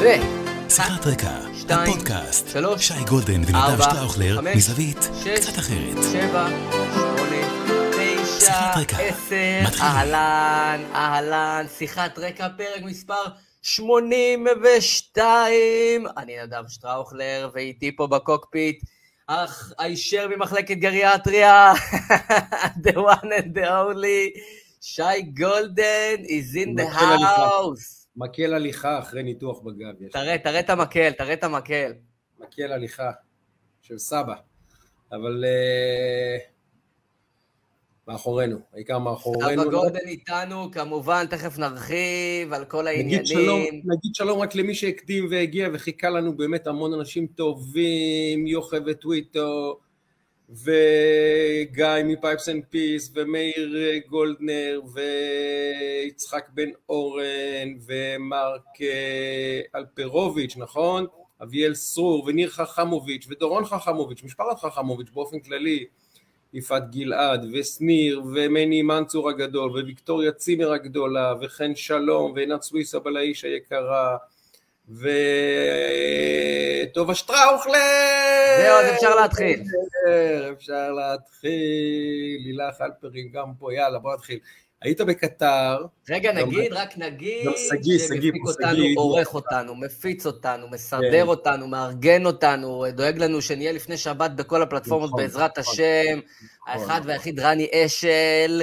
[0.00, 0.04] ו...
[0.68, 1.30] שיחת רקע,
[1.70, 5.96] הפודקאסט, שלוש, שי גולדן ונדב שטראוכלר, מזווית קצת אחרת.
[6.12, 6.48] שבע,
[6.94, 7.42] שמונה,
[7.92, 8.70] תשע.
[8.98, 9.62] עשר.
[9.80, 13.24] אהלן, אהלן, שיחת רקע, פרק מספר
[13.62, 16.06] 82.
[16.16, 18.82] אני נדב שטראוכלר, ואיתי פה בקוקפיט,
[19.26, 21.72] אך הישר ממחלקת גריאטריה,
[22.84, 24.38] the one and the only,
[24.80, 27.99] שי גולדן is in the house.
[28.20, 30.08] מקל הליכה אחרי ניתוח בגב.
[30.10, 31.92] תראה, תראה את המקל, תראה את המקל.
[32.40, 33.10] מקל הליכה
[33.82, 34.34] של סבא.
[35.12, 36.38] אבל אה,
[38.08, 39.62] מאחורינו, העיקר מאחורינו.
[39.62, 43.82] אבא גולדן איתנו, כמובן, תכף נרחיב על כל נגיד שלום, העניינים.
[43.84, 49.80] נגיד שלום רק למי שהקדים והגיע וחיכה לנו באמת המון אנשים טובים, יוכי וטוויטו,
[50.50, 53.76] וגיא מ Pipes and Peace, ומאיר
[54.08, 61.06] גולדנר, ויצחק בן אורן, ומרק אה, אלפרוביץ', נכון?
[61.42, 65.84] אביאל סרור, וניר חכמוביץ', ודורון חכמוביץ', משפחת חכמוביץ' באופן כללי,
[66.52, 74.16] יפעת גלעד, ושניר, ומני מנצור הגדול, וויקטוריה צימר הגדולה, וחן שלום, ועינת סוויסה בלאיש היקרה,
[76.86, 77.74] וטובה שטראוכלר!
[78.60, 79.62] זהו, אז אפשר להתחיל.
[80.52, 84.38] אפשר להתחיל, לילך אלפרין גם פה, יאללה בוא נתחיל.
[84.82, 88.94] היית בקטר, רגע, נגיד, רק נגיד, גם שגיא, שגיא שמפיק פה, אותנו, שגיא.
[88.96, 91.28] עורך אותנו, מפיץ אותנו, מסדר כן.
[91.28, 95.74] אותנו, מארגן אותנו, דואג לנו שנהיה לפני שבת בכל הפלטפורמות נכון, בעזרת נכון.
[95.74, 96.18] השם.
[96.18, 96.80] נכון.
[96.90, 98.62] האחד והיחיד רני אשל.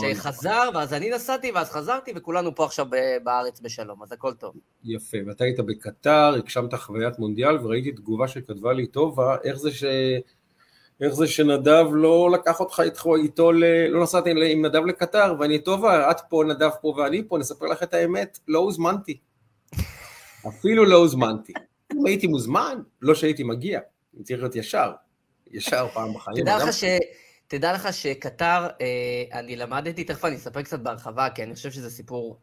[0.00, 2.86] שחזר, ואז אני נסעתי, ואז חזרתי, וכולנו פה עכשיו
[3.24, 4.54] בארץ בשלום, אז הכל טוב.
[4.84, 9.84] יפה, ואתה היית בקטר, הגשמת חוויית מונדיאל, וראיתי תגובה שכתבה לי טובה, איך זה ש...
[11.00, 13.64] איך זה שנדב לא לקח אותך איתו, איתו ל...
[13.88, 17.82] לא נסעתי עם נדב לקטר, ואני טובה, את פה, נדב פה ואני פה, נספר לך
[17.82, 19.18] את האמת, לא הוזמנתי.
[20.48, 21.52] אפילו לא הוזמנתי.
[21.94, 23.80] אם הייתי מוזמן, לא שהייתי מגיע,
[24.16, 24.92] אני צריך להיות ישר,
[25.50, 26.40] ישר פעם בחיים.
[26.40, 26.84] תדע לך ש...
[27.46, 31.90] תדע לך שקטר, אה, אני למדתי, תכף אני אספר קצת בהרחבה, כי אני חושב שזה
[31.90, 32.40] סיפור...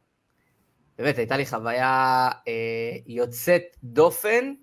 [0.98, 4.54] באמת, הייתה לי חוויה אה, יוצאת דופן,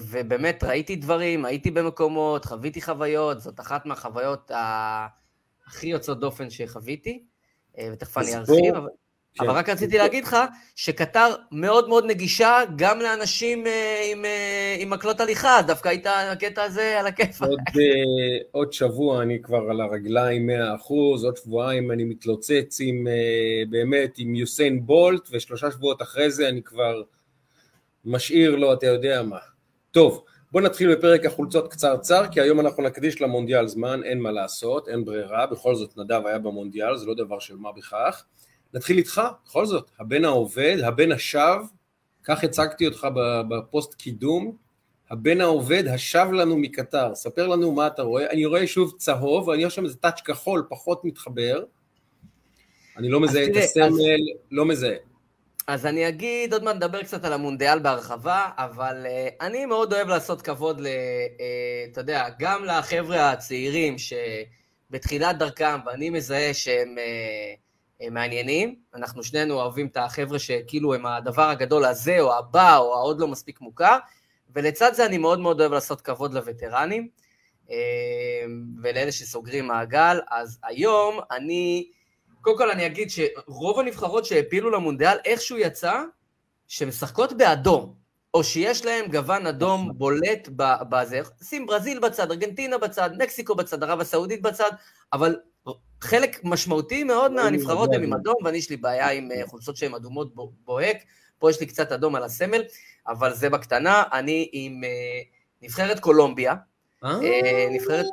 [0.00, 4.50] ובאמת ראיתי דברים, הייתי במקומות, חוויתי חוויות, זאת אחת מהחוויות.
[5.68, 7.22] הכי יוצאות דופן שחוויתי,
[7.78, 8.88] אה, ותכף אני ארחיב, אבל...
[9.34, 9.44] כן.
[9.44, 10.36] אבל רק רציתי להגיד לך
[10.76, 16.62] שקטר מאוד מאוד נגישה גם לאנשים אה, עם, אה, עם מקלות הליכה, דווקא היית הקטע
[16.62, 17.42] הזה על הכיף.
[17.42, 23.62] עוד, אה, עוד שבוע אני כבר על הרגליים 100%, עוד שבועיים אני מתלוצץ עם, אה,
[23.70, 27.02] באמת עם יוסיין בולט, ושלושה שבועות אחרי זה אני כבר
[28.04, 29.38] משאיר לו, אתה יודע מה.
[29.90, 34.88] טוב, בוא נתחיל בפרק החולצות קצרצר, כי היום אנחנו נקדיש למונדיאל זמן, אין מה לעשות,
[34.88, 38.24] אין ברירה, בכל זאת נדב היה במונדיאל, זה לא דבר של מה בכך.
[38.74, 41.56] נתחיל איתך, בכל זאת, הבן העובד, הבן השב,
[42.24, 43.08] כך הצגתי אותך
[43.48, 44.56] בפוסט קידום,
[45.10, 49.62] הבן העובד השב לנו מקטר, ספר לנו מה אתה רואה, אני רואה שוב צהוב, ואני
[49.62, 51.64] רואה שם איזה טאץ' כחול, פחות מתחבר,
[52.96, 54.00] אני לא מזהה את הסמל, אז-
[54.50, 55.07] לא מזהה.
[55.68, 60.08] אז אני אגיד, עוד מעט נדבר קצת על המונדיאל בהרחבה, אבל uh, אני מאוד אוהב
[60.08, 60.82] לעשות כבוד, uh,
[61.92, 69.86] אתה יודע, גם לחבר'ה הצעירים שבתחילת דרכם, ואני מזהה שהם uh, מעניינים, אנחנו שנינו אוהבים
[69.86, 73.98] את החבר'ה שכאילו הם הדבר הגדול הזה, או הבא, או העוד לא מספיק מוכר,
[74.54, 77.08] ולצד זה אני מאוד מאוד אוהב לעשות כבוד לווטרנים,
[77.66, 77.70] uh,
[78.82, 81.90] ולאלה שסוגרים מעגל, אז היום אני...
[82.40, 86.02] קודם כל אני אגיד שרוב הנבחרות שהעפילו למונדיאל איכשהו יצא
[86.68, 87.94] שמשחקות באדום,
[88.34, 90.48] או שיש להם גוון אדום בולט
[90.88, 91.20] בזה.
[91.42, 94.70] שים ברזיל בצד, ארגנטינה בצד, מקסיקו בצד, ערב הסעודית בצד,
[95.12, 95.36] אבל
[96.00, 99.94] חלק משמעותי מאוד מהנבחרות הם עם אדום, ואני יש לי בעיה עם אה, חולצות שהן
[99.94, 100.96] אדומות בו- בוהק,
[101.38, 102.62] פה יש לי קצת אדום על הסמל,
[103.08, 105.20] אבל זה בקטנה, אני עם אה,
[105.62, 106.54] נבחרת קולומביה,
[107.70, 108.04] נבחרת-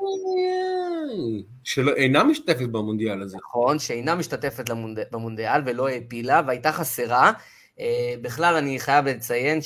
[1.63, 3.37] שלא אינה משתתפת במונדיאל הזה.
[3.37, 4.69] נכון, שאינה משתתפת.
[5.11, 7.31] במונדיאל ולא העפילה והייתה חסרה.
[7.79, 9.59] אה, בכלל, אני חייב לציין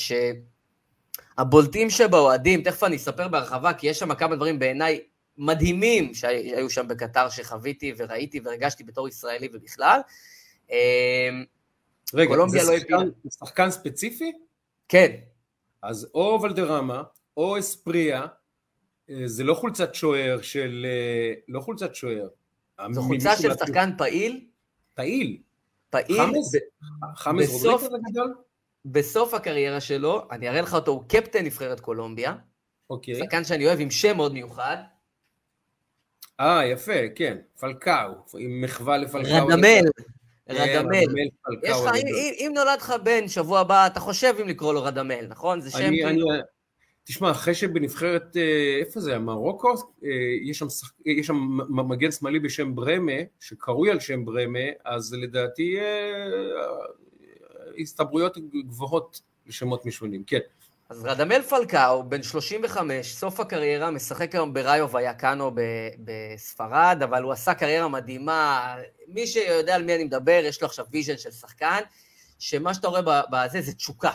[1.38, 5.00] שהבולטים שבאוהדים, תכף אני אספר בהרחבה, כי יש שם כמה דברים בעיניי
[5.38, 10.00] מדהימים שהיו שם בקטר, שחוויתי וראיתי והרגשתי בתור ישראלי ובכלל.
[10.72, 11.30] אה,
[12.14, 14.32] רגע, זה לא שחקן- שחקן ספציפי?
[14.90, 15.12] כן,
[15.82, 17.04] אז או ולדרמה,
[17.38, 18.28] או אספריה, אה,
[19.26, 20.86] זה לא חולצת שוער של...
[20.90, 22.28] אה, לא חולצת שוער.
[22.92, 24.46] זו חולצה של שחקן פעיל,
[24.96, 25.38] פעיל.
[25.90, 26.56] פעיל, חמאס?
[26.56, 28.32] ב- חמאס בסוף- רודריגז?
[28.86, 32.36] בסוף הקריירה שלו, אני אראה לך אותו, הוא קפטן נבחרת קולומביה,
[32.90, 33.16] אוקיי.
[33.16, 34.78] שחקן שאני אוהב עם שם מאוד מיוחד,
[36.40, 37.38] אה, יפה, כן.
[37.60, 39.48] פלקאו, עם מחווה לפלקאו.
[39.48, 39.82] רדמל,
[40.50, 41.04] רדמל.
[41.64, 41.96] יש לך,
[42.40, 45.62] אם, נולד לך בן שבוע הבא, אתה חושב אם לקרוא לו רדמל, נכון?
[45.62, 45.92] זה שם
[47.10, 49.74] תשמע, אחרי שבנבחרת, אה, איפה זה היה, מרוקו?
[50.04, 50.10] אה,
[50.44, 51.36] יש שם, שח- יש שם
[51.70, 55.84] מגן שמאלי בשם ברמה, שקרוי על שם ברמה, אז לדעתי אה,
[57.82, 60.40] הסתברויות גבוהות לשמות משונים, כן.
[60.90, 65.60] אז רדמל פלקאו, בן 35, סוף הקריירה, משחק היום בראיו ויאקנו ב-
[66.04, 68.76] בספרד, אבל הוא עשה קריירה מדהימה.
[69.08, 71.80] מי שיודע על מי אני מדבר, יש לו עכשיו vision של שחקן,
[72.40, 73.02] שמה שאתה רואה
[73.32, 74.12] בזה זה תשוקה.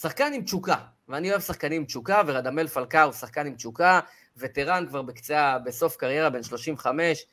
[0.00, 0.74] שחקן עם תשוקה,
[1.12, 4.00] ואני אוהב שחקנים עם תשוקה, ורדמל פלקאו הוא שחקן עם תשוקה,
[4.36, 7.26] וטרן כבר בקצה, בסוף קריירה, בן 35,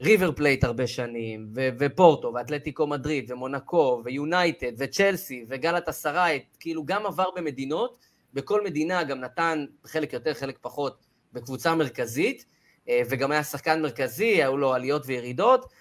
[0.00, 7.30] ריבר פלייט הרבה שנים, ו- ופורטו, ואתלטיקו מדריד, ומונקו, ויונייטד, וצ'לסי, וגלאטסראיי, כאילו גם עבר
[7.36, 7.98] במדינות,
[8.34, 12.44] בכל מדינה גם נתן חלק יותר, חלק פחות, בקבוצה מרכזית,
[12.88, 15.72] אה, וגם היה שחקן מרכזי, היו לו עליות וירידות,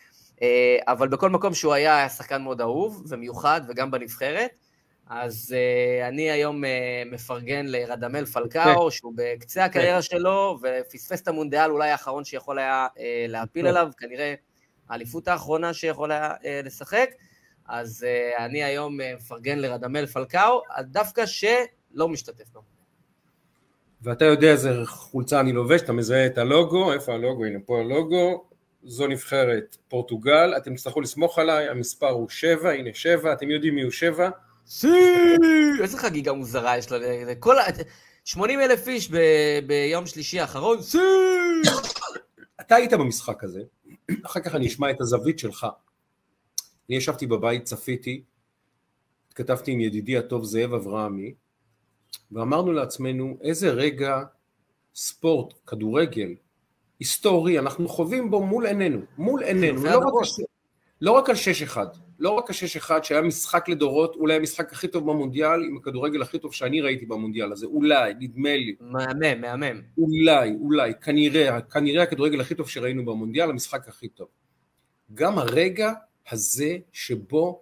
[0.42, 4.65] אה, אבל בכל מקום שהוא היה, היה שחקן מאוד אהוב ומיוחד, וגם בנבחרת.
[5.10, 6.68] אז uh, אני היום uh,
[7.12, 13.00] מפרגן לרדמל פלקאו, שהוא בקצה הקריירה שלו, ופספס את המונדיאל אולי האחרון שיכול היה uh,
[13.28, 14.34] להפיל עליו, כנראה
[14.90, 17.10] האליפות האחרונה שיכול היה uh, לשחק.
[17.68, 22.62] אז uh, אני היום uh, מפרגן לרדמל פלקאו, דווקא שלא משתתף בו.
[24.02, 27.46] ואתה יודע איזה חולצה אני לובש, אתה מזהה את הלוגו, איפה הלוגו?
[27.46, 28.44] הנה פה הלוגו,
[28.84, 33.82] זו נבחרת פורטוגל, אתם תצטרכו לסמוך עליי, המספר הוא שבע, הנה שבע, אתם יודעים מי
[33.82, 34.30] הוא שבע?
[34.68, 34.88] סי!
[35.82, 37.64] איזה חגיגה מוזרה יש לה, כל ה...
[38.26, 39.18] 80 אלף איש ב...
[39.68, 40.98] ביום שלישי האחרון, סי!
[42.62, 43.62] אתה היית במשחק הזה,
[44.26, 45.68] אחר כך אני אשמע את הזווית שלך.
[46.90, 48.24] אני ישבתי בבית, צפיתי,
[49.28, 51.34] התכתבתי עם ידידי הטוב זאב אברהמי,
[52.32, 54.24] ואמרנו לעצמנו איזה רגע
[54.96, 56.36] ספורט, כדורגל,
[57.00, 60.28] היסטורי, אנחנו חווים בו מול עינינו, מול עינינו, לא רק.
[61.02, 61.36] לא רק על
[61.74, 61.78] 6-1,
[62.20, 66.54] לא רק ה-6-1 שהיה משחק לדורות, אולי המשחק הכי טוב במונדיאל, עם הכדורגל הכי טוב
[66.54, 68.76] שאני ראיתי במונדיאל הזה, אולי, נדמה לי.
[68.80, 69.82] מהמם, מהמם.
[69.98, 74.28] אולי, אולי, כנראה, כנראה הכדורגל הכי טוב שראינו במונדיאל, המשחק הכי טוב.
[75.14, 75.92] גם הרגע
[76.32, 77.62] הזה שבו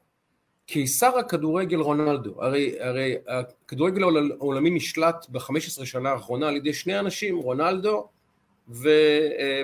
[0.65, 7.38] קיסר הכדורגל רונלדו, הרי, הרי הכדורגל העולמי נשלט ב-15 שנה האחרונה על ידי שני אנשים,
[7.38, 8.07] רונלדו
[8.69, 8.89] ו,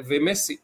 [0.08, 0.58] ומסי.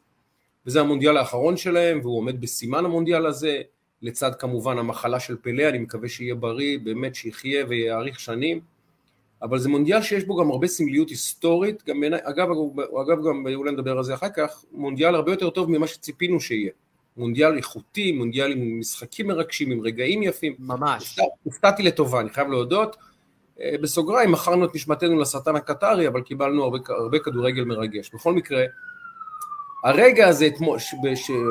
[0.66, 3.62] וזה המונדיאל האחרון שלהם, והוא עומד בסימן המונדיאל הזה,
[4.06, 8.60] לצד כמובן המחלה של פלא, אני מקווה שיהיה בריא, באמת שיחיה ויאריך שנים,
[9.42, 12.48] אבל זה מונדיאל שיש בו גם הרבה סמליות היסטורית, גם בעיניי, אגב,
[13.02, 16.72] אגב גם אולי נדבר על זה אחר כך, מונדיאל הרבה יותר טוב ממה שציפינו שיהיה.
[17.18, 20.56] מונדיאל איכותי, מונדיאל עם משחקים מרגשים, עם רגעים יפים.
[20.60, 21.20] ממש.
[21.44, 22.96] הופתעתי לטובה, אני חייב להודות.
[23.82, 28.12] בסוגריים, מכרנו את נשמתנו לשטן הקטרי, אבל קיבלנו הרבה, הרבה כדורגל מרגש.
[28.14, 28.64] בכל מקרה,
[29.86, 30.80] הרגע הזה, אתמול,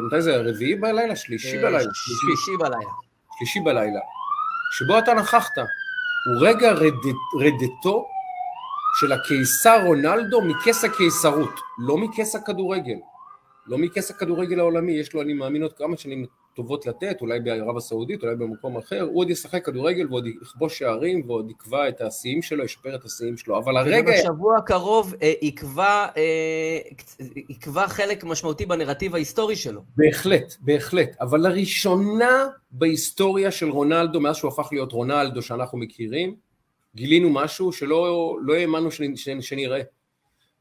[0.07, 1.17] מתי זה, רביעי בלילה?
[1.17, 1.91] שלישי בלילה?
[1.95, 2.91] שלישי בלילה.
[3.39, 4.01] שלישי בלילה.
[4.71, 8.09] שבו אתה נכחת, הוא רגע רדת, רדתו
[9.01, 12.99] של הקיסר רונלדו מכס הקיסרות, לא מכס הכדורגל.
[13.67, 17.77] לא מכס הכדורגל העולמי, יש לו, אני מאמין, עוד כמה שנים טובות לתת, אולי בערב
[17.77, 22.43] הסעודית, אולי במקום אחר, הוא עוד ישחק כדורגל ועוד יכבוש שערים ועוד יקבע את השיאים
[22.43, 24.11] שלו, ישפר את השיאים שלו, אבל הרגע...
[24.11, 26.79] ובשבוע הקרוב אה, יקבע, אה,
[27.49, 29.81] יקבע חלק משמעותי בנרטיב ההיסטורי שלו.
[29.97, 36.35] בהחלט, בהחלט, אבל לראשונה בהיסטוריה של רונלדו, מאז שהוא הפך להיות רונלדו שאנחנו מכירים,
[36.95, 38.89] גילינו משהו שלא לא האמנו
[39.41, 39.81] שנראה,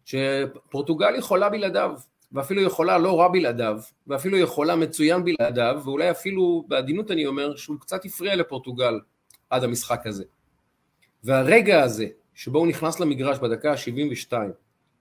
[0.06, 1.92] שפורטוגל יכולה בלעדיו.
[2.34, 7.80] ואפילו יכולה לא רע בלעדיו, ואפילו יכולה מצוין בלעדיו, ואולי אפילו, בעדינות אני אומר, שהוא
[7.80, 9.00] קצת הפריע לפורטוגל
[9.50, 10.24] עד המשחק הזה.
[11.24, 14.34] והרגע הזה, שבו הוא נכנס למגרש בדקה ה-72,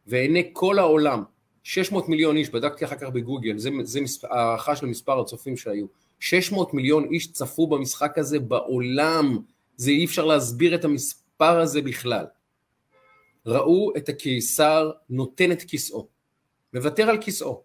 [0.06, 1.22] ועיני כל העולם,
[1.62, 5.86] 600 מיליון איש, בדקתי אחר כך בגוגל, זה, זה הערכה של מספר הצופים שהיו,
[6.20, 9.38] 600 מיליון איש צפו במשחק הזה בעולם,
[9.76, 12.24] זה אי אפשר להסביר את המספר הזה בכלל.
[13.46, 16.08] ראו את הקיסר נותן את כיסאו.
[16.74, 17.62] מוותר על כיסאו.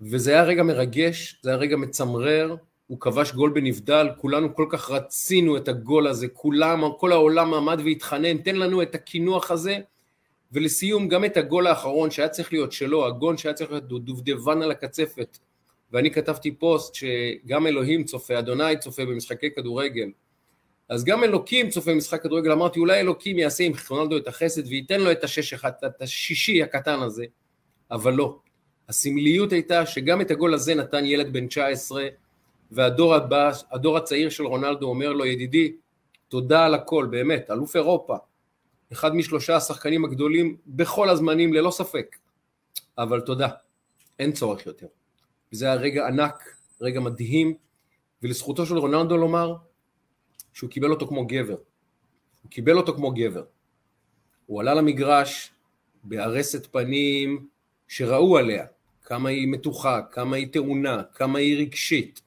[0.00, 4.90] וזה היה רגע מרגש, זה היה רגע מצמרר, הוא כבש גול בנבדל, כולנו כל כך
[4.90, 9.78] רצינו את הגול הזה, כולם, כל העולם עמד והתחנן, תן לנו את הקינוח הזה,
[10.52, 14.70] ולסיום גם את הגול האחרון שהיה צריך להיות שלו, הגול שהיה צריך להיות דובדבן על
[14.70, 15.38] הקצפת,
[15.92, 20.10] ואני כתבתי פוסט שגם אלוהים צופה, אדוני צופה במשחקי כדורגל,
[20.88, 25.00] אז גם אלוקים צופה במשחק כדורגל, אמרתי אולי אלוקים יעשה עם רונלדו את החסד וייתן
[25.00, 27.24] לו את השש אחד, את השישי הקטן הזה,
[27.92, 28.38] אבל לא.
[28.88, 32.08] הסמליות הייתה שגם את הגול הזה נתן ילד בן 19,
[32.70, 35.72] והדור הבא, הדור הצעיר של רונלדו אומר לו, ידידי,
[36.28, 38.16] תודה על הכל, באמת, אלוף אירופה,
[38.92, 42.16] אחד משלושה השחקנים הגדולים בכל הזמנים, ללא ספק,
[42.98, 43.48] אבל תודה,
[44.18, 44.86] אין צורך יותר.
[45.52, 47.54] וזה היה רגע ענק, רגע מדהים,
[48.22, 49.54] ולזכותו של רונלדו לומר
[50.52, 51.56] שהוא קיבל אותו כמו גבר.
[52.42, 53.44] הוא קיבל אותו כמו גבר.
[54.46, 55.50] הוא עלה למגרש
[56.04, 57.46] בארסת פנים
[57.92, 58.64] שראו עליה
[59.04, 62.20] כמה היא מתוחה, כמה היא טעונה, כמה היא רגשית.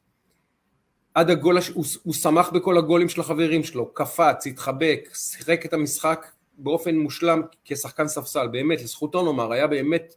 [1.13, 1.67] עד הגול, הש...
[1.67, 6.25] הוא, הוא שמח בכל הגולים של החברים שלו, קפץ, התחבק, שיחק את המשחק
[6.57, 10.15] באופן מושלם כשחקן ספסל, באמת, לזכותו נאמר, היה באמת,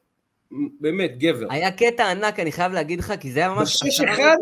[0.80, 1.46] באמת גבר.
[1.50, 3.82] היה קטע ענק, אני חייב להגיד לך, כי זה היה ממש...
[3.82, 4.36] בשש אחד,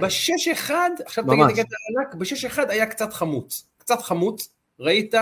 [0.00, 4.48] בשש אחד, עכשיו תגיד את הקטע ענק, בשש אחד היה קצת חמוץ, קצת חמוץ,
[4.80, 5.14] ראית,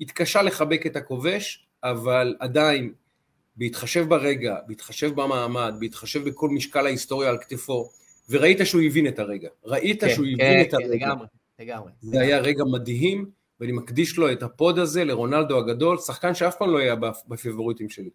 [0.00, 2.92] התקשה לחבק את הכובש, אבל עדיין,
[3.56, 7.90] בהתחשב ברגע, בהתחשב במעמד, בהתחשב בכל משקל ההיסטוריה על כתפו,
[8.28, 9.48] וראית שהוא הבין את הרגע.
[9.64, 10.88] ראית כן, שהוא כן, הבין כן, את הרגע.
[10.88, 11.26] כן, לגמרי,
[11.58, 11.92] לגמרי.
[12.00, 13.30] זה היה רגע מדהים,
[13.60, 16.94] ואני מקדיש לו את הפוד הזה לרונלדו הגדול, שחקן שאף פעם לא היה
[17.28, 18.10] בפיבוריטים שלי.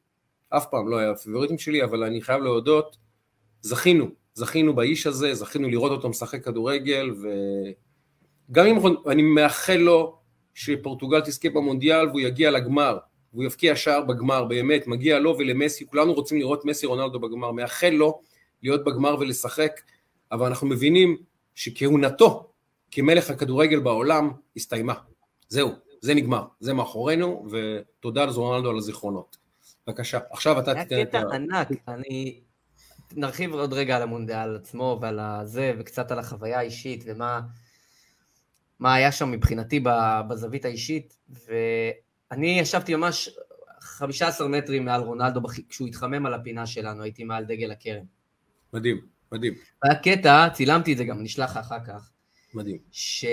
[0.49, 2.97] אף פעם לא היה בפיבוריטים שלי, אבל אני חייב להודות,
[3.61, 7.11] זכינו, זכינו באיש הזה, זכינו לראות אותו משחק כדורגל,
[8.49, 8.77] וגם אם
[9.09, 10.17] אני מאחל לו
[10.53, 12.97] שפורטוגל תזכה במונדיאל והוא יגיע לגמר,
[13.33, 17.89] והוא יבקיע שער בגמר, באמת, מגיע לו ולמסי, כולנו רוצים לראות מסי רונלדו בגמר, מאחל
[17.89, 18.21] לו
[18.63, 19.81] להיות בגמר ולשחק,
[20.31, 21.17] אבל אנחנו מבינים
[21.55, 22.51] שכהונתו
[22.91, 24.93] כמלך הכדורגל בעולם הסתיימה.
[25.49, 29.37] זהו, זה נגמר, זה מאחורינו, ותודה לזורנלדו על הזיכרונות.
[29.87, 31.17] בבקשה, עכשיו אתה תיתן את ה...
[31.17, 32.41] היה קטע ענק, אני...
[33.15, 37.41] נרחיב עוד רגע על המונדיאל עצמו ועל הזה, וקצת על החוויה האישית, ומה
[38.79, 39.83] מה היה שם מבחינתי
[40.27, 41.17] בזווית האישית,
[42.31, 43.29] ואני ישבתי ממש
[43.79, 48.03] 15 מטרים מעל רונלדו כשהוא התחמם על הפינה שלנו, הייתי מעל דגל הקרן.
[48.73, 49.53] מדהים, מדהים.
[49.83, 52.09] היה קטע, צילמתי את זה גם, נשלח לך אחר כך.
[52.53, 52.77] מדהים.
[52.91, 53.25] ש...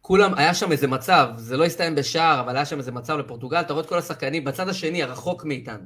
[0.00, 3.60] כולם, היה שם איזה מצב, זה לא הסתיים בשער, אבל היה שם איזה מצב לפורטוגל,
[3.60, 5.84] אתה רואה את כל השחקנים בצד השני, הרחוק מאיתנו.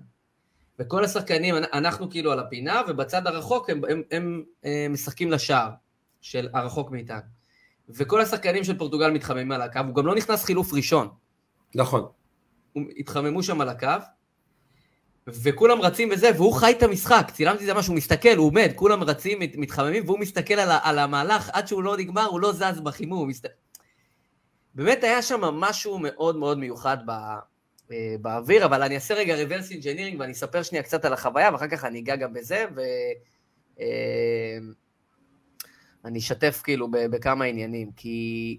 [0.79, 5.71] וכל השחקנים, אנחנו כאילו על הפינה, ובצד הרחוק הם, הם, הם, הם אה, משחקים לשער
[6.21, 7.42] של הרחוק מאיתנו.
[7.89, 11.09] וכל השחקנים של פורטוגל מתחממים על הקו, הוא גם לא נכנס חילוף ראשון.
[11.75, 12.07] נכון.
[12.77, 13.89] הם התחממו שם על הקו,
[15.27, 18.73] וכולם רצים וזה, והוא חי את המשחק, צילמתי את זה משהו, הוא מסתכל, הוא עומד,
[18.75, 22.81] כולם רצים, מתחממים, והוא מסתכל על, על המהלך, עד שהוא לא נגמר, הוא לא זז
[22.83, 23.29] בחימום.
[23.29, 23.47] מסת...
[24.75, 27.11] באמת היה שם משהו מאוד מאוד מיוחד ב,
[27.91, 31.69] אה, באוויר, אבל אני אעשה רגע reverse engineering ואני אספר שנייה קצת על החוויה, ואחר
[31.69, 32.65] כך אני אגע גם בזה,
[33.77, 33.87] ואני
[36.07, 38.59] אה, אשתף כאילו בכמה עניינים, כי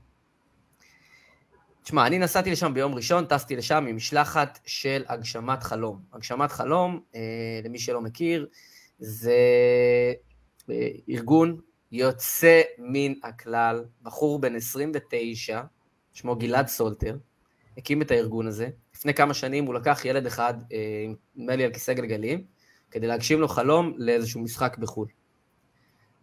[1.84, 6.00] תשמע, אני נסעתי לשם ביום ראשון, טסתי לשם עם משלחת של הגשמת חלום.
[6.14, 7.22] הגשמת חלום, אה,
[7.64, 8.48] למי שלא מכיר,
[9.00, 9.34] זה
[10.70, 11.60] אה, ארגון
[11.92, 15.62] יוצא מן הכלל, בחור בן 29,
[16.14, 17.18] שמו גלעד סולטר,
[17.78, 18.70] הקים את הארגון הזה.
[18.96, 22.44] לפני כמה שנים הוא לקח ילד אחד, אה, נדמה לי על כיסא גלגלים,
[22.92, 25.08] כדי להגשים לו חלום לאיזשהו משחק בחו"ל.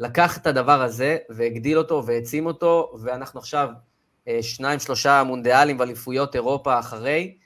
[0.00, 3.68] לקח את הדבר הזה והגדיל אותו והעצים אותו, ואנחנו עכשיו
[4.28, 7.36] אה, שניים, שלושה מונדיאלים ואליפויות אירופה אחרי,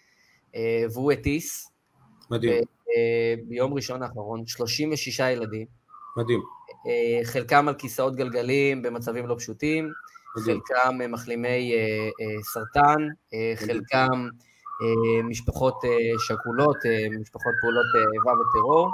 [0.55, 1.71] אה, והוא הטיס.
[2.31, 2.53] מדהים.
[2.53, 5.67] אה, ביום ראשון האחרון, 36 ילדים.
[6.17, 6.41] מדהים.
[7.25, 9.93] חלקם על כיסאות גלגלים במצבים לא פשוטים,
[10.37, 10.61] מדהים.
[10.69, 11.73] חלקם מחלימי
[12.43, 13.57] סרטן, מדהים.
[13.57, 14.29] חלקם
[15.25, 15.81] משפחות
[16.19, 16.77] שכולות,
[17.21, 18.91] משפחות פעולות איבה וטרור.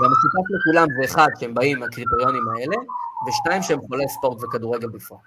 [0.00, 2.76] והמשותף לכולם זה אחד, שהם באים מהקריטריונים האלה,
[3.28, 5.18] ושתיים שהם חולי ספורט וכדורגל בפרט.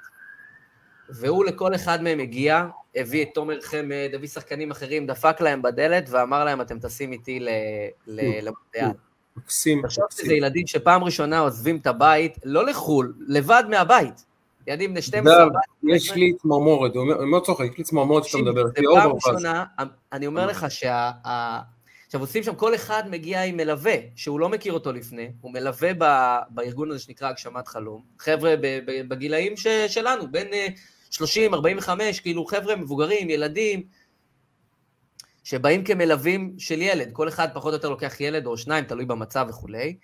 [1.09, 6.09] והוא לכל אחד מהם הגיע, הביא את תומר חמד, הביא שחקנים אחרים, דפק להם בדלת
[6.09, 7.39] ואמר להם, אתם טסים איתי
[8.07, 8.91] למונדיאל.
[9.37, 9.81] מקסים.
[9.81, 14.25] תחשוב שזה ילדים שפעם ראשונה עוזבים את הבית, לא לחו"ל, לבד מהבית.
[14.67, 15.47] ילדים בני 12.
[15.83, 18.67] יש לי צמרמורת, אני לא צוחק, יש לי צמרמורת שאתה מדבר.
[18.67, 19.65] זה פעם ראשונה,
[20.13, 21.11] אני אומר לך שה...
[22.15, 25.91] עכשיו עושים שם, כל אחד מגיע עם מלווה, שהוא לא מכיר אותו לפני, הוא מלווה
[26.49, 28.03] בארגון הזה שנקרא הגשמת חלום.
[28.19, 28.55] חבר'ה
[29.07, 29.53] בגילאים
[29.87, 30.47] שלנו, בין
[31.11, 33.83] 30, 45, כאילו חבר'ה מבוגרים, ילדים,
[35.43, 39.45] שבאים כמלווים של ילד, כל אחד פחות או יותר לוקח ילד או שניים, תלוי במצב
[39.49, 39.97] וכולי,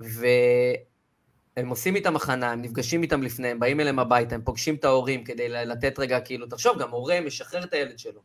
[0.00, 4.84] והם עושים איתם הכנה, הם נפגשים איתם לפני, הם באים אליהם הביתה, הם פוגשים את
[4.84, 8.20] ההורים כדי לתת רגע, כאילו, תחשוב, גם הורה משחרר את הילד שלו,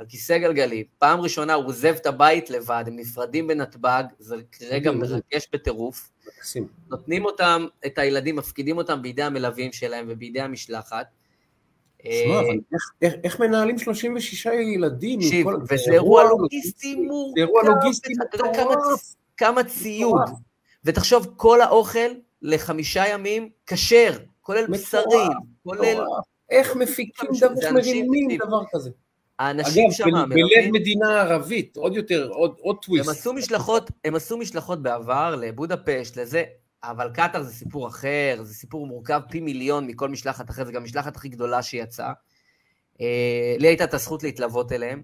[0.00, 4.36] על כיסא גלגלים, פעם ראשונה הוא עוזב את הבית לבד, הם נפרדים בנתב"ג, זה
[4.70, 6.10] רגע מרגש בטירוף,
[6.90, 11.06] נותנים אותם, את הילדים, מפקידים אותם בידי המלווים שלהם ובידי המשלחת,
[12.02, 12.58] שמע, אבל
[13.02, 15.20] אה, איך מנהלים 36 ילדים?
[15.20, 17.34] תקשיב, וזה אירוע לוגיסטי מורכב.
[17.34, 19.14] זה אירוע לוגיסטי מטורף.
[19.36, 20.30] כמה ציוד.
[20.84, 22.10] ותחשוב, כל האוכל
[22.42, 26.04] לחמישה ימים כשר, כולל בשרים, כולל...
[26.50, 28.90] איך מפיקים דבר, מרימים דבר כזה?
[29.40, 32.28] האנשים שם, אגב, בלב מדינה ערבית, עוד יותר,
[32.60, 33.08] עוד טוויסט.
[33.08, 36.44] הם עשו משלחות, הם עשו משלחות בעבר לבודפשט, לזה,
[36.82, 40.80] אבל קטאר זה סיפור אחר, זה סיפור מורכב פי מיליון מכל משלחת אחרת, זו גם
[40.80, 42.12] המשלחת הכי גדולה שיצאה.
[43.00, 45.02] אה, לי הייתה את הזכות להתלוות אליהם,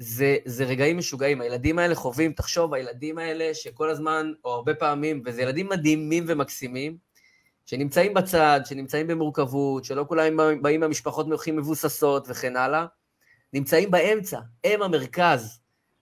[0.00, 1.40] וזה רגעים משוגעים.
[1.40, 6.96] הילדים האלה חווים, תחשוב, הילדים האלה שכל הזמן, או הרבה פעמים, וזה ילדים מדהימים ומקסימים,
[7.66, 12.86] שנמצאים בצד, שנמצאים במורכבות, שלא כולם באים מהמשפחות הכי מבוססות וכן הלאה,
[13.52, 15.58] נמצאים באמצע, הם המרכז.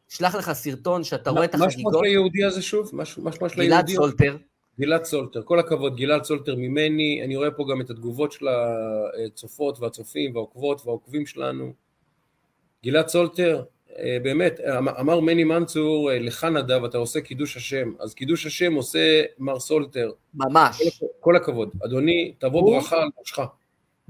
[0.09, 1.75] שלח לך סרטון שאתה רואה את החגיגות.
[1.85, 2.91] מה שמו של היהודי הזה שוב?
[2.93, 3.67] מה שמו של היהודי?
[3.67, 4.37] גלעד סולטר.
[4.81, 8.47] גלעד סולטר, כל הכבוד, גלעד סולטר ממני, אני רואה פה גם את התגובות של
[9.27, 11.73] הצופות והצופים והעוקבות והעוקבים שלנו.
[12.85, 13.63] גלעד סולטר, אה,
[14.23, 14.61] באמת,
[15.01, 19.61] אמר מני מנצור, אה, לך נדב, אתה עושה קידוש השם, אז קידוש השם עושה מר
[19.61, 20.11] סולטר.
[20.35, 20.99] ממש.
[21.01, 21.71] כל, כל הכבוד.
[21.85, 22.75] אדוני, תבוא הוא...
[22.75, 23.39] ברכה על ראשך.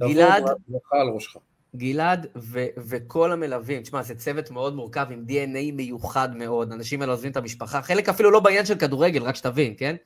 [0.01, 1.37] גלעד, תבוא ברכה על ראשך.
[1.77, 7.13] גלעד ו- וכל המלווים, תשמע, זה צוות מאוד מורכב עם DNA מיוחד מאוד, אנשים האלה
[7.13, 9.97] עוזבים את המשפחה, חלק אפילו לא בעניין של כדורגל, רק שתבין, כן?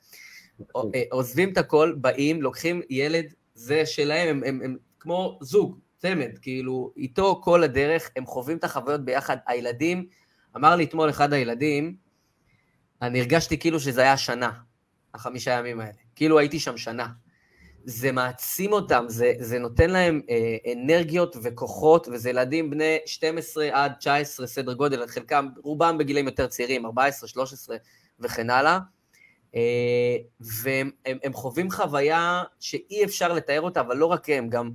[0.59, 0.91] נכון.
[0.95, 6.37] אה, עוזבים את הכל, באים, לוקחים ילד, זה שלהם, הם, הם, הם כמו זוג, צמד,
[6.41, 9.37] כאילו, איתו כל הדרך, הם חווים את החוויות ביחד.
[9.47, 10.07] הילדים,
[10.55, 11.95] אמר לי אתמול אחד הילדים,
[13.01, 14.51] אני הרגשתי כאילו שזה היה שנה,
[15.13, 15.91] החמישה ימים האלה.
[16.15, 17.07] כאילו הייתי שם שנה.
[17.83, 23.91] זה מעצים אותם, זה, זה נותן להם אה, אנרגיות וכוחות, וזה ילדים בני 12 עד
[23.99, 27.77] 19 סדר גודל, חלקם, רובם בגילים יותר צעירים, 14, 13
[28.19, 28.79] וכן הלאה.
[29.55, 34.71] אה, והם הם, הם חווים חוויה שאי אפשר לתאר אותה, אבל לא רק הם, גם,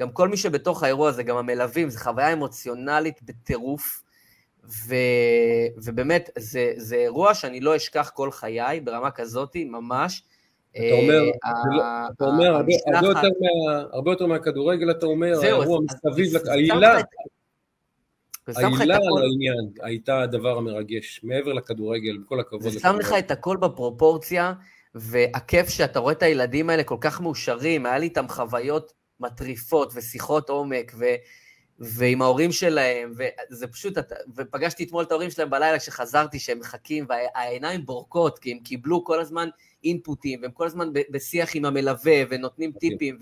[0.00, 4.02] גם כל מי שבתוך האירוע הזה, גם המלווים, זו חוויה אמוציונלית בטירוף,
[4.88, 4.94] ו,
[5.76, 10.22] ובאמת, זה, זה אירוע שאני לא אשכח כל חיי, ברמה כזאת, ממש.
[10.70, 11.22] אתה אומר,
[12.16, 12.62] אתה אומר
[13.92, 16.98] הרבה יותר מהכדורגל, אתה אומר, האירוע מסביב, העילה,
[18.46, 22.62] העילה על העניין הייתה הדבר המרגש, מעבר לכדורגל, בכל הכבוד.
[22.62, 24.52] זה שם לך את הכל בפרופורציה,
[24.94, 30.50] והכיף שאתה רואה את הילדים האלה כל כך מאושרים, היה לי איתם חוויות מטריפות ושיחות
[30.50, 31.04] עומק, ו...
[31.78, 33.12] ועם ההורים שלהם,
[33.50, 33.98] וזה פשוט,
[34.36, 39.20] ופגשתי אתמול את ההורים שלהם בלילה כשחזרתי, שהם מחכים, והעיניים בורקות, כי הם קיבלו כל
[39.20, 39.48] הזמן
[39.84, 43.18] אינפוטים, והם כל הזמן בשיח עם המלווה, ונותנים טיפים,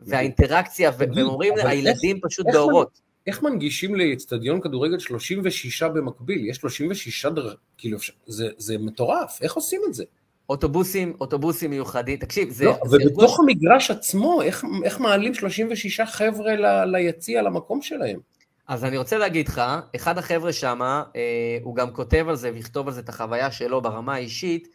[0.00, 3.00] והאינטראקציה, והם אומרים, הילדים פשוט באורות.
[3.26, 6.48] איך מנגישים לאצטדיון כדורגל 36 במקביל?
[6.48, 7.54] יש 36 דר...
[7.78, 10.04] כאילו, זה, זה מטורף, איך עושים את זה?
[10.48, 12.64] אוטובוסים, אוטובוסים מיוחדים, תקשיב, זה...
[12.64, 13.42] לא, זה ובתוך זה...
[13.42, 18.20] המגרש עצמו, איך, איך מעלים 36 חבר'ה ל, ליציע, למקום שלהם?
[18.68, 19.62] אז אני רוצה להגיד לך,
[19.96, 20.80] אחד החבר'ה שם,
[21.16, 24.68] אה, הוא גם כותב על זה ויכתוב על זה את החוויה שלו ברמה האישית,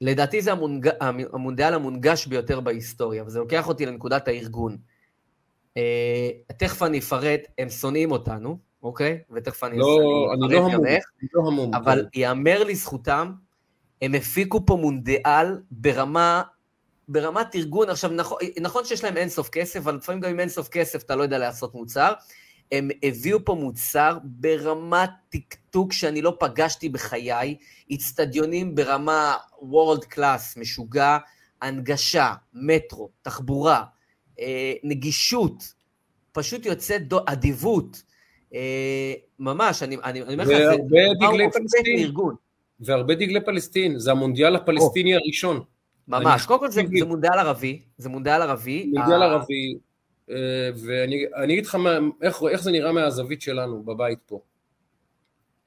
[0.00, 0.88] לדעתי זה המונג...
[1.32, 4.76] המונדיאל המונגש ביותר בהיסטוריה, וזה לוקח אותי לנקודת הארגון.
[5.76, 9.18] אה, תכף אני אפרט, הם שונאים אותנו, אוקיי?
[9.30, 9.98] ותכף אני, לא,
[10.34, 11.04] אני, אני לא המום, איך,
[11.34, 11.74] לא המום.
[11.74, 12.20] אבל כן.
[12.20, 13.32] ייאמר לזכותם,
[14.02, 16.42] הם הפיקו פה מונדיאל ברמה,
[17.08, 21.02] ברמת ארגון, עכשיו נכון, נכון שיש להם אינסוף כסף, אבל לפעמים גם עם אינסוף כסף
[21.02, 22.12] אתה לא יודע לעשות מוצר,
[22.72, 27.56] הם הביאו פה מוצר ברמת טקטוק שאני לא פגשתי בחיי,
[27.90, 31.18] איצטדיונים ברמה וורלד קלאס, משוגע,
[31.62, 33.84] הנגשה, מטרו, תחבורה,
[34.40, 35.74] אה, נגישות,
[36.32, 38.02] פשוט יוצאת אדיבות.
[38.54, 42.10] אה, ממש, אני, אני, אני אומר לך, זה דגלי פלסטין.
[42.80, 45.20] והרבה דגלי פלסטין, זה המונדיאל הפלסטיני או.
[45.22, 45.60] הראשון.
[46.08, 48.90] ממש, קודם כל זה, זה מונדיאל ערבי, זה מונדיאל ערבי.
[48.94, 49.78] מונדיאל ערבי,
[50.30, 54.40] אה, ואני אגיד לך מה, איך, איך זה נראה מהזווית שלנו בבית פה.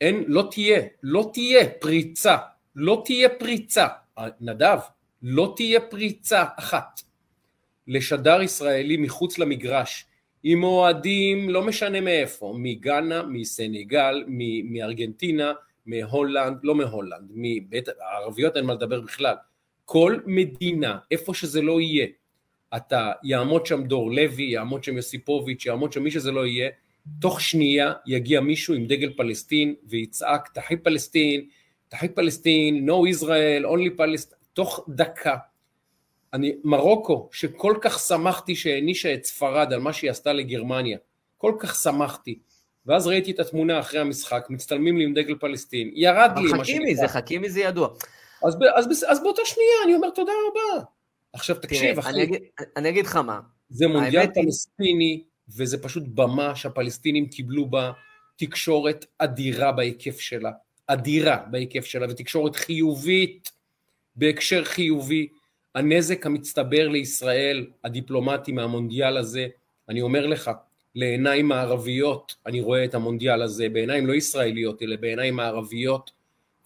[0.02, 2.38] אין, לא תהיה, לא תהיה פריצה,
[2.76, 3.88] לא תהיה פריצה,
[4.42, 4.78] נדב,
[5.24, 7.02] לא תהיה פריצה אחת
[7.88, 10.06] לשדר ישראלי מחוץ למגרש,
[10.44, 14.24] עם אוהדים, לא משנה מאיפה, מגאנה, מסנגל,
[14.64, 15.54] מארגנטינה,
[15.86, 19.36] מהולנד, לא מהולנד, מבית, הערביות אין מה לדבר בכלל,
[19.86, 22.08] כל מדינה, איפה שזה לא יהיה,
[22.76, 26.70] אתה, יעמוד שם דור לוי, יעמוד שם יוסיפוביץ', יעמוד שם מי שזה לא יהיה,
[27.22, 31.46] תוך שנייה יגיע מישהו עם דגל פלסטין ויצעק תחי פלסטין,
[31.90, 35.38] תחי פלסטין, no Israel, only פלסטין, תוך דקה.
[36.34, 40.98] אני, מרוקו, שכל כך שמחתי שהענישה את ספרד על מה שהיא עשתה לגרמניה,
[41.38, 42.40] כל כך שמחתי,
[42.86, 46.96] ואז ראיתי את התמונה אחרי המשחק, מצטלמים לי עם דגל פלסטין, ירד לי מה חכימי,
[46.96, 47.90] זה חכימי זה ידוע.
[48.48, 50.84] אז, אז, אז באותה שנייה אני אומר תודה רבה.
[51.34, 52.10] עכשיו תקשיב, אחי.
[52.10, 52.42] אני אגיד,
[52.78, 53.40] אני אגיד לך מה.
[53.70, 55.24] זה מונדיאל פלסטיני,
[55.58, 57.92] וזה פשוט במה שהפלסטינים קיבלו בה
[58.36, 60.52] תקשורת אדירה בהיקף שלה,
[60.88, 63.52] אדירה בהיקף שלה, ותקשורת חיובית,
[64.16, 65.28] בהקשר חיובי.
[65.76, 69.48] הנזק המצטבר לישראל הדיפלומטי מהמונדיאל הזה,
[69.90, 70.52] אני אומר לך,
[70.96, 76.12] לעיניים מערביות אני רואה את המונדיאל הזה, בעיניים לא ישראליות אלא בעיניים מערביות,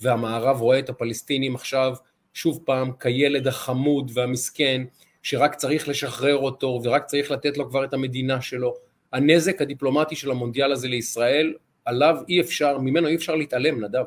[0.01, 1.93] והמערב רואה את הפלסטינים עכשיו
[2.33, 4.81] שוב פעם כילד החמוד והמסכן,
[5.23, 8.73] שרק צריך לשחרר אותו ורק צריך לתת לו כבר את המדינה שלו.
[9.13, 11.53] הנזק הדיפלומטי של המונדיאל הזה לישראל,
[11.85, 14.03] עליו אי אפשר, ממנו אי אפשר להתעלם, נדב.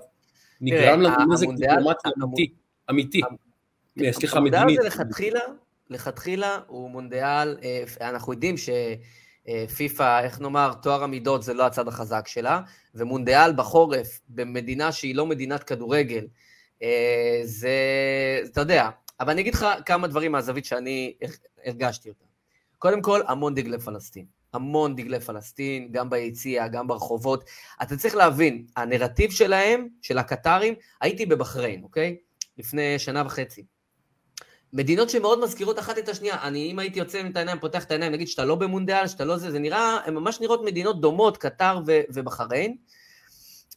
[0.60, 2.52] נגרם לנו נזק דיפלומטי אמיתי,
[2.90, 3.20] אמיתי.
[4.12, 4.56] סליחה, מדיני.
[4.56, 5.40] המונדיאל הזה לכתחילה,
[5.90, 8.54] לכתחילה הוא מונדיאל, אה, אנחנו יודעים
[9.48, 12.60] שפיפ"א, איך נאמר, טוהר המידות זה לא הצד החזק שלה,
[12.94, 16.26] ומונדיאל בחורף, במדינה שהיא לא מדינת כדורגל,
[16.82, 17.70] אה, זה,
[18.44, 21.14] אתה יודע, אבל אני אגיד לך כמה דברים מהזווית שאני
[21.64, 22.24] הרגשתי אותם.
[22.78, 24.26] קודם כל, המון דגלי פלסטין.
[24.52, 27.44] המון דגלי פלסטין, גם ביציע, גם ברחובות.
[27.82, 32.16] אתה צריך להבין, הנרטיב שלהם, של הקטרים, הייתי בבחריין, אוקיי?
[32.58, 33.64] לפני שנה וחצי.
[34.72, 36.42] מדינות שמאוד מזכירות אחת את השנייה.
[36.42, 39.36] אני, אם הייתי יוצא את העיניים, פותח את העיניים, נגיד שאתה לא במונדיאל, שאתה לא
[39.36, 42.76] זה, זה נראה, הן ממש נראות מדינות דומות, קטר ו- ובחריין.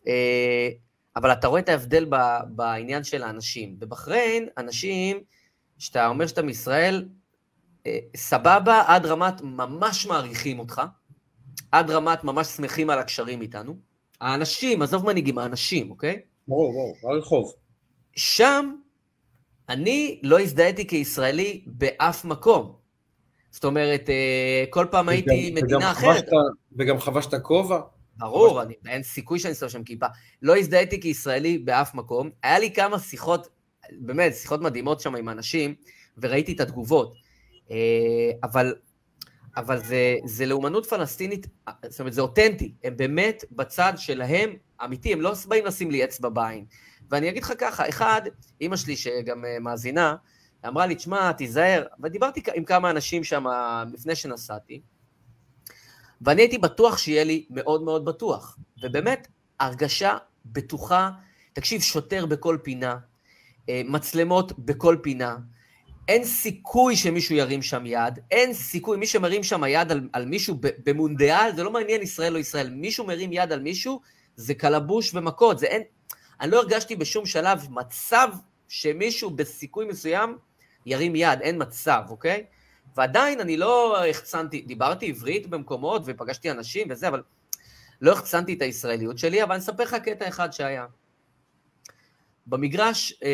[0.07, 0.69] אה,
[1.15, 3.79] אבל אתה רואה את ההבדל ב- בעניין של האנשים.
[3.79, 5.19] בבחריין, אנשים,
[5.77, 7.05] שאתה אומר שאתה מישראל,
[7.87, 10.81] אה, סבבה, עד רמת ממש מעריכים אותך,
[11.71, 13.75] עד רמת ממש שמחים על הקשרים איתנו.
[14.21, 16.21] האנשים, עזוב מנהיגים, האנשים, אוקיי?
[16.47, 17.53] ברור, ברור, ברחוב.
[18.15, 18.75] שם
[19.71, 22.75] אני לא הזדהיתי כישראלי באף מקום.
[23.51, 26.15] זאת אומרת, אה, כל פעם הייתי וגם, מדינה וגם אחרת.
[26.15, 26.27] חבשת,
[26.77, 27.79] וגם חבשת כובע?
[28.17, 30.05] ברור, אני, אין סיכוי שאני שם שם כיפה.
[30.41, 32.29] לא הזדהיתי כישראלי באף מקום.
[32.43, 33.47] היה לי כמה שיחות,
[33.91, 35.75] באמת, שיחות מדהימות שם עם אנשים,
[36.17, 37.13] וראיתי את התגובות.
[37.71, 37.77] אה,
[38.43, 38.75] אבל,
[39.57, 41.47] אבל זה, זה לאומנות פלסטינית,
[41.87, 42.73] זאת אומרת, זה אותנטי.
[42.83, 44.53] הם באמת בצד שלהם,
[44.83, 46.65] אמיתי, הם לא באים לשים לי אצבע בעין.
[47.11, 48.21] ואני אגיד לך ככה, אחד,
[48.61, 50.15] אימא שלי שגם אה, מאזינה,
[50.67, 53.45] אמרה לי, תשמע, תיזהר, ודיברתי עם כמה אנשים שם
[53.93, 54.81] לפני שנסעתי,
[56.21, 58.57] ואני הייתי בטוח שיהיה לי מאוד מאוד בטוח.
[58.83, 59.27] ובאמת,
[59.59, 61.09] הרגשה בטוחה,
[61.53, 62.97] תקשיב, שוטר בכל פינה,
[63.69, 65.37] אה, מצלמות בכל פינה,
[66.07, 70.55] אין סיכוי שמישהו ירים שם יד, אין סיכוי, מי שמרים שם יד על, על מישהו
[70.85, 74.01] במונדיאל, זה לא מעניין ישראל או ישראל, מישהו מרים יד על מישהו,
[74.35, 75.81] זה קלבוש ומכות, זה אין,
[76.41, 78.27] אני לא הרגשתי בשום שלב מצב
[78.67, 80.37] שמישהו בסיכוי מסוים
[80.85, 82.45] ירים יד, אין מצב, אוקיי?
[82.95, 87.23] ועדיין אני לא החצנתי, דיברתי עברית במקומות ופגשתי אנשים וזה, אבל
[88.01, 90.85] לא החצנתי את הישראליות שלי, אבל אני אספר לך קטע אחד שהיה.
[92.47, 93.29] במגרש, אה,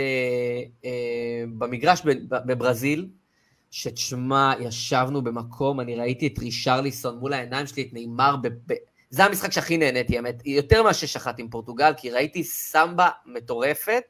[0.85, 3.07] אה, במגרש בברזיל,
[3.71, 8.73] שתשמע, ישבנו במקום, אני ראיתי את רישרליסון מול העיניים שלי, את נאמר, ב, ב,
[9.09, 14.03] זה המשחק שהכי נהניתי, האמת, יותר מאשר שחט עם פורטוגל, כי ראיתי סמבה מטורפת,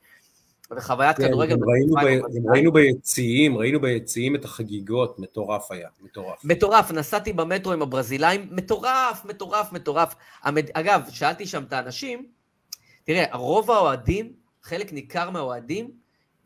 [0.77, 1.55] וחוויית כן, כדורגל.
[1.67, 6.45] ראינו, ב, ראינו ביציעים, ראינו ביציעים את החגיגות, מטורף היה, מטורף.
[6.45, 10.15] מטורף, נסעתי במטרו עם הברזילאים, מטורף, מטורף, מטורף.
[10.43, 10.69] המד...
[10.73, 12.25] אגב, שאלתי שם את האנשים,
[13.03, 14.33] תראה, רוב האוהדים,
[14.63, 15.91] חלק ניכר מהאוהדים,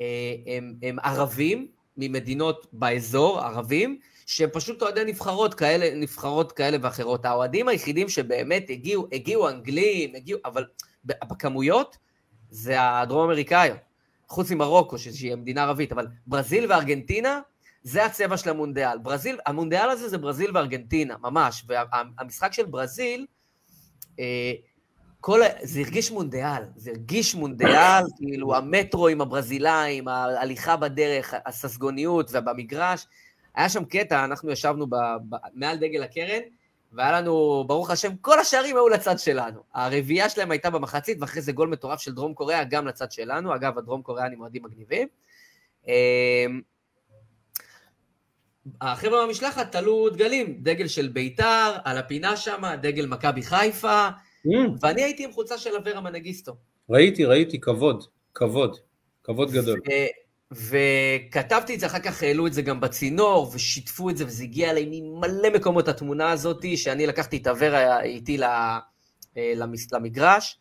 [0.02, 0.06] אה,
[0.48, 7.26] הם, הם ערבים ממדינות באזור, ערבים, שהם פשוט אוהדי נבחרות כאלה, נבחרות כאלה ואחרות.
[7.26, 10.66] האוהדים היחידים שבאמת הגיעו, הגיעו אנגלים, הגיעו, אבל
[11.06, 11.98] בכמויות,
[12.50, 13.78] זה הדרום אמריקאיות.
[14.28, 17.40] חוץ ממרוקו, שהיא מדינה ערבית, אבל ברזיל וארגנטינה,
[17.84, 18.98] זה הצבע של המונדיאל.
[18.98, 21.66] ברזיל, המונדיאל הזה זה ברזיל וארגנטינה, ממש.
[21.68, 23.26] והמשחק של ברזיל,
[24.20, 24.54] אה,
[25.22, 33.08] כל, זה הרגיש מונדיאל, זה הרגיש מונדיאל, כאילו המטרו עם הברזילאים, ההליכה בדרך, הססגוניות ובמגרש.
[33.56, 34.96] היה שם קטע, אנחנו ישבנו ב,
[35.30, 36.42] ב, מעל דגל הקרן,
[36.92, 39.60] והיה לנו, ברוך השם, כל השערים היו לצד שלנו.
[39.74, 43.56] הרביעייה שלהם הייתה במחצית, ואחרי זה גול מטורף של דרום קוריאה, גם לצד שלנו.
[43.56, 45.08] אגב, הדרום קוריאנים אוהדים מגניבים.
[45.88, 46.62] אמ,
[48.82, 54.50] החבר'ה במשלחת תלו דגלים, דגל של ביתר, על הפינה שם, דגל מכבי חיפה, mm.
[54.82, 56.56] ואני הייתי עם חולצה של אברה מנגיסטו.
[56.90, 58.78] ראיתי, ראיתי, כבוד, כבוד,
[59.24, 59.80] כבוד גדול.
[60.52, 64.70] וכתבתי את זה, אחר כך העלו את זה גם בצינור, ושיתפו את זה, וזה הגיע
[64.72, 68.80] אליי ממלא מקומות התמונה הזאת, שאני לקחתי את אברה איתי אה,
[69.92, 70.58] למגרש.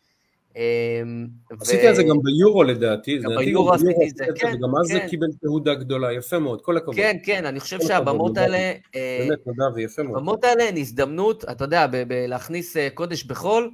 [0.55, 1.27] אמ,
[1.61, 3.17] עשיתי את זה גם ביורו לדעתי.
[3.17, 4.47] גם ביורו עשיתי את זה, כן.
[4.47, 5.07] וגם אז זה כן.
[5.07, 6.95] קיבל תהודה גדולה, יפה מאוד, כל הכבוד.
[6.95, 8.57] כן, כן, אני חושב שהבמות האלה...
[8.95, 10.17] אה, באמת, תודה ויפה מאוד.
[10.17, 13.71] הבמות האלה הן הזדמנות, אתה יודע, להכניס אה, קודש בחול.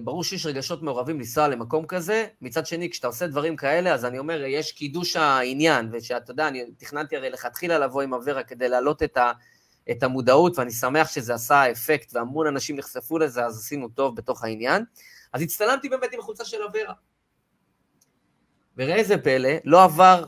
[0.00, 4.18] ברור שיש רגשות מעורבים לנסוע למקום כזה, מצד שני, כשאתה עושה דברים כאלה, אז אני
[4.18, 9.02] אומר, יש קידוש העניין, ושאתה יודע, אני תכננתי הרי לכתחילה לבוא עם אברה כדי להעלות
[9.02, 9.32] את, ה,
[9.90, 14.44] את המודעות, ואני שמח שזה עשה אפקט, והמון אנשים נחשפו לזה, אז עשינו טוב בתוך
[14.44, 14.84] העניין.
[15.32, 16.94] אז הצטלמתי באמת עם החולצה של אברה.
[18.76, 20.24] וראה איזה פלא, לא עבר,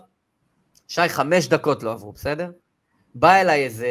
[0.88, 2.50] שי, חמש דקות לא עברו, בסדר?
[3.14, 3.88] בא אליי איזה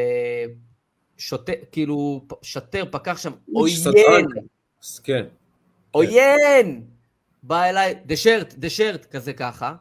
[1.18, 3.76] שוטר, כאילו, שוטר, פקח שם, עוין.
[5.04, 5.26] כן.
[5.92, 6.88] עוין!
[7.44, 9.76] בא אליי, דשרט, דשרט, כזה ככה.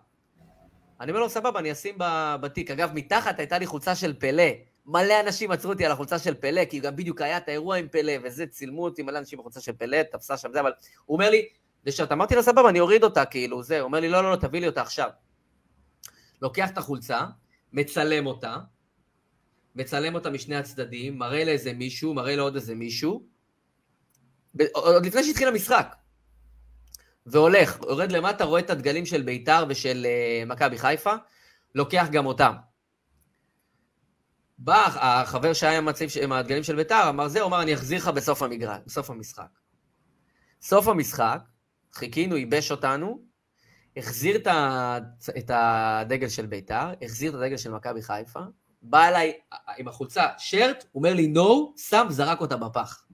[1.01, 1.95] אני אומר לו, סבבה, אני אשים
[2.41, 2.71] בתיק.
[2.71, 4.45] אגב, מתחת הייתה לי חולצה של פלא.
[4.87, 7.89] מלא אנשים עצרו אותי על החולצה של פלא, כי גם בדיוק היה את האירוע עם
[7.89, 10.73] פלא, וזה, צילמו אותי מלא אנשים בחולצה של פלא, תפסה שם זה, אבל
[11.05, 11.49] הוא אומר לי,
[11.85, 13.81] דשרט, אמרתי לו, סבבה, אני אוריד אותה, כאילו, זה.
[13.81, 15.11] הוא אומר לי, לא, לא, לא, תביא לי אותה עכשיו.
[16.43, 17.21] לוקח את החולצה,
[17.73, 18.57] מצלם אותה,
[19.75, 23.23] מצלם אותה משני הצדדים, מראה לאיזה מישהו, מראה לעוד איזה מישהו,
[24.73, 25.95] עוד לפני שהתחיל המשחק.
[27.27, 31.15] והולך, יורד למטה, רואה את הדגלים של ביתר ושל uh, מכבי חיפה,
[31.75, 32.53] לוקח גם אותם.
[34.59, 35.89] בא החבר שהיה עם,
[36.23, 39.49] עם הדגלים של ביתר, אמר זה, הוא אמר, אני אחזיר לך בסוף המגרש, בסוף המשחק.
[40.63, 41.39] סוף המשחק,
[41.93, 43.23] חיכינו, ייבש אותנו,
[43.97, 44.47] החזיר את,
[45.39, 48.41] את הדגל של ביתר, החזיר את הדגל של מכבי חיפה,
[48.83, 49.33] בא אליי
[49.79, 53.05] עם החולצה, שרט, אומר לי no, שם, זרק אותה בפח.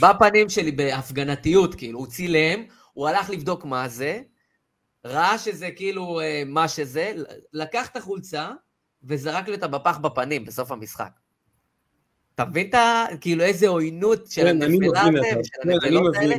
[0.00, 4.20] בפנים שלי בהפגנתיות, כאילו, הוא צילם, הוא הלך לבדוק מה זה,
[5.04, 7.12] ראה שזה כאילו אה, מה שזה,
[7.52, 8.50] לקח את החולצה
[9.04, 11.10] וזרק לי אותה בפח בפנים בסוף המשחק.
[12.34, 13.04] אתה מבין את ה...
[13.20, 16.34] כאילו איזה עוינות של כן, הנפלה כן, הנבלות האלה?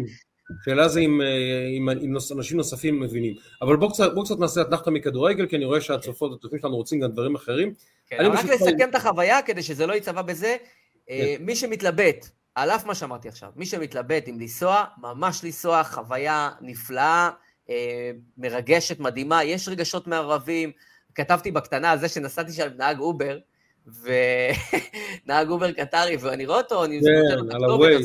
[0.66, 3.36] שאלה זה אם, אה, אם, אם אנשים נוספים מבינים.
[3.62, 7.00] אבל בואו קצת, בוא קצת נעשה אתנחתא מכדורגל, כי אני רואה שהצופות והצופים שלנו רוצים
[7.00, 7.74] גם דברים אחרים.
[8.08, 10.56] כן, רק לסכם את החוויה כדי שזה לא ייצבע בזה.
[11.10, 11.46] אה, כן.
[11.46, 17.30] מי שמתלבט, על אף מה שאמרתי עכשיו, מי שמתלבט אם לנסוע, ממש לנסוע, חוויה נפלאה,
[17.70, 20.72] אה, מרגשת, מדהימה, יש רגשות מעורבים.
[21.16, 23.40] כתבתי בקטנה על זה שנסעתי שם נהג אובר,
[23.88, 28.02] ונהג אובר קטרי, ואני רואה אותו, אני זוכר לו את הכתובת,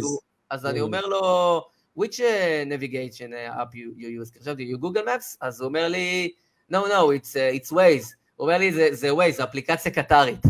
[0.50, 1.62] אז אני אומר לו,
[1.98, 4.40] which uh, navigation app you, you use?
[4.40, 5.36] חשבתי, you Google Maps?
[5.40, 6.32] אז הוא אומר לי,
[6.72, 8.14] no, no, it's, uh, it's Waze.
[8.36, 10.46] הוא אומר לי, זה, זה Waze, אפליקציה קטרית.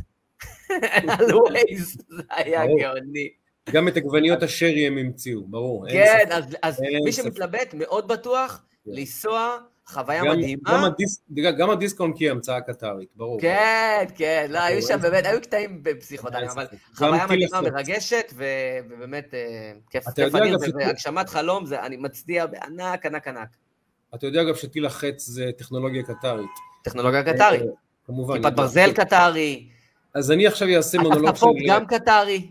[1.18, 3.28] על Waze, זה היה גאוני.
[3.72, 5.86] גם את עגבניות השרי הם המציאו, ברור.
[5.90, 8.90] כן, אז, אז מי שמתלבט, מאוד בטוח, כן.
[8.94, 10.62] לנסוע, חוויה גם, מדהימה.
[10.72, 11.22] גם, הדיס,
[11.58, 13.40] גם הדיסקאונט היא המצאה קטרית, ברור.
[13.40, 19.72] כן, כן, לא, היו שם באמת, היו קטעים בפסיכודליה, אבל חוויה מדהימה, מרגשת, ובאמת אה,
[19.90, 23.48] כיף אדיר, והגשמת חלום, אני מצדיע בענק, ענק, ענק.
[24.14, 26.50] אתה יודע גם שטיל החץ זה טכנולוגיה קטרית.
[26.84, 27.62] טכנולוגיה קטרית.
[27.62, 27.66] אה,
[28.06, 28.42] כמובן.
[28.42, 29.68] כיפת ברזל קטרי.
[30.14, 31.46] אז אני עכשיו אעשה מונולוג של...
[31.66, 32.48] גם קטרי.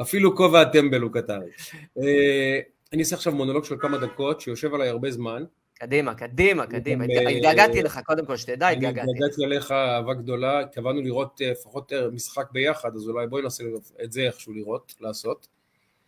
[0.00, 1.50] אפילו כובע הטמבל הוא קטרי.
[1.98, 2.60] אה,
[2.92, 5.44] אני אעשה עכשיו מונולוג של כמה דקות, שיושב עליי הרבה זמן.
[5.74, 7.04] קדימה, קדימה, קדימה.
[7.04, 9.10] התגעגעתי לך, קודם כל, שתדע, התגעגעתי.
[9.10, 13.64] התגעגעתי עליך אהבה גדולה, קבענו לראות אה, לפחות אה, משחק ביחד, אז אולי בואי נעשה
[14.04, 15.48] את זה איכשהו לראות, לעשות.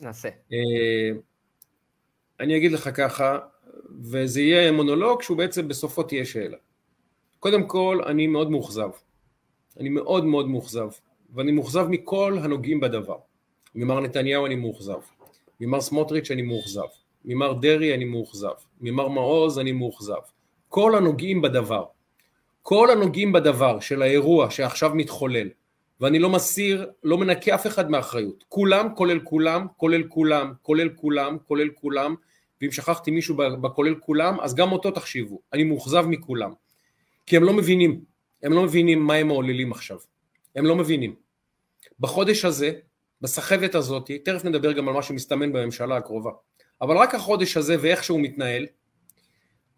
[0.01, 0.29] נעשה.
[2.41, 3.39] אני אגיד לך ככה,
[4.03, 6.57] וזה יהיה מונולוג שהוא בעצם בסופו תהיה שאלה.
[7.41, 8.91] קודם כל, אני מאוד מאוכזב.
[9.81, 10.89] אני מאוד מאוד מאוכזב.
[11.35, 13.17] ואני מאוכזב מכל הנוגעים בדבר.
[13.75, 14.99] ממר נתניהו אני מאוכזב,
[15.61, 16.87] ממר סמוטריץ' אני מאוכזב,
[17.25, 20.21] ממר דרעי אני מאוכזב, ממר מעוז אני מאוכזב.
[20.69, 21.85] כל הנוגעים בדבר,
[22.63, 25.49] כל הנוגעים בדבר של האירוע שעכשיו מתחולל,
[26.01, 28.45] ואני לא מסיר, לא מנקה אף אחד מאחריות.
[28.49, 32.15] כולם, כולל כולם, כולל כולם, כולל כולם, כולל כולם,
[32.63, 35.41] ואם שכחתי מישהו בכולל כולם, אז גם אותו תחשיבו.
[35.53, 36.51] אני מאוכזב מכולם.
[37.27, 38.01] כי הם לא מבינים,
[38.43, 39.97] הם לא מבינים מה הם מעוללים עכשיו.
[40.57, 41.15] הם לא מבינים.
[42.01, 42.73] בחודש הזה,
[43.21, 46.31] בסחבת הזאת, תכף נדבר גם על מה שמסתמן בממשלה הקרובה,
[46.81, 48.67] אבל רק החודש הזה ואיך שהוא מתנהל,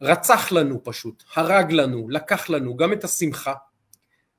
[0.00, 3.54] רצח לנו פשוט, הרג לנו, לקח לנו גם את השמחה,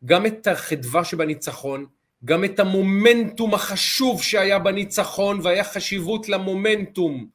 [0.05, 1.85] גם את החדווה שבניצחון,
[2.25, 7.27] גם את המומנטום החשוב שהיה בניצחון והיה חשיבות למומנטום.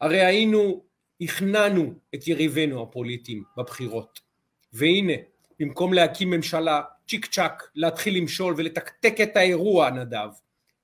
[0.00, 0.84] הרי היינו,
[1.20, 4.20] הכנענו את יריבינו הפוליטיים בבחירות.
[4.72, 5.12] והנה,
[5.60, 6.80] במקום להקים ממשלה
[7.10, 10.28] צ'יק צ'אק, להתחיל למשול ולתקתק את האירוע, נדב.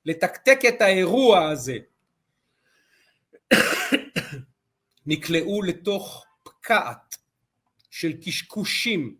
[0.04, 1.78] לתקתק את האירוע הזה.
[5.06, 7.16] נקלעו לתוך פקעת
[7.90, 9.16] של קשקושים,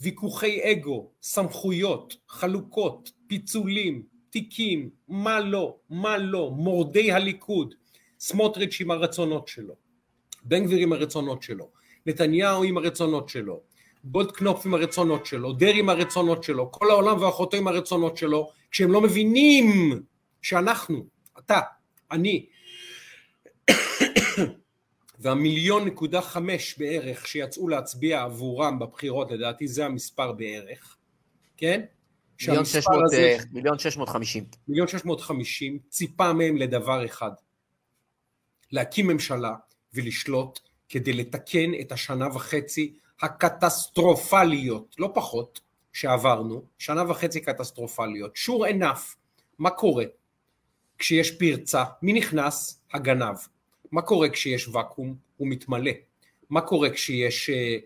[0.00, 7.74] ויכוחי אגו, סמכויות, חלוקות, פיצולים, תיקים, מה לא, מה לא, מורדי הליכוד,
[8.20, 9.74] סמוטריץ' עם הרצונות שלו,
[10.42, 11.70] בן גביר עם הרצונות שלו,
[12.06, 13.60] נתניהו עם הרצונות שלו,
[14.04, 18.92] גולדקנופ עם הרצונות שלו, דרעי עם הרצונות שלו, כל העולם ואחותו עם הרצונות שלו, כשהם
[18.92, 20.00] לא מבינים
[20.42, 21.06] שאנחנו,
[21.38, 21.60] אתה,
[22.10, 22.46] אני,
[25.20, 30.96] והמיליון נקודה חמש בערך שיצאו להצביע עבורם בבחירות, לדעתי זה המספר בערך,
[31.56, 31.80] כן?
[32.48, 34.44] מיליון שש מאות, הזה, מיליון שש מאות חמישים.
[34.68, 37.30] מיליון שש מאות חמישים, ציפה מהם לדבר אחד,
[38.72, 39.52] להקים ממשלה
[39.94, 45.60] ולשלוט כדי לתקן את השנה וחצי הקטסטרופליות, לא פחות,
[45.92, 48.36] שעברנו, שנה וחצי קטסטרופליות.
[48.36, 49.16] sure enough,
[49.58, 50.04] מה קורה?
[50.98, 51.84] כשיש פרצה?
[52.02, 52.80] מי נכנס?
[52.92, 53.36] הגנב.
[53.92, 55.16] מה קורה כשיש ואקום?
[55.36, 55.90] הוא מתמלא.
[56.50, 57.76] מה קורה כשיש, אה,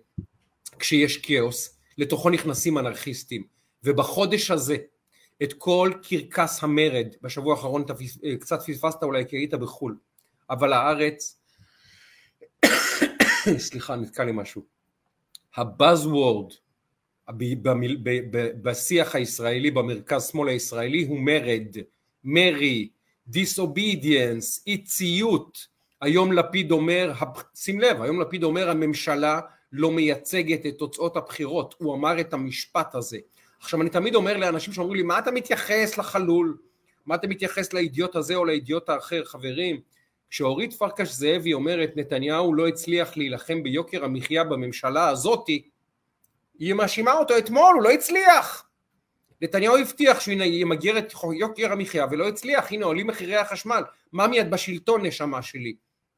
[0.78, 1.78] כשיש כאוס?
[1.98, 3.42] לתוכו נכנסים אנרכיסטים.
[3.84, 4.76] ובחודש הזה,
[5.42, 7.92] את כל קרקס המרד, בשבוע האחרון אתה
[8.24, 9.96] אה, קצת פספסת אולי כי היית בחו"ל,
[10.50, 11.40] אבל הארץ,
[13.58, 14.62] סליחה נתקע לי משהו,
[15.56, 16.52] הבאזוורד
[18.62, 21.76] בשיח הישראלי, במרכז שמאל הישראלי הוא מרד,
[22.24, 22.88] מרי,
[23.26, 25.66] דיסאובידיאנס, אי ציות,
[26.00, 27.12] היום לפיד אומר,
[27.54, 29.40] שים לב, היום לפיד אומר הממשלה
[29.72, 33.18] לא מייצגת את תוצאות הבחירות, הוא אמר את המשפט הזה.
[33.60, 36.56] עכשיו אני תמיד אומר לאנשים שאומרים לי מה אתה מתייחס לחלול,
[37.06, 39.80] מה אתה מתייחס לאידיוט הזה או לאידיוט האחר, חברים,
[40.30, 45.68] כשאורית פרקש זאבי אומרת נתניהו לא הצליח להילחם ביוקר המחיה בממשלה הזאתי,
[46.58, 48.68] היא מאשימה אותו אתמול, הוא לא הצליח.
[49.42, 54.50] נתניהו הבטיח שהוא ימגר את יוקר המחיה ולא הצליח, הנה עולים מחירי החשמל, ממי את
[54.50, 55.74] בשלטון נשמה שלי,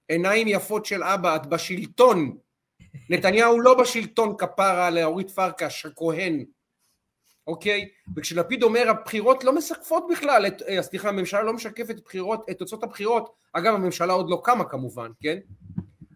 [0.09, 2.37] עיניים יפות של אבא, את בשלטון,
[3.11, 6.45] נתניהו לא בשלטון כפרה לאורית פרקש הכהן,
[7.51, 7.89] אוקיי?
[8.17, 12.83] וכשלפיד אומר הבחירות לא משקפות בכלל, את, אה, סליחה הממשלה לא משקפת בחירות, את תוצאות
[12.83, 15.39] הבחירות, אגב הממשלה עוד לא קמה כמובן, כן?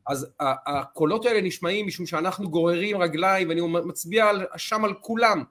[0.07, 5.45] אז הקולות האלה נשמעים משום שאנחנו גוררים רגליים ואני מצביע שם על כולם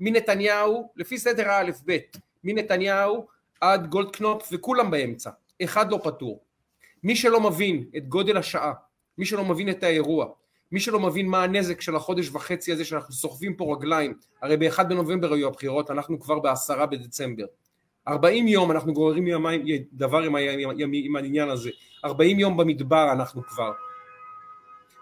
[0.00, 3.26] מנתניהו לפי סדר האלף בית מנתניהו
[3.60, 5.30] עד גולדקנופ וכולם באמצע
[5.64, 6.40] אחד לא פטור
[7.02, 8.72] מי שלא מבין את גודל השעה
[9.18, 10.26] מי שלא מבין את האירוע
[10.72, 14.88] מי שלא מבין מה הנזק של החודש וחצי הזה שאנחנו סוחבים פה רגליים הרי באחד
[14.88, 17.44] בנובמבר היו הבחירות אנחנו כבר בעשרה בדצמבר.
[18.08, 21.70] ארבעים יום אנחנו גוררים ימיים, דבר עם, עם, עם, עם העניין הזה.
[22.04, 23.72] ארבעים יום במדבר אנחנו כבר.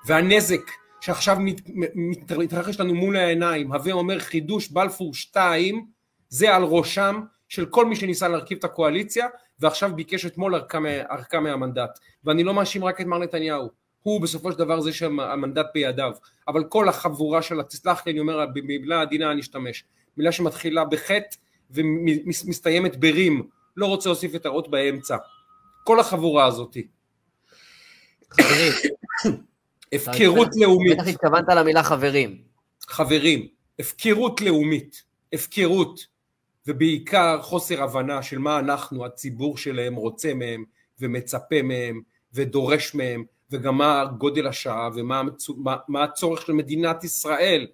[0.06, 0.60] והנזק
[1.00, 1.60] שעכשיו מת,
[1.94, 5.86] מת, מתרחש לנו מול העיניים, הווה אומר חידוש בלפור 2,
[6.28, 9.26] זה על ראשם של כל מי שניסה להרכיב את הקואליציה,
[9.60, 10.54] ועכשיו ביקש אתמול
[11.10, 11.98] ארכה מהמנדט.
[12.24, 13.68] ואני לא מאשים רק את מר נתניהו,
[14.06, 16.12] הוא בסופו של דבר זה שהמנדט בידיו,
[16.48, 19.84] אבל כל החבורה של, תסלח לי, אני אומר, במילה עדינה אני אשתמש,
[20.16, 21.36] מילה שמתחילה בחטא
[21.70, 25.16] ומסתיימת ברים, לא רוצה להוסיף את האות באמצע.
[25.84, 26.86] כל החבורה הזאתי.
[28.30, 28.72] חברים,
[29.92, 30.98] הפקרות לאומית.
[30.98, 32.42] בטח התכוונת למילה חברים.
[32.88, 36.06] חברים, הפקרות לאומית, הפקרות,
[36.66, 40.64] ובעיקר חוסר הבנה של מה אנחנו, הציבור שלהם, רוצה מהם,
[41.00, 42.00] ומצפה מהם,
[42.34, 45.22] ודורש מהם, וגם מה גודל השעה, ומה
[45.56, 47.66] מה, מה הצורך של מדינת ישראל.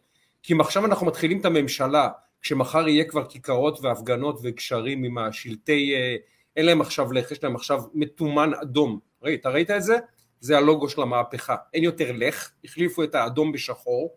[0.42, 2.08] כי אם עכשיו אנחנו מתחילים את הממשלה,
[2.40, 6.16] כשמחר יהיה כבר כיכרות והפגנות וקשרים עם השלטי, אה,
[6.56, 8.98] אין להם עכשיו לך, יש להם עכשיו מתומן אדום.
[9.22, 9.96] ראית, ראית את זה?
[10.40, 14.16] זה הלוגו של המהפכה, אין יותר לך, החליפו את האדום בשחור,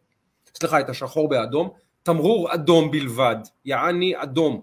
[0.57, 1.69] סליחה את השחור באדום,
[2.03, 4.61] תמרור אדום בלבד, יעני אדום,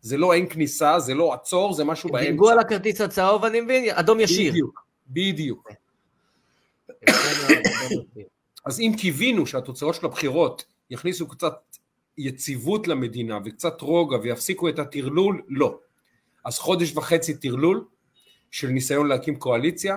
[0.00, 2.30] זה לא אין כניסה, זה לא עצור, זה משהו באמצע.
[2.30, 4.52] דיגו על הכרטיס הצהוב אני מבין, אדום ישיר.
[4.52, 5.68] בדיוק, בדיוק.
[8.66, 11.54] אז אם קיווינו שהתוצאות של הבחירות יכניסו קצת
[12.18, 15.78] יציבות למדינה וקצת רוגע ויפסיקו את הטרלול, לא.
[16.44, 17.84] אז חודש וחצי טרלול
[18.50, 19.96] של ניסיון להקים קואליציה,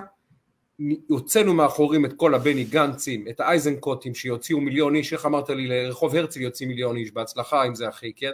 [1.08, 6.14] הוצאנו מאחורים את כל הבני גנצים, את האייזנקוטים שיוציאו מיליון איש, איך אמרת לי, לרחוב
[6.14, 8.30] הרצל יוצאים מיליון איש, בהצלחה אם זה אחי, כן?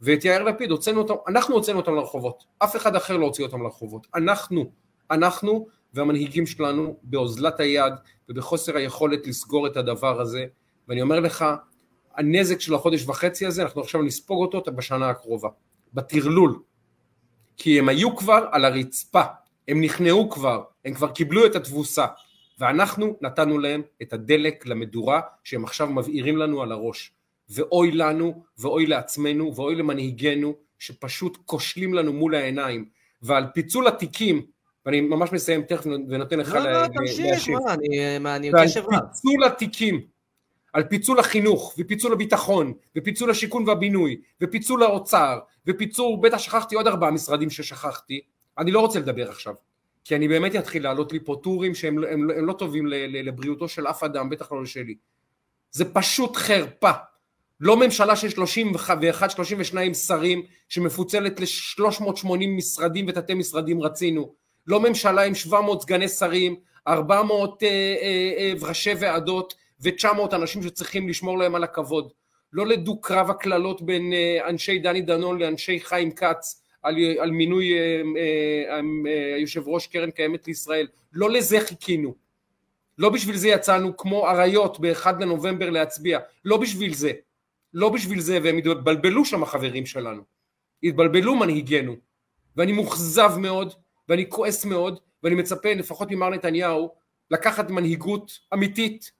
[0.00, 3.62] ואת יאיר לפיד, הוצאנו אותם, אנחנו הוצאנו אותם לרחובות, אף אחד אחר לא הוציא אותם
[3.62, 4.72] לרחובות, אנחנו,
[5.10, 7.92] אנחנו והמנהיגים שלנו באוזלת היד
[8.28, 10.46] ובחוסר היכולת לסגור את הדבר הזה,
[10.88, 11.44] ואני אומר לך,
[12.14, 15.48] הנזק של החודש וחצי הזה, אנחנו עכשיו נספוג אותו בשנה הקרובה,
[15.94, 16.58] בטרלול,
[17.56, 19.22] כי הם היו כבר על הרצפה,
[19.68, 22.06] הם נכנעו כבר, הם כבר קיבלו את התבוסה,
[22.58, 27.12] ואנחנו נתנו להם את הדלק למדורה שהם עכשיו מבעירים לנו על הראש.
[27.48, 32.88] ואוי לנו, ואוי לעצמנו, ואוי למנהיגינו, שפשוט כושלים לנו מול העיניים.
[33.22, 34.46] ועל פיצול התיקים,
[34.86, 36.66] ואני ממש מסיים תכף ונותן לך להשיב.
[36.66, 37.48] לא, לא, תמשיך,
[38.20, 38.92] מה, אני קשב רב.
[38.92, 40.06] ועל פיצול התיקים,
[40.72, 47.10] על פיצול החינוך, ופיצול הביטחון, ופיצול השיכון והבינוי, ופיצול האוצר, ופיצול, בטח שכחתי עוד ארבעה
[47.10, 48.20] משרדים ששכחתי,
[48.58, 49.54] אני לא רוצה לדבר עכשיו,
[50.04, 53.68] כי אני באמת אתחיל לעלות לי פה טורים שהם הם, הם, הם לא טובים לבריאותו
[53.68, 54.94] של אף אדם, בטח לא לשלי.
[55.70, 56.90] זה פשוט חרפה.
[57.60, 58.28] לא ממשלה של
[59.88, 64.34] 31-32 שרים שמפוצלת ל-380 משרדים ותתי משרדים רצינו.
[64.66, 66.56] לא ממשלה עם 700 סגני שרים,
[66.88, 72.12] 400 אה, אה, אה, ראשי ועדות ו-900 אנשים שצריכים לשמור להם על הכבוד.
[72.52, 74.12] לא לדו-קרב הקללות בין
[74.48, 76.64] אנשי דני דנון לאנשי חיים כץ.
[76.84, 82.14] על, על מינוי אה, אה, אה, יושב ראש קרן קיימת לישראל, לא לזה חיכינו,
[82.98, 87.12] לא בשביל זה יצאנו כמו אריות באחד לנובמבר להצביע, לא בשביל זה,
[87.74, 90.22] לא בשביל זה, והם התבלבלו שם החברים שלנו,
[90.82, 91.96] התבלבלו מנהיגינו,
[92.56, 93.72] ואני מאוכזב מאוד,
[94.08, 96.90] ואני כועס מאוד, ואני מצפה לפחות ממר נתניהו
[97.30, 99.12] לקחת מנהיגות אמיתית.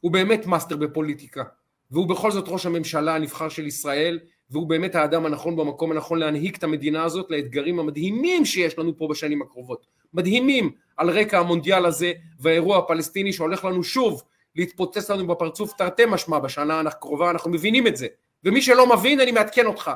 [0.00, 1.42] הוא באמת מאסטר בפוליטיקה,
[1.90, 4.18] והוא בכל זאת ראש הממשלה הנבחר של ישראל,
[4.50, 9.08] והוא באמת האדם הנכון במקום הנכון להנהיג את המדינה הזאת לאתגרים המדהימים שיש לנו פה
[9.10, 9.86] בשנים הקרובות.
[10.14, 14.22] מדהימים על רקע המונדיאל הזה והאירוע הפלסטיני שהולך לנו שוב
[14.56, 18.06] להתפוצץ לנו בפרצוף תרתי משמע בשנה הקרובה, אנחנו מבינים את זה.
[18.44, 19.90] ומי שלא מבין אני מעדכן אותך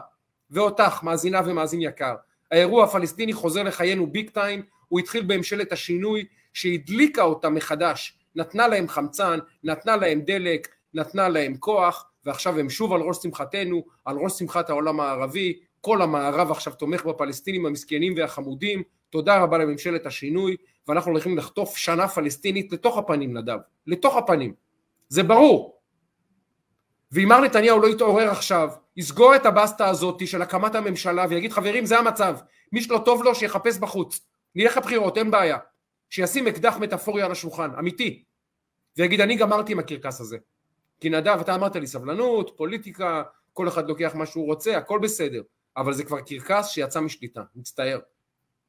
[0.51, 2.15] ואותך, מאזינה ומאזין יקר.
[2.51, 8.89] האירוע הפלסטיני חוזר לחיינו ביג טיים, הוא התחיל בממשלת השינוי שהדליקה אותה מחדש, נתנה להם
[8.89, 14.33] חמצן, נתנה להם דלק, נתנה להם כוח, ועכשיו הם שוב על ראש שמחתנו, על ראש
[14.33, 20.57] שמחת העולם הערבי, כל המערב עכשיו תומך בפלסטינים המסכנים והחמודים, תודה רבה לממשלת השינוי,
[20.89, 24.55] ואנחנו הולכים לחטוף שנה פלסטינית לתוך הפנים נדב, לתוך הפנים,
[25.09, 25.81] זה ברור.
[27.13, 31.87] ואם מר נתניהו לא יתעורר עכשיו, יסגור את הבסטה הזאת של הקמת הממשלה ויגיד חברים
[31.87, 32.37] זה המצב,
[32.73, 34.21] מי שלא טוב לו שיחפש בחוץ,
[34.55, 35.59] נלך לבחירות אין בעיה,
[36.11, 38.25] שישים אקדח מטאפורי על השולחן, אמיתי,
[38.97, 40.39] ויגיד אני גמרתי עם הקרקס הזה,
[41.01, 43.23] כי נדב אתה אמרת לי סבלנות, פוליטיקה,
[43.53, 45.43] כל אחד לוקח מה שהוא רוצה, הכל בסדר,
[45.77, 47.99] אבל זה כבר קרקס שיצא משליטה, מצטער.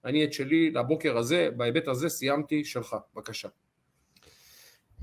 [0.05, 3.47] אני את שלי לבוקר הזה, בהיבט הזה סיימתי, שלך, בבקשה.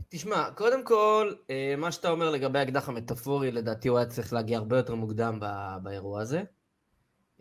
[0.09, 4.59] תשמע, קודם כל, אה, מה שאתה אומר לגבי האקדח המטאפורי, לדעתי הוא היה צריך להגיע
[4.59, 5.41] הרבה יותר מוקדם
[5.83, 6.43] באירוע הזה.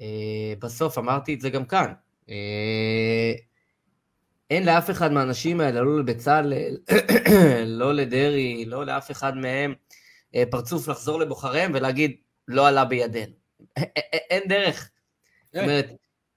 [0.02, 1.94] אה, בסוף אמרתי את זה גם כאן.
[2.30, 3.34] אה,
[4.50, 6.78] אין לאף אחד מהאנשים האלה, לא לבצלאל,
[7.66, 9.74] לא לדרעי, לא לאף אחד מהם,
[10.52, 12.16] פרצוף לחזור לבוחריהם ולהגיד,
[12.48, 13.34] לא עלה בידינו.
[14.30, 14.92] אין דרך.
[15.54, 15.90] זאת אומרת,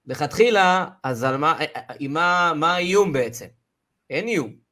[0.05, 3.45] לכתחילה, אז על מה, מה האיום בעצם?
[4.09, 4.66] אין איום.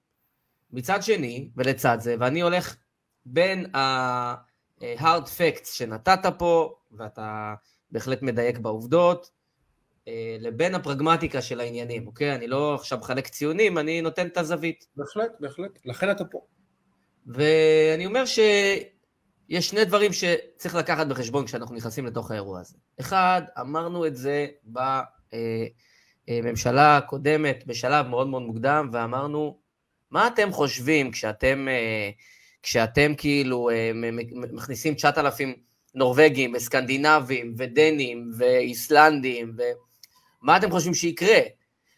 [0.76, 2.76] מצד שני, ולצד זה, ואני הולך
[3.26, 7.54] בין ה-hard facts שנתת פה, ואתה
[7.92, 9.32] בהחלט מדייק בעובדות,
[10.08, 12.36] אה, לבין הפרגמטיקה של העניינים, אוקיי?
[12.36, 14.86] אני לא עכשיו מחלק ציונים, אני נותן את הזווית.
[14.96, 16.42] בהחלט, בהחלט, לכן אתה פה.
[17.28, 22.78] ואני אומר שיש שני דברים שצריך לקחת בחשבון כשאנחנו נכנסים לתוך האירוע הזה.
[23.00, 24.48] אחד, אמרנו את זה
[26.28, 29.65] בממשלה הקודמת בשלב מאוד מאוד מוקדם, ואמרנו,
[30.12, 32.10] מה אתם חושבים כשאתם, אה,
[32.64, 33.92] כשאתם כאילו אה,
[34.54, 35.54] מכניסים 9,000
[35.96, 39.56] נורבגים וסקנדינבים ודנים ואיסלנדים,
[40.42, 41.40] ומה אתם חושבים שיקרה?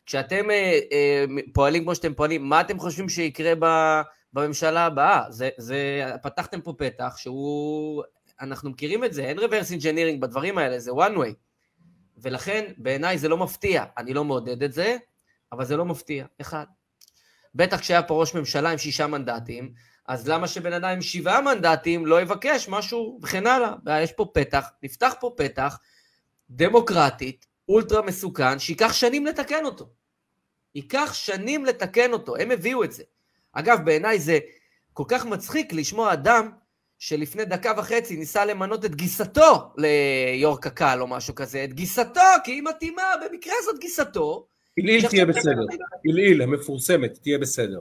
[0.05, 3.53] כשאתם אה, פועלים כמו שאתם פועלים, מה אתם חושבים שיקרה
[4.33, 5.23] בממשלה הבאה?
[5.29, 8.03] זה, זה, פתחתם פה פתח שהוא,
[8.41, 11.33] אנחנו מכירים את זה, אין reverse engineering בדברים האלה, זה one way.
[12.17, 14.97] ולכן בעיניי זה לא מפתיע, אני לא מעודד את זה,
[15.51, 16.65] אבל זה לא מפתיע, אחד.
[17.57, 19.71] בטח כשהיה פה ראש ממשלה עם שישה מנדטים,
[20.07, 24.01] אז למה שבן אדם עם שבעה מנדטים לא יבקש משהו וכן הלאה?
[24.01, 25.79] יש פה פתח, נפתח פה פתח
[26.49, 29.89] דמוקרטית, אולטרה מסוכן, שייקח שנים לתקן אותו.
[30.75, 33.03] ייקח שנים לתקן אותו, הם הביאו את זה.
[33.53, 34.39] אגב, בעיניי זה
[34.93, 36.51] כל כך מצחיק לשמוע אדם
[36.99, 42.51] שלפני דקה וחצי ניסה למנות את גיסתו ליו"ר קק"ל או משהו כזה, את גיסתו, כי
[42.51, 44.47] היא מתאימה, במקרה זאת גיסתו,
[44.77, 45.65] אילאיל תהיה בסדר,
[46.05, 47.79] אילאיל המפורסמת תהיה בסדר.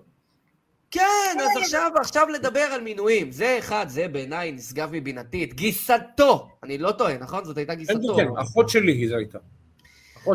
[0.90, 6.48] כן, אז עכשיו, עכשיו לדבר על מינויים, זה אחד, זה בעיניי נשגב מבינתי, את גיסתו,
[6.62, 7.44] אני לא טועה, נכון?
[7.44, 8.16] זאת הייתה גיסתו.
[8.16, 9.38] כן, אחות שלי זו הייתה.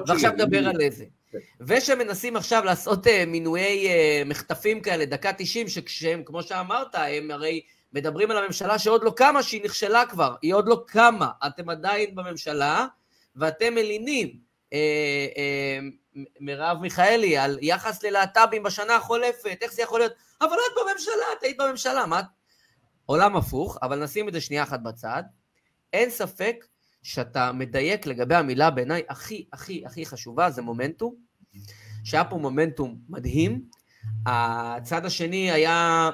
[0.08, 1.06] ועכשיו נדבר על איזה.
[1.32, 1.38] כן.
[1.62, 7.62] ושמנסים עכשיו לעשות אה, מינויי אה, מחטפים כאלה, דקה 90, שכשהם, כמו שאמרת, הם הרי
[7.94, 12.16] מדברים על הממשלה שעוד לא קמה, שהיא נכשלה כבר, היא עוד לא קמה, אתם עדיין
[12.16, 12.86] בממשלה,
[13.36, 14.51] ואתם מלינים.
[14.74, 15.80] אה, אה,
[16.40, 20.14] מרב מיכאלי על יחס ללהט"בים בשנה החולפת, איך זה יכול להיות?
[20.42, 22.22] אבל את בממשלה, את היית בממשלה, מה?
[23.06, 25.24] עולם הפוך, אבל נשים את זה שנייה אחת בצד.
[25.94, 26.66] אין ספק
[27.04, 31.16] שאתה מדייק לגבי המילה בעיניי הכי הכי הכי חשובה, זה מומנטום.
[32.04, 33.62] שהיה פה מומנטום מדהים.
[34.26, 36.10] הצד השני היה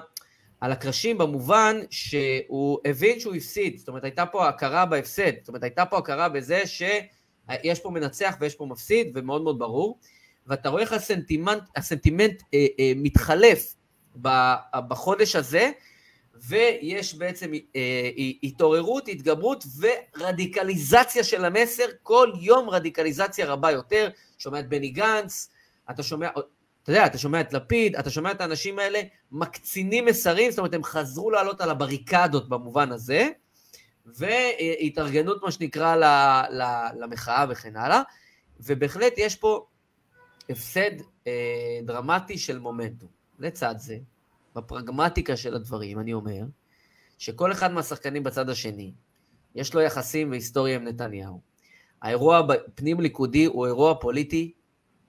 [0.62, 5.64] על הקרשים במובן שהוא הבין שהוא הפסיד, זאת אומרת הייתה פה הכרה בהפסד, זאת אומרת
[5.64, 6.84] הייתה פה הכרה בזה ש...
[7.64, 10.00] יש פה מנצח ויש פה מפסיד, ומאוד מאוד ברור.
[10.48, 13.76] ואתה רואה איך הסנטימנט, הסנטימנט אה, אה, מתחלף
[14.22, 14.30] ב,
[14.88, 15.72] בחודש הזה,
[16.36, 18.10] ויש בעצם אה,
[18.44, 19.64] התעוררות, התגברות
[20.18, 24.10] ורדיקליזציה של המסר, כל יום רדיקליזציה רבה יותר.
[24.38, 25.50] שומע את בני גנץ,
[25.90, 26.30] אתה שומע,
[26.84, 30.74] אתה יודע, אתה שומע את לפיד, אתה שומע את האנשים האלה מקצינים מסרים, זאת אומרת,
[30.74, 33.30] הם חזרו לעלות על הבריקדות במובן הזה.
[34.16, 35.96] והתארגנות, מה שנקרא,
[37.00, 38.02] למחאה וכן הלאה.
[38.60, 39.66] ובהחלט יש פה
[40.50, 40.92] הפסד
[41.28, 43.10] אה, דרמטי של מומנטום.
[43.40, 43.98] לצד זה,
[44.56, 46.42] בפרגמטיקה של הדברים, אני אומר,
[47.18, 48.92] שכל אחד מהשחקנים בצד השני,
[49.56, 51.40] יש לו יחסים והיסטוריה עם נתניהו.
[52.02, 52.42] האירוע
[52.76, 54.52] פנים ליכודי הוא אירוע פוליטי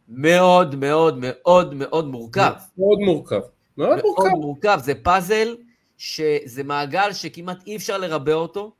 [0.08, 2.52] מאוד מאוד מאוד מאוד מורכב.
[2.78, 3.40] מאוד מורכב.
[3.76, 4.22] מאוד, מאוד מורכב.
[4.22, 5.56] מאוד מורכב, זה פאזל,
[5.96, 8.72] שזה מעגל שכמעט אי אפשר לרבע אותו,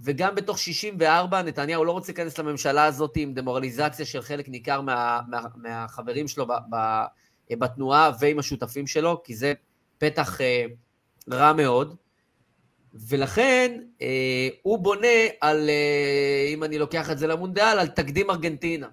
[0.00, 5.20] וגם בתוך 64 נתניהו לא רוצה להיכנס לממשלה הזאת עם דמורליזציה של חלק ניכר מה,
[5.28, 6.76] מה, מהחברים שלו ב, ב,
[7.58, 9.52] בתנועה ועם השותפים שלו, כי זה
[9.98, 10.64] פתח אה,
[11.30, 11.96] רע מאוד.
[13.08, 15.08] ולכן אה, הוא בונה
[15.40, 18.88] על, אה, אם אני לוקח את זה למונדיאל, על תקדים ארגנטינה.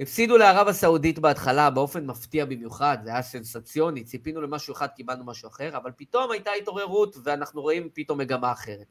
[0.00, 5.48] הפסידו לערב הסעודית בהתחלה באופן מפתיע במיוחד, זה היה סנסציוני, ציפינו למשהו אחד, קיבלנו משהו
[5.48, 8.86] אחר, אבל פתאום הייתה התעוררות ואנחנו רואים פתאום מגמה אחרת.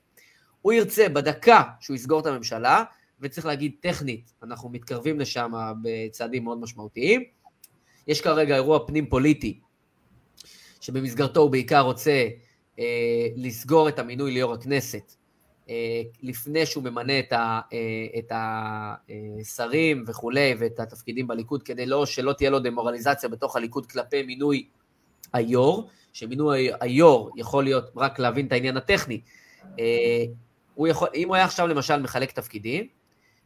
[0.61, 2.83] הוא ירצה בדקה שהוא יסגור את הממשלה,
[3.21, 5.51] וצריך להגיד טכנית, אנחנו מתקרבים לשם
[5.81, 7.23] בצעדים מאוד משמעותיים.
[8.07, 9.59] יש כרגע אירוע פנים פוליטי,
[10.81, 12.27] שבמסגרתו הוא בעיקר רוצה
[12.79, 15.15] אה, לסגור את המינוי ליו"ר הכנסת,
[15.69, 22.05] אה, לפני שהוא ממנה את, ה, אה, את השרים וכולי, ואת התפקידים בליכוד, כדי לא,
[22.05, 24.67] שלא תהיה לו דמורליזציה בתוך הליכוד כלפי מינוי
[25.33, 29.21] היו"ר, שמינוי היו"ר יכול להיות, רק להבין את העניין הטכני,
[30.77, 32.87] הוא יכול, אם הוא היה עכשיו למשל מחלק תפקידים,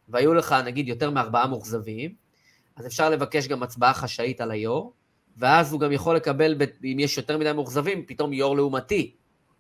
[0.10, 2.14] והיו לך נגיד יותר מארבעה מאוכזבים,
[2.76, 4.92] אז אפשר לבקש גם הצבעה חשאית על היו"ר,
[5.38, 9.16] ואז הוא גם יכול לקבל, אם יש יותר מדי מאוכזבים, פתאום יו"ר לעומתי,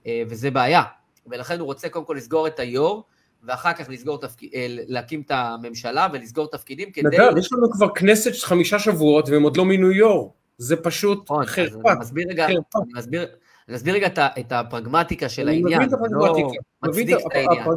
[0.09, 0.83] וזה בעיה.
[1.27, 3.03] ולכן הוא רוצה קודם כל לסגור את היו"ר,
[3.43, 4.43] ואחר כך לסגור תפק...
[4.43, 7.07] אה, להקים את הממשלה ולסגור תפקידים כדי...
[7.07, 10.33] נדב, יש לנו כבר כנסת חמישה שבועות והם עוד לא מינו יו"ר.
[10.57, 11.91] זה פשוט נכון, חרפה.
[11.91, 12.57] אני מסביר רגע, אני
[12.95, 13.27] מסביר,
[13.71, 16.33] אני מסביר רגע את, את הפרגמטיקה של העניין, אני לא
[16.83, 17.67] מצדיק את העניין.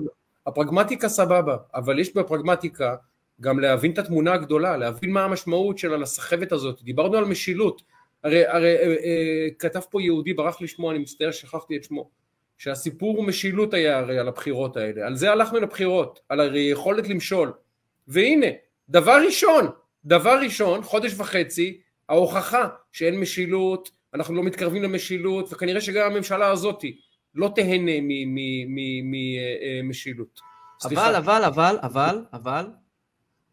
[0.46, 2.96] הפרגמטיקה סבבה, אבל יש בפרגמטיקה
[3.40, 6.82] גם להבין את התמונה הגדולה, להבין מה המשמעות של הסחבת הזאת.
[6.82, 7.82] דיברנו על משילות.
[8.24, 12.10] הרי, הרי אה, אה, כתב פה יהודי, ברח לי שמו, אני מצטער, שכחתי את שמו.
[12.58, 17.08] שהסיפור הוא משילות היה הרי על הבחירות האלה, על זה הלכנו לבחירות, על הרי יכולת
[17.08, 17.52] למשול.
[18.08, 18.46] והנה,
[18.88, 19.66] דבר ראשון,
[20.04, 26.84] דבר ראשון, חודש וחצי, ההוכחה שאין משילות, אנחנו לא מתקרבים למשילות, וכנראה שגם הממשלה הזאת
[27.34, 27.92] לא תהנה
[29.82, 30.40] ממשילות.
[30.84, 32.66] אבל, אבל, אבל, אבל, אבל,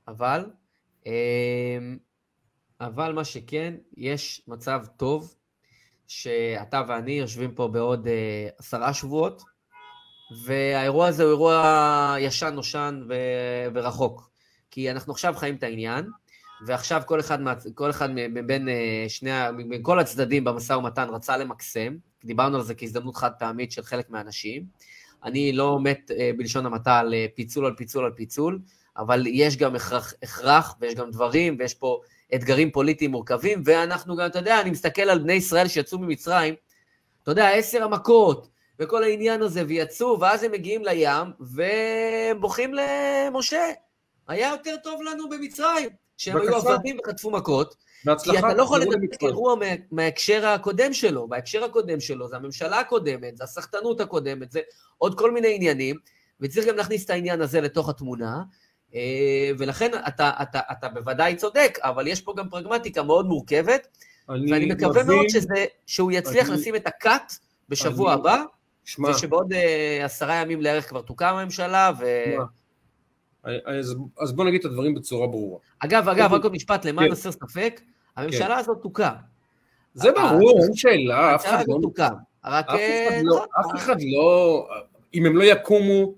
[0.08, 0.46] אבל,
[1.06, 1.98] אמ,
[2.82, 5.36] אבל מה שכן, יש מצב טוב
[6.08, 9.42] שאתה ואני יושבים פה בעוד אה, עשרה שבועות,
[10.46, 13.08] והאירוע הזה הוא אירוע ישן נושן.
[13.74, 14.32] ורחוק.
[14.72, 16.06] כי אנחנו עכשיו חיים את העניין,
[16.66, 17.38] ועכשיו כל אחד.
[17.76, 21.96] כל אחד מבין אה, שני, מבין כל הצדדים במשא ומתן רצה למקסם,
[22.26, 24.66] דיברנו על זה כהזדמנות חד פעמית של חלק מהאנשים.
[25.24, 28.60] אני לא מת אה, בלשון המעטה על פיצול על פיצול על פיצול,
[28.98, 32.02] אבל יש גם הכרח, הכרח ויש גם דברים, ויש פה
[32.36, 36.54] אתגרים פוליטיים מורכבים, ואנחנו גם, אתה יודע, אני מסתכל על בני ישראל שיצאו ממצרים,
[37.24, 38.48] אתה יודע, עשר המכות,
[38.80, 43.62] וכל העניין הזה, ויצאו, ואז הם מגיעים לים, ובוכים למשה.
[44.28, 45.90] היה יותר טוב לנו במצרים,
[46.22, 47.76] שהם היו עבדים וחטפו מכות,
[48.24, 52.80] כי אתה לא יכול לדבר אירוע מה, מההקשר הקודם שלו, וההקשר הקודם שלו זה הממשלה
[52.80, 54.60] הקודמת, זה הסחטנות הקודמת, זה
[54.98, 55.96] עוד כל מיני עניינים,
[56.42, 58.44] וצריך גם להכניס את העניין הזה לתוך התמונה,
[58.96, 63.88] אה, ולכן אתה, אתה, אתה בוודאי צודק, אבל יש פה גם פרגמטיקה מאוד מורכבת,
[64.30, 67.34] ואני מקווה מבין, מאוד שזה, שהוא יצליח אני, לשים את הקאט
[67.70, 68.44] בשבוע אני, הבא,
[68.86, 69.56] שמה, ושבעוד uh,
[70.04, 72.06] עשרה ימים לערך כבר תוקם הממשלה, ו...
[73.44, 75.60] אז, אז בוא נגיד את הדברים בצורה ברורה.
[75.80, 77.12] אגב, אגב, רק עוד משפט, למען כן.
[77.12, 77.82] הסר ספק,
[78.18, 78.52] הממשלה כן.
[78.52, 79.14] הזאת תוקם.
[79.94, 81.80] זה ברור, אין שאלה, אף אחד לא...
[81.82, 82.14] תוקם.
[82.46, 82.66] רק...
[82.70, 84.68] אף אחד אה, לא, אף אחד לא...
[85.14, 86.14] אם הם לא יקומו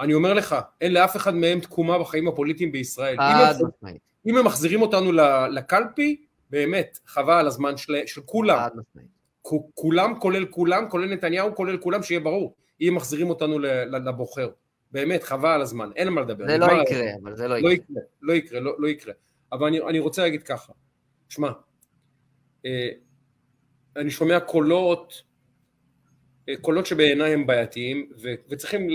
[0.00, 3.16] אני אומר לך, אין לאף אחד מהם תקומה בחיים הפוליטיים בישראל.
[3.20, 3.88] אם,
[4.26, 5.12] אם הם מחזירים אותנו
[5.50, 8.68] לקלפי, באמת, חבל על הזמן של, של כולם.
[9.74, 12.54] כולם, כולל כולם, כולל נתניהו, כולל כולם, שיהיה ברור.
[12.80, 14.48] אם מחזירים אותנו לבוחר.
[14.92, 16.46] באמת, חבל על הזמן, אין מה לדבר.
[16.46, 17.96] זה לא יקרה, אבל זה לא, לא יקרה.
[18.22, 19.14] לא יקרה, לא, לא יקרה.
[19.52, 20.72] אבל אני, אני רוצה להגיד ככה,
[21.28, 21.50] שמע,
[22.66, 22.88] אה,
[23.96, 25.22] אני שומע קולות
[26.60, 28.94] קולות שבעיניי הם בעייתיים ו- וצריכים ל-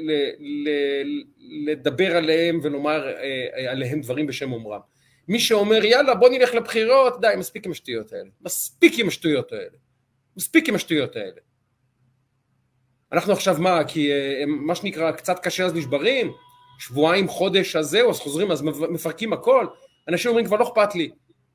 [0.00, 0.30] ל-
[0.68, 1.24] ל-
[1.70, 4.80] לדבר עליהם ולומר אה, עליהם דברים בשם אומרם.
[5.28, 9.76] מי שאומר יאללה בוא נלך לבחירות, די מספיק עם השטויות האלה, מספיק עם השטויות האלה,
[10.36, 11.40] מספיק עם השטויות האלה.
[13.12, 16.32] אנחנו עכשיו מה, כי אה, מה שנקרא קצת קשה אז נשברים,
[16.78, 19.66] שבועיים, חודש, אז זהו, אז חוזרים, אז מפרקים הכל,
[20.08, 21.10] אנשים אומרים כבר לא אכפת לי,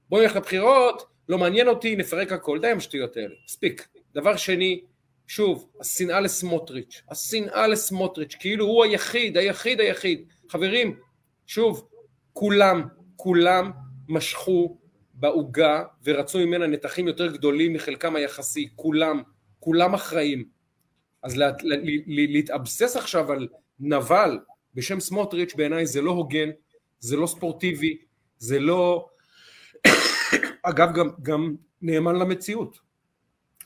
[0.10, 3.88] בוא נלך לבחירות, לא מעניין אותי, נפרק הכל, די עם השטויות האלה, מספיק.
[4.14, 4.82] דבר שני,
[5.28, 10.26] שוב, השנאה לסמוטריץ', השנאה לסמוטריץ', כאילו הוא היחיד, היחיד, היחיד.
[10.50, 11.00] חברים,
[11.48, 11.88] שוב,
[12.34, 12.82] כולם,
[13.16, 13.72] כולם
[14.10, 14.78] משכו
[15.14, 19.22] בעוגה ורצו ממנה נתחים יותר גדולים מחלקם היחסי, כולם,
[19.60, 20.55] כולם אחראים.
[21.26, 23.48] אז לה, לה, לה, להתאבסס עכשיו על
[23.80, 24.40] נבל
[24.76, 26.50] בשם סמוטריץ' בעיניי זה לא הוגן,
[27.00, 27.98] זה לא ספורטיבי,
[28.38, 29.08] זה לא...
[30.70, 32.80] אגב, גם, גם נאמן למציאות.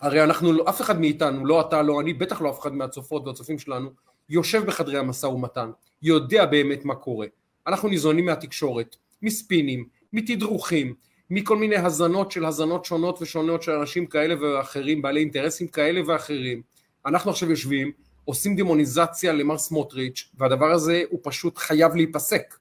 [0.02, 3.28] הרי אנחנו, לא, אף אחד מאיתנו, לא אתה, לא אני, בטח לא אף אחד מהצופות
[3.28, 3.90] והצופים שלנו,
[4.30, 7.28] יושב בחדרי המשא ומתן, יודע באמת מה קורה.
[7.68, 10.94] אנחנו ניזונים מהתקשורת, מספינים, מתדרוכים,
[11.30, 16.62] מכל מיני הזנות של הזנות שונות ושונות של אנשים כאלה ואחרים, בעלי אינטרסים כאלה ואחרים.
[17.06, 17.92] אנחנו עכשיו יושבים,
[18.26, 22.56] עושים דמוניזציה למר סמוטריץ', והדבר הזה הוא פשוט חייב להיפסק.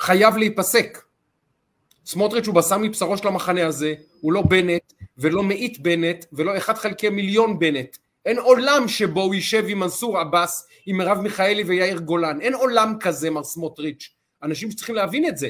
[0.00, 0.98] חייב להיפסק.
[2.06, 6.74] סמוטריץ' הוא בשר מבשרו של המחנה הזה, הוא לא בנט ולא מאית בנט ולא אחד
[6.74, 7.96] חלקי מיליון בנט.
[8.26, 12.40] אין עולם שבו הוא יישב עם מנסור עבאס, עם מרב מיכאלי ויאיר גולן.
[12.40, 14.14] אין עולם כזה, מר סמוטריץ'.
[14.42, 15.48] אנשים שצריכים להבין את זה.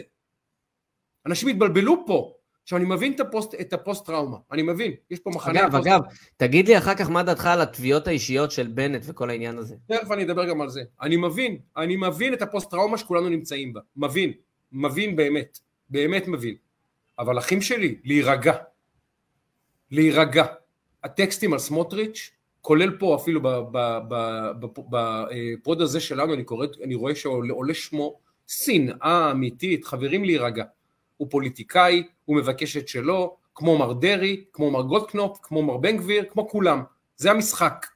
[1.27, 2.35] אנשים התבלבלו פה.
[2.71, 5.67] עכשיו אני מבין את הפוסט, את הפוסט טראומה, אני מבין, יש פה מחנה...
[5.67, 6.01] אגב, אגב,
[6.37, 9.75] תגיד לי אחר כך מה דעתך על התביעות האישיות של בנט וכל העניין הזה.
[9.87, 10.83] תכף אני אדבר גם על זה.
[11.03, 14.33] אני מבין, אני מבין את הפוסט טראומה שכולנו נמצאים בה, מבין,
[14.73, 15.59] מבין באמת,
[15.91, 16.55] באמת מבין.
[17.19, 18.55] אבל אחים שלי, להירגע.
[19.91, 20.45] להירגע.
[21.05, 23.41] הטקסטים על סמוטריץ', כולל פה אפילו
[24.91, 30.65] בפוד הזה שלנו, אני, קורא, אני רואה שעולה שם שנאה אמיתית, חברים להירגע.
[31.21, 35.97] הוא פוליטיקאי, הוא מבקש את שלו, כמו מר דרעי, כמו מר גולדקנופ, כמו מר בן
[35.97, 36.83] גביר, כמו כולם.
[37.17, 37.87] זה המשחק.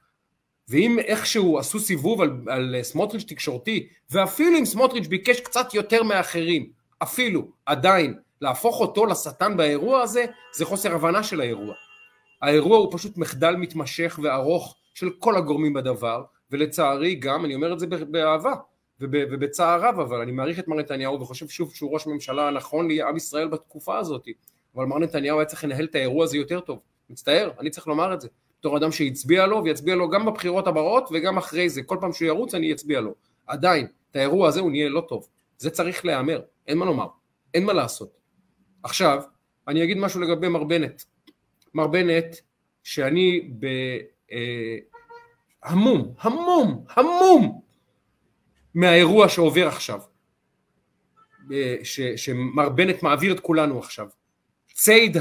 [0.69, 6.71] ואם איכשהו עשו סיבוב על, על סמוטריץ' תקשורתי, ואפילו אם סמוטריץ' ביקש קצת יותר מאחרים,
[6.99, 11.75] אפילו, עדיין, להפוך אותו לשטן באירוע הזה, זה חוסר הבנה של האירוע.
[12.43, 17.79] האירוע הוא פשוט מחדל מתמשך וארוך של כל הגורמים בדבר, ולצערי גם, אני אומר את
[17.79, 18.55] זה באהבה,
[19.11, 23.17] ובצער רב, אבל אני מעריך את מר נתניהו וחושב שוב שהוא ראש ממשלה הנכון לעם
[23.17, 24.29] ישראל בתקופה הזאת,
[24.77, 26.79] אבל מר נתניהו היה צריך לנהל את האירוע הזה יותר טוב,
[27.11, 28.29] מצטער, אני צריך לומר את זה,
[28.61, 32.29] בתור אדם שהצביע לו ויצביע לו גם בבחירות הבאות וגם אחרי זה, כל פעם שהוא
[32.29, 33.15] ירוץ אני אצביע לו,
[33.47, 35.29] עדיין, את האירוע הזה הוא נהיה לא טוב,
[35.59, 37.07] זה צריך להיאמר, אין מה לומר,
[37.55, 38.17] אין מה לעשות.
[38.83, 39.23] עכשיו,
[39.69, 41.03] אני אגיד משהו לגבי מר בנט,
[41.75, 42.37] מר בנט,
[42.83, 43.51] שאני
[45.63, 47.64] בהמום, אה, המום, המום
[48.75, 50.01] מהאירוע שעובר עכשיו,
[51.53, 54.09] אה, ש, שמר בנט מעביר את כולנו עכשיו.
[54.73, 55.17] ציד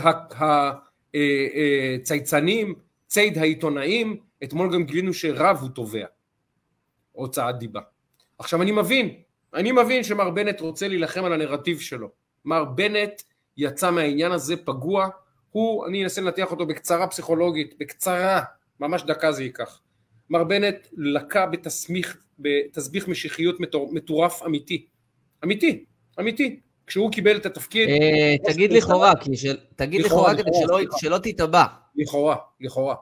[1.96, 6.06] הצייצנים, אה, אה, ציד העיתונאים, אתמול גם גילינו שרב הוא תובע,
[7.12, 7.82] הוצאת דיבה.
[8.38, 9.16] עכשיו אני מבין,
[9.54, 12.10] אני מבין שמר בנט רוצה להילחם על הנרטיב שלו.
[12.46, 13.22] מר בנט
[13.58, 15.08] יצא מהעניין הזה פגוע,
[15.50, 18.42] הוא, אני אנסה לנתח אותו בקצרה פסיכולוגית, בקצרה,
[18.80, 19.82] ממש דקה זה ייקח.
[20.30, 23.60] מר בנט לקה בתסמיך, בתסביך משיחיות
[23.92, 24.86] מטורף אמיתי.
[25.44, 25.84] אמיתי,
[26.20, 26.60] אמיתי.
[26.88, 27.90] כשהוא קיבל את התפקיד...
[27.90, 29.14] אה, תגיד לכאורה,
[29.76, 30.52] תגיד לכאורה כדי
[30.98, 31.64] שלא תתבע.
[31.96, 32.96] לכאורה, לכאורה.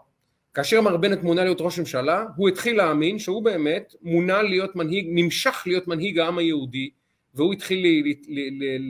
[0.53, 5.07] כאשר מר בנט מונה להיות ראש ממשלה, הוא התחיל להאמין שהוא באמת מונה להיות מנהיג,
[5.09, 6.89] נמשך להיות מנהיג העם היהודי,
[7.33, 8.03] והוא התחיל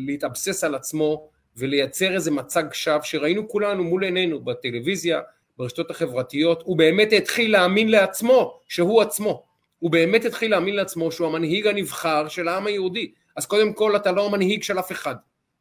[0.07, 5.19] להתאבסס על עצמו ולייצר איזה מצג שווא שראינו כולנו מול עינינו בטלוויזיה,
[5.57, 9.43] ברשתות החברתיות, הוא באמת התחיל להאמין לעצמו שהוא עצמו.
[9.81, 13.11] הוא באמת התחיל להאמין לעצמו שהוא המנהיג הנבחר של העם היהודי.
[13.35, 15.15] אז קודם כל אתה לא המנהיג של אף אחד.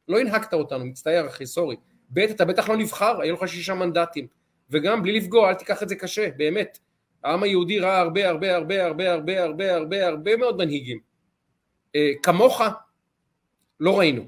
[0.08, 1.76] לא הנהגת אותנו, מצטער אחי, סורי.
[2.10, 4.26] ב', אתה בטח לא נבחר, היו לך שישה מנדטים.
[4.70, 6.78] וגם בלי לפגוע, אל תיקח את זה קשה, באמת.
[7.24, 10.98] העם היהודי ראה הרבה הרבה הרבה הרבה הרבה הרבה הרבה הרבה מאוד מנהיגים.
[11.96, 12.60] אה, כמוך
[13.80, 14.22] לא ראינו.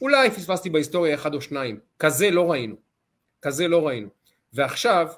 [0.00, 1.80] אולי פספסתי בהיסטוריה אחד או שניים.
[1.98, 2.76] כזה לא ראינו.
[3.42, 4.08] כזה לא ראינו.
[4.52, 5.08] ועכשיו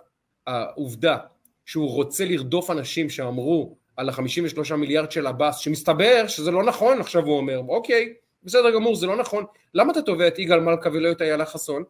[0.47, 1.19] העובדה
[1.67, 7.25] שהוא רוצה לרדוף אנשים שאמרו על ה-53 מיליארד של עבאס, שמסתבר שזה לא נכון, עכשיו
[7.25, 9.45] הוא אומר, אוקיי, בסדר גמור, זה לא נכון,
[9.75, 11.85] למה אתה תובע את יגאל מלכה ולא את איילה חסון?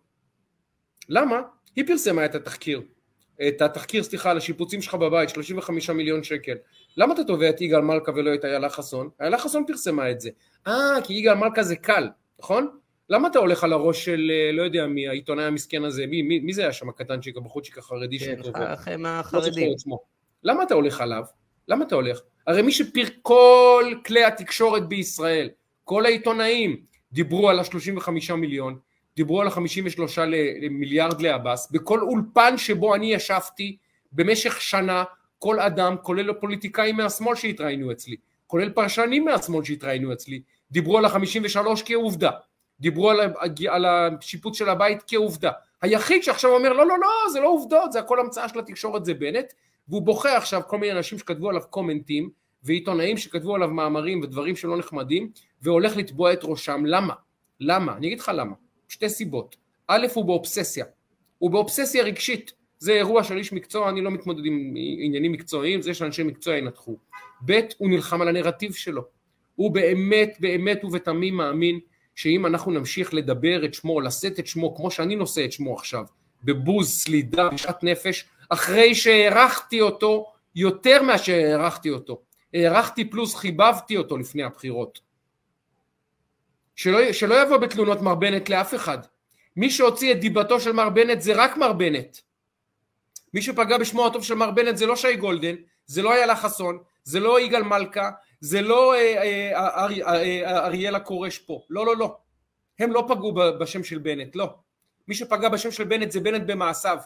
[1.09, 1.41] למה?
[1.77, 2.83] היא פרסמה את התחקיר,
[3.49, 6.55] את התחקיר, סליחה, על השיפוצים שלך בבית, 35 מיליון שקל.
[6.97, 9.09] למה אתה תובע את יגאל מלכה ולא את איילה חסון?
[9.21, 10.31] איילה חסון פרסמה את זה.
[10.67, 10.73] אה,
[11.05, 12.69] כי יגאל מלכה זה קל, נכון?
[13.11, 16.39] למה אתה הולך על הראש של, אה, לא יודע מי, העיתונאי המסכן הזה, מי, מי,
[16.39, 19.73] מי זה היה שם הקטנצ'יק, הבחורצ'יק החרדי כן, אחרי מהחרדים.
[19.87, 19.99] לא
[20.43, 21.23] למה אתה הולך עליו?
[21.69, 22.21] למה אתה הולך?
[22.47, 25.49] הרי מי שפיר כל כלי התקשורת בישראל,
[25.85, 26.77] כל העיתונאים,
[27.13, 28.79] דיברו על ה-35 מיליון,
[29.17, 30.21] דיברו על ה-53
[30.71, 33.77] מיליארד לעבאס, בכל אולפן שבו אני ישבתי
[34.13, 35.05] במשך שנה,
[35.39, 40.41] כל אדם, כולל הפוליטיקאים מהשמאל שהתראיינו אצלי, כולל פרשנים מהשמאל שהתראיינו אצלי,
[40.71, 42.31] דיברו על ה-53 כעובדה.
[42.81, 43.21] דיברו על,
[43.69, 45.51] על השיפוץ של הבית כעובדה.
[45.83, 49.15] היחיד שעכשיו אומר לא לא לא זה לא עובדות זה הכל המצאה של התקשורת זה
[49.15, 49.53] בנט
[49.89, 52.31] והוא בוכה עכשיו כל מיני אנשים שכתבו עליו קומנטים
[52.63, 55.31] ועיתונאים שכתבו עליו מאמרים ודברים שלא נחמדים
[55.63, 56.83] והולך לתבוע את ראשם.
[56.87, 57.15] למה?
[57.61, 57.97] למה?
[57.97, 58.55] אני אגיד לך למה.
[58.89, 59.57] שתי סיבות.
[59.89, 60.85] א' הוא באובססיה.
[61.39, 62.53] הוא באובססיה רגשית.
[62.79, 66.97] זה אירוע של איש מקצוע אני לא מתמודד עם עניינים מקצועיים זה שאנשי מקצוע ינתחו.
[67.45, 69.03] ב' הוא נלחם על הנרטיב שלו.
[69.55, 71.81] הוא באמת, באמת ובתמים מאמין
[72.15, 76.05] שאם אנחנו נמשיך לדבר את שמו, לשאת את שמו, כמו שאני נושא את שמו עכשיו,
[76.45, 82.23] בבוז, סלידה, בשעת נפש, אחרי שהערכתי אותו יותר מאשר הערכתי אותו.
[82.55, 85.01] הערכתי פלוס חיבבתי אותו לפני הבחירות.
[86.77, 88.99] שלא, שלא יבוא בתלונות מר בנט לאף אחד.
[89.57, 92.17] מי שהוציא את דיבתו של מר בנט זה רק מר בנט.
[93.35, 95.55] מי שפגע בשמו הטוב של מר בנט זה לא שי גולדן,
[95.87, 101.39] זה לא איילה חסון, זה לא יגאל מלכה, זה לא אה, אה, אה, אריאלה כורש
[101.39, 102.17] פה, לא לא לא,
[102.79, 104.55] הם לא פגעו בשם של בנט, לא.
[105.09, 106.99] מי שפגע בשם של בנט זה בנט במעשיו,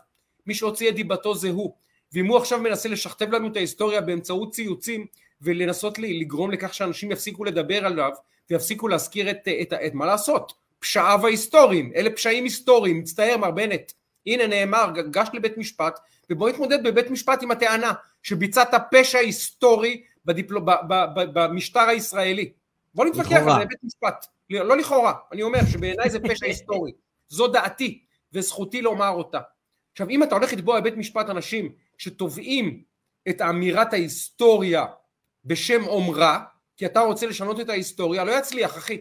[0.47, 1.75] מי שהוציא את דיבתו זה הוא,
[2.13, 5.07] ואם הוא עכשיו מנסה לשכתב לנו את ההיסטוריה באמצעות ציוצים
[5.43, 8.11] ולנסות לגרום לכך שאנשים יפסיקו לדבר עליו
[8.51, 13.51] ויפסיקו להזכיר את, את, את, את מה לעשות, פשעיו ההיסטוריים, אלה פשעים היסטוריים, מצטער מר
[13.51, 13.93] בנט,
[14.27, 20.59] הנה נאמר, גש לבית משפט ובוא נתמודד בבית משפט עם הטענה שביצעת פשע היסטורי בדיפל...
[20.59, 20.71] ב...
[20.89, 20.95] ב...
[21.15, 21.21] ב...
[21.33, 22.53] במשטר הישראלי.
[22.95, 24.27] בוא נתווכח על זה בבית משפט.
[24.51, 26.93] לא, לא לכאורה, אני אומר שבעיניי זה פשע היסטורי.
[27.29, 29.39] זו דעתי, וזכותי לומר אותה.
[29.93, 32.83] עכשיו, אם אתה הולך לתבוע בבית משפט אנשים שתובעים
[33.29, 34.87] את אמירת ההיסטוריה
[35.45, 36.45] בשם אומרה,
[36.77, 38.99] כי אתה רוצה לשנות את ההיסטוריה, לא יצליח, אחי.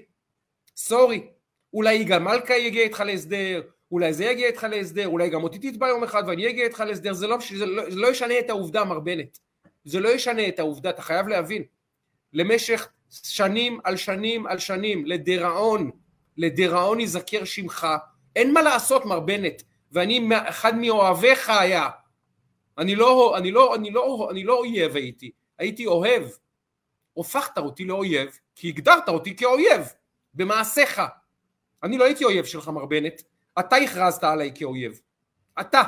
[0.77, 1.27] סורי.
[1.73, 3.61] אולי יגאל מלכה יגיע איתך להסדר,
[3.91, 7.13] אולי זה יגיע איתך להסדר, אולי גם אותי תתבע יום אחד ואני אגיע איתך להסדר,
[7.13, 9.37] זה לא, זה לא, זה לא ישנה את העובדה, מר בנט.
[9.85, 11.63] זה לא ישנה את העובדה, אתה חייב להבין.
[12.33, 12.87] למשך
[13.23, 15.91] שנים על שנים על שנים, לדיראון,
[16.37, 17.87] לדיראון ייזכר שמך,
[18.35, 19.61] אין מה לעשות, מר בנט,
[19.91, 21.89] ואני אחד מאוהביך היה.
[22.77, 26.23] אני לא, אני לא, אני לא, אני לא אויב הייתי, הייתי אוהב.
[27.13, 29.81] הופכת אותי לאויב, כי הגדרת אותי כאויב,
[30.33, 31.01] במעשיך.
[31.83, 33.21] אני לא הייתי אויב שלך, מר בנט,
[33.59, 35.01] אתה הכרזת עליי כאויב.
[35.59, 35.83] אתה.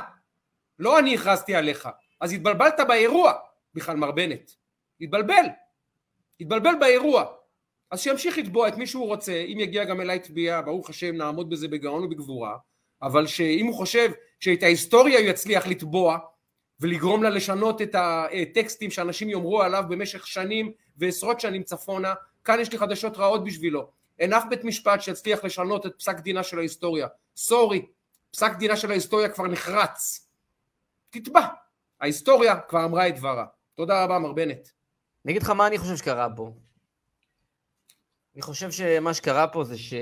[0.80, 1.89] לא אני הכרזתי עליך.
[2.22, 3.34] אז התבלבלת באירוע,
[3.74, 4.52] בכלל מר בנט.
[5.02, 5.45] התבלבל.
[6.39, 7.26] התבלבל באירוע.
[7.91, 11.49] אז שימשיך לתבוע את מי שהוא רוצה, אם יגיע גם אליי תביעה, ברוך השם נעמוד
[11.49, 12.58] בזה בגאון ובגבורה,
[13.04, 16.18] אבל שאם הוא חושב שאת ההיסטוריה הוא יצליח לתבוע
[16.80, 22.72] ולגרום לה לשנות את הטקסטים שאנשים יאמרו עליו במשך שנים ועשרות שנים צפונה, כאן יש
[22.72, 23.91] לי חדשות רעות בשבילו.
[24.20, 27.08] אין אף בית משפט שיצליח לשנות את פסק דינה של ההיסטוריה.
[27.36, 27.86] sorry,
[28.32, 30.28] פסק דינה של ההיסטוריה כבר נחרץ.
[31.10, 31.47] תתבע.
[32.02, 33.45] ההיסטוריה כבר אמרה את דברה.
[33.76, 34.68] תודה רבה, מר בנט.
[35.26, 36.52] אני אגיד לך מה אני חושב שקרה פה.
[38.36, 39.93] אני חושב שמה שקרה פה זה ש...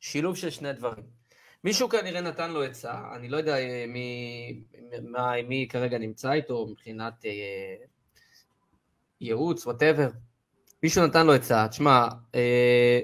[0.00, 1.04] שילוב של שני דברים.
[1.64, 3.56] מישהו כנראה נתן לו עצה, אני לא יודע
[3.88, 4.62] מי,
[5.02, 7.84] מי, מי כרגע נמצא איתו מבחינת אה,
[9.20, 10.08] ייעוץ, whatever.
[10.82, 13.00] מישהו נתן לו עצה, תשמע, אה,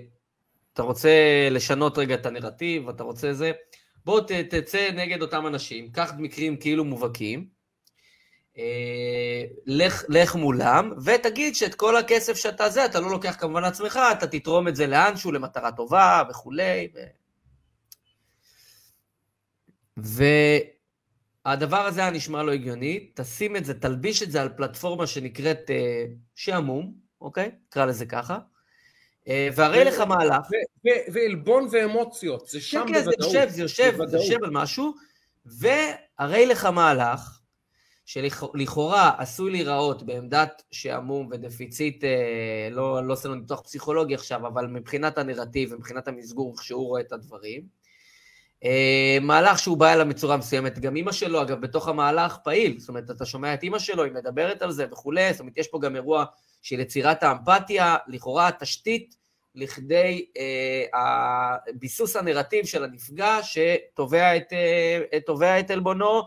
[0.73, 1.11] אתה רוצה
[1.51, 3.53] לשנות רגע את הנרטיב, אתה רוצה זה,
[4.05, 7.54] בוא ת, תצא נגד אותם אנשים, קח מקרים כאילו מובהקים, אה,
[9.67, 14.27] לך, לך מולם, ותגיד שאת כל הכסף שאתה זה, אתה לא לוקח כמובן לעצמך, אתה
[14.27, 16.89] תתרום את זה לאנשהו למטרה טובה וכולי.
[16.95, 17.01] ו...
[21.47, 25.71] והדבר הזה היה נשמע לא הגיוני, תשים את זה, תלביש את זה על פלטפורמה שנקראת
[25.71, 27.51] אה, שעמום, אוקיי?
[27.69, 28.39] נקרא לזה ככה.
[29.29, 30.47] אה, והרי לך מהלך.
[31.13, 33.05] ועלבון ואמוציות, זה שם בוודאות.
[33.05, 34.95] כן, כן, זה יושב, זה יושב, זה יושב על משהו,
[35.47, 37.41] והרי לך מהלך
[38.07, 44.67] שלכאורה עשוי להיראות בעמדת שעמום ודפיציט, אה, לא, לא עושה לנו ניתוח פסיכולוגי עכשיו, אבל
[44.67, 47.63] מבחינת הנרטיב ומבחינת המסגור, שהוא רואה את הדברים.
[48.65, 52.89] אה, מהלך שהוא בא אליו בצורה מסוימת, גם אימא שלו, אגב, בתוך המהלך פעיל, זאת
[52.89, 55.81] אומרת, אתה שומע את אימא שלו, היא מדברת על זה וכולי, זאת אומרת, יש פה
[55.81, 56.25] גם אירוע
[56.63, 59.17] של יצירת האמפתיה, לכאורה התשתית
[59.55, 66.23] לכדי אה, ביסוס הנרטיב של הנפגע שתובע את, אה, את עלבונו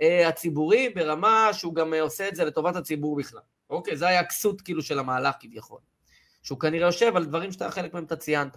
[0.00, 3.40] הציבורי ברמה שהוא גם אה, עושה את זה לטובת הציבור בכלל.
[3.70, 5.78] אוקיי, זה היה הכסות כאילו של המהלך כביכול.
[6.42, 8.56] שהוא כנראה יושב על דברים שאתה חלק מהם אתה ציינת.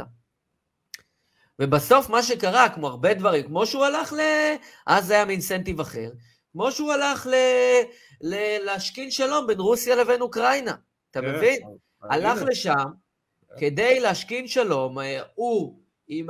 [1.59, 4.19] ובסוף מה שקרה, כמו הרבה דברים, כמו שהוא הלך ל...
[4.87, 6.11] אז זה היה מאינסנטיב אחר,
[6.51, 7.35] כמו שהוא הלך ל...
[8.21, 8.57] ל...
[8.65, 10.75] להשכין שלום בין רוסיה לבין אוקראינה.
[11.11, 11.61] אתה כן, מבין?
[12.01, 12.85] הלך לשם
[13.57, 16.29] כדי להשכין שלום, אה, הוא עם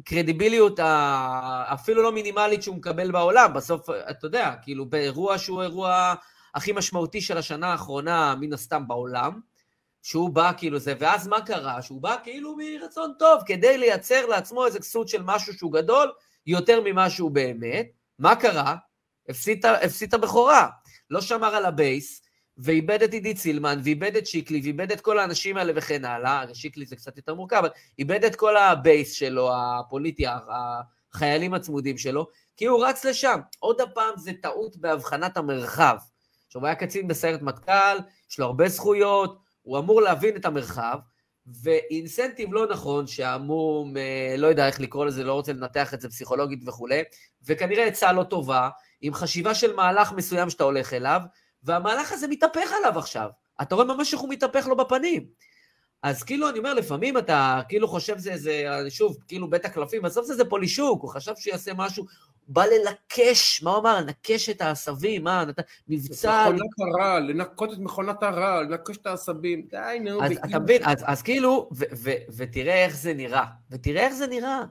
[0.00, 0.80] הקרדיביליות
[1.72, 6.14] אפילו לא מינימלית שהוא מקבל בעולם, בסוף, אתה יודע, כאילו באירוע שהוא אירוע
[6.54, 9.40] הכי משמעותי של השנה האחרונה, מן הסתם בעולם,
[10.02, 11.82] שהוא בא כאילו זה, ואז מה קרה?
[11.82, 16.12] שהוא בא כאילו מרצון טוב, כדי לייצר לעצמו איזה כסות של משהו שהוא גדול,
[16.46, 17.86] יותר ממה שהוא באמת.
[18.18, 18.76] מה קרה?
[19.28, 19.66] הפסיד
[20.08, 20.68] את הבכורה.
[21.10, 22.22] לא שמר על הבייס,
[22.62, 26.86] ואיבד את עידית סילמן, ואיבד את שיקלי, ואיבד את כל האנשים האלה וכן הלאה, שיקלי
[26.86, 30.24] זה קצת יותר מורכב, אבל איבד את כל הבייס שלו, הפוליטי,
[31.12, 33.40] החיילים הצמודים שלו, כי הוא רץ לשם.
[33.58, 35.96] עוד הפעם זה טעות בהבחנת המרחב.
[36.46, 37.98] עכשיו, הוא היה קצין בסיירת מטכ"ל,
[38.30, 40.98] יש לו הרבה זכויות, הוא אמור להבין את המרחב,
[41.62, 46.08] ואינסנטיב לא נכון, שעמום, אה, לא יודע איך לקרוא לזה, לא רוצה לנתח את זה
[46.08, 47.02] פסיכולוגית וכולי,
[47.46, 48.68] וכנראה עצה לא טובה,
[49.00, 51.20] עם חשיבה של מהלך מסוים שאתה הולך אליו,
[51.62, 53.28] והמהלך הזה מתהפך עליו עכשיו.
[53.62, 55.26] אתה רואה ממש איך הוא מתהפך לו בפנים.
[56.02, 60.26] אז כאילו, אני אומר, לפעמים אתה כאילו חושב זה איזה, שוב, כאילו בית הקלפים, בסוף
[60.26, 62.04] זה איזה פולישוק, הוא חשב שיעשה משהו,
[62.48, 64.00] בא ללקש, מה הוא אמר?
[64.00, 65.58] לנקש את העשבים, מה, נת...
[65.88, 66.46] מבצע...
[66.48, 70.24] מכונת הרעל, לנקות את מכונת הרעל, לנקש את העשבים, די, נו.
[70.24, 74.26] אז אתה מבין, אז, אז כאילו, ו, ו, ותראה איך זה נראה, ותראה איך זה
[74.26, 74.64] נראה.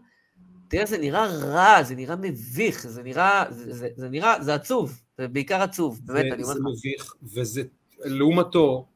[0.70, 5.02] תראה, זה נראה רע, זה נראה מביך, זה נראה, זה, זה, זה נראה, זה עצוב,
[5.20, 6.60] זה בעיקר עצוב, באמת, אני אומר לך.
[6.60, 7.64] זה מביך, וזה,
[8.00, 8.88] לעומתו,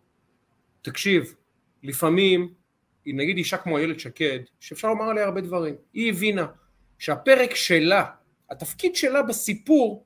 [0.82, 1.36] תקשיב,
[1.84, 2.54] לפעמים,
[3.06, 6.46] נגיד אישה כמו איילת שקד, שאפשר לומר עליה הרבה דברים, היא הבינה
[7.00, 8.06] שהפרק שלה,
[8.50, 10.06] התפקיד שלה בסיפור,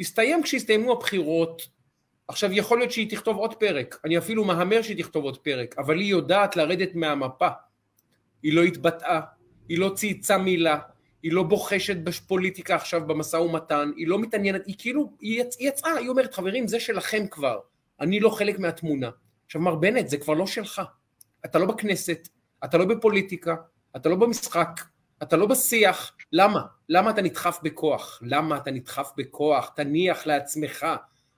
[0.00, 1.62] הסתיים כשהסתיימו הבחירות.
[2.28, 5.98] עכשיו יכול להיות שהיא תכתוב עוד פרק, אני אפילו מהמר שהיא תכתוב עוד פרק, אבל
[5.98, 7.48] היא יודעת לרדת מהמפה.
[8.42, 9.20] היא לא התבטאה,
[9.68, 10.78] היא לא צייצה מילה,
[11.26, 15.68] היא לא בוחשת בפוליטיקה עכשיו במשא ומתן, היא לא מתעניינת, היא כאילו, היא, יצ, היא
[15.68, 17.58] יצאה, היא אומרת, חברים, זה שלכם כבר,
[18.00, 19.10] אני לא חלק מהתמונה.
[19.46, 20.82] עכשיו, מר בנט, זה כבר לא שלך.
[21.44, 22.28] אתה לא בכנסת,
[22.64, 23.54] אתה לא בפוליטיקה,
[23.96, 24.80] אתה לא במשחק,
[25.22, 26.16] אתה לא בשיח.
[26.32, 26.60] למה?
[26.88, 28.22] למה אתה נדחף בכוח?
[28.22, 29.72] למה אתה נדחף בכוח?
[29.76, 30.86] תניח לעצמך.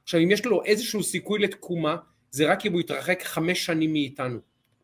[0.02, 1.96] עכשיו, אם יש לו איזשהו סיכוי לתקומה,
[2.30, 4.38] זה רק אם הוא יתרחק חמש שנים מאיתנו.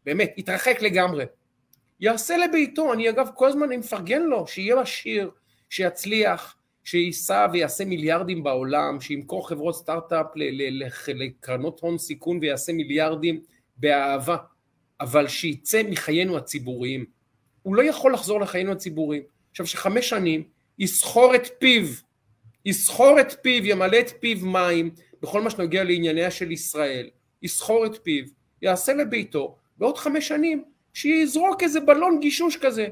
[0.07, 1.25] באמת, יתרחק לגמרי.
[2.05, 5.31] יעשה לביתו, אני אגב כל הזמן אני מפרגן לו, שיהיה עשיר,
[5.71, 10.27] שיצליח, שייסע ויעשה מיליארדים בעולם, שימכור חברות סטארט-אפ
[11.09, 13.41] לקרנות הון סיכון ויעשה מיליארדים
[13.77, 14.37] באהבה,
[15.01, 17.05] אבל שייצא מחיינו הציבוריים.
[17.63, 19.23] הוא לא יכול לחזור לחיינו הציבוריים.
[19.51, 20.43] עכשיו שחמש שנים
[20.79, 21.87] יסכור את פיו,
[22.65, 24.91] יסכור את פיו, ימלא את פיו מים
[25.23, 27.11] בכל מה שנוגע לענייניה של ישראל,
[27.43, 28.25] יסכור את פיו,
[28.63, 32.87] יעשה לביתו, בעוד חמש שנים שיזרוק איזה בלון גישוש כזה,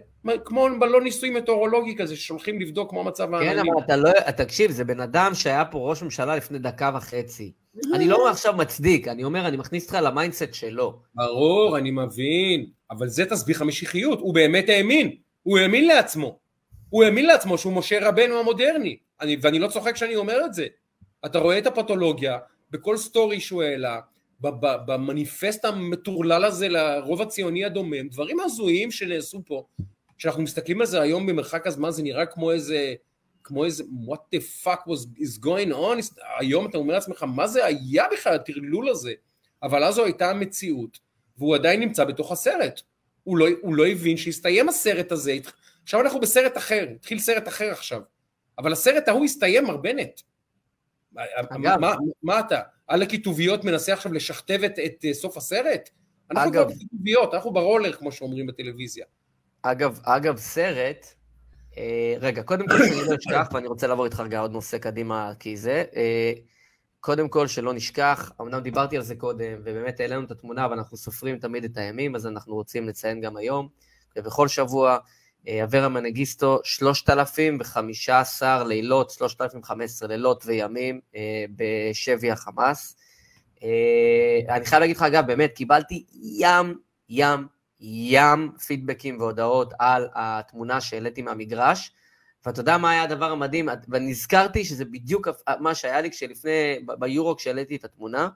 [0.45, 3.65] כמו בלון ניסוי מטאורולוגי כזה, ששולחים לבדוק כמו מצב העננים.
[3.65, 7.53] כן, אבל אתה לא, תקשיב, זה בן אדם שהיה פה ראש ממשלה לפני דקה וחצי.
[7.95, 11.01] אני לא עכשיו מצדיק, אני אומר, אני מכניס אותך ל mindset שלו.
[11.15, 16.39] ברור, אני מבין, אבל זה תסביך המשיחיות, הוא באמת האמין, הוא האמין לעצמו.
[16.89, 20.67] הוא האמין לעצמו שהוא משה רבנו המודרני, אני, ואני לא צוחק כשאני אומר את זה.
[21.27, 22.39] אתה רואה את הפתולוגיה
[22.71, 24.01] בכל סטורי שהוא העלה,
[24.87, 29.65] במניפסט המטורלל הזה לרוב הציוני הדומם, דברים הזויים שנעשו פה,
[30.19, 32.95] כשאנחנו מסתכלים על זה היום במרחק הזמן זה נראה כמו איזה,
[33.45, 37.65] כמו איזה what the fuck was, is going on, היום אתה אומר לעצמך מה זה
[37.65, 39.13] היה בכלל הטרלול הזה,
[39.63, 40.99] אבל אז זו הייתה המציאות,
[41.39, 42.81] והוא עדיין נמצא בתוך הסרט,
[43.25, 45.37] הוא לא, הוא לא הבין שהסתיים הסרט הזה,
[45.83, 48.01] עכשיו אנחנו בסרט אחר, התחיל סרט אחר עכשיו,
[48.59, 50.21] אבל הסרט ההוא הסתיים, מר בנט.
[51.17, 52.61] אגב, מה, מה אתה?
[52.87, 55.91] על הכיתוביות מנסה עכשיו לשכתב את, את אה, סוף הסרט?
[56.31, 59.07] אנחנו אגב, כבר בכיתוביות, אנחנו ברולר, כמו שאומרים בטלוויזיה.
[59.63, 61.07] אגב, אגב, סרט,
[61.79, 65.33] אה, רגע, קודם כל שאני לא אשכח, ואני רוצה לעבור איתך רגע עוד נושא קדימה,
[65.39, 66.33] כי זה, אה,
[67.01, 71.39] קודם כל שלא נשכח, אמנם דיברתי על זה קודם, ובאמת העלינו את התמונה, ואנחנו סופרים
[71.39, 73.69] תמיד את הימים, אז אנחנו רוצים לציין גם היום,
[74.17, 74.99] ובכל שבוע,
[75.49, 82.97] אברה מנגיסטו, 3,015 לילות, 3,015 לילות וימים אה, בשבי החמאס.
[83.63, 86.79] אה, אני חייב להגיד לך, אגב, באמת, קיבלתי ים,
[87.09, 87.47] ים,
[87.81, 91.93] ים פידבקים והודעות על התמונה שהעליתי מהמגרש,
[92.47, 93.69] ואתה יודע מה היה הדבר המדהים?
[93.89, 95.29] ונזכרתי שזה בדיוק
[95.61, 98.29] מה שהיה לי כשלפני, ביורו כשהעליתי את התמונה,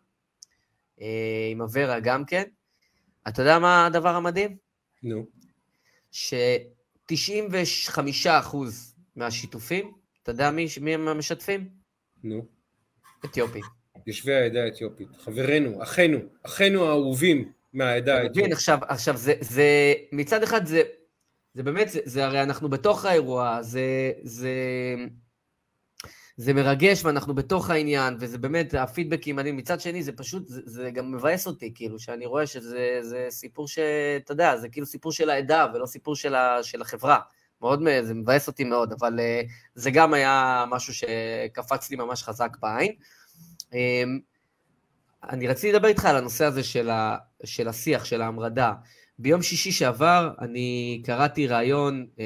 [1.50, 2.44] עם אברה גם כן.
[3.28, 4.56] אתה יודע מה הדבר המדהים?
[5.02, 5.26] נו.
[6.12, 6.75] No.
[7.06, 9.92] 95 אחוז מהשיתופים,
[10.22, 11.68] אתה יודע מי, מי הם המשתפים?
[12.24, 12.46] נו.
[13.24, 13.62] אתיופים.
[14.06, 15.08] יושבי העדה האתיופית.
[15.16, 18.52] חברינו, אחינו, אחינו האהובים מהעדה האתיופית.
[18.52, 20.82] עכשיו, עכשיו זה, זה, מצד אחד זה,
[21.54, 24.50] זה באמת, זה, זה הרי אנחנו בתוך האירוע, זה, זה,
[26.36, 30.90] זה מרגש ואנחנו בתוך העניין, וזה באמת, הפידבקים, אני מצד שני, זה פשוט, זה, זה
[30.90, 35.66] גם מבאס אותי, כאילו, שאני רואה שזה סיפור שאתה יודע, זה כאילו סיפור של העדה
[35.74, 37.18] ולא סיפור של, ה, של החברה.
[37.62, 42.56] מאוד, זה מבאס אותי מאוד, אבל uh, זה גם היה משהו שקפץ לי ממש חזק
[42.60, 42.92] בעין.
[43.62, 43.74] Um,
[45.30, 48.72] אני רציתי לדבר איתך על הנושא הזה של, ה, של השיח, של ההמרדה.
[49.18, 52.20] ביום שישי שעבר אני קראתי ראיון uh,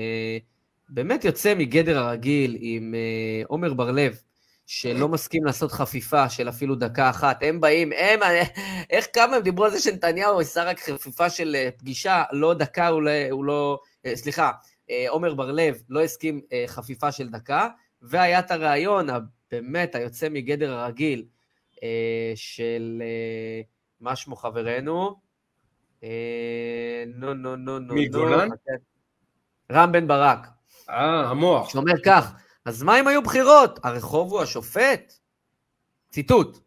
[0.90, 4.22] באמת יוצא מגדר הרגיל עם אה, עומר בר-לב,
[4.66, 7.42] שלא מסכים לעשות חפיפה של אפילו דקה אחת.
[7.42, 8.20] הם באים, הם,
[8.90, 12.88] איך כמה הם דיברו על זה שנתניהו עשה רק חפיפה של אה, פגישה, לא דקה,
[12.88, 13.80] הוא לא, הוא לא
[14.14, 14.50] סליחה,
[15.08, 17.68] עומר בר-לב לא הסכים חפיפה של דקה,
[18.02, 19.06] והיה את הרעיון,
[19.50, 21.24] באמת, היוצא מגדר הרגיל,
[22.34, 23.02] של,
[24.00, 25.16] מה שמו חברנו?
[26.04, 27.94] אה, נו, נו, נו, נו.
[27.94, 28.54] נו.
[29.72, 30.46] רם בן ברק,
[30.90, 31.68] אה, המוח.
[31.70, 32.32] שאומר כך,
[32.64, 33.78] אז מה אם היו בחירות?
[33.84, 35.12] הרחוב הוא השופט?
[36.10, 36.58] ציטוט.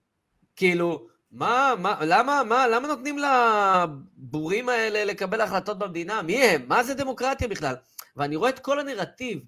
[0.56, 3.18] כאילו, מה, מה, למה, מה, למה נותנים
[4.18, 6.22] לבורים האלה לקבל החלטות במדינה?
[6.22, 6.66] מי הם?
[6.68, 7.76] מה זה דמוקרטיה בכלל?
[8.16, 9.40] ואני רואה את כל הנרטיב.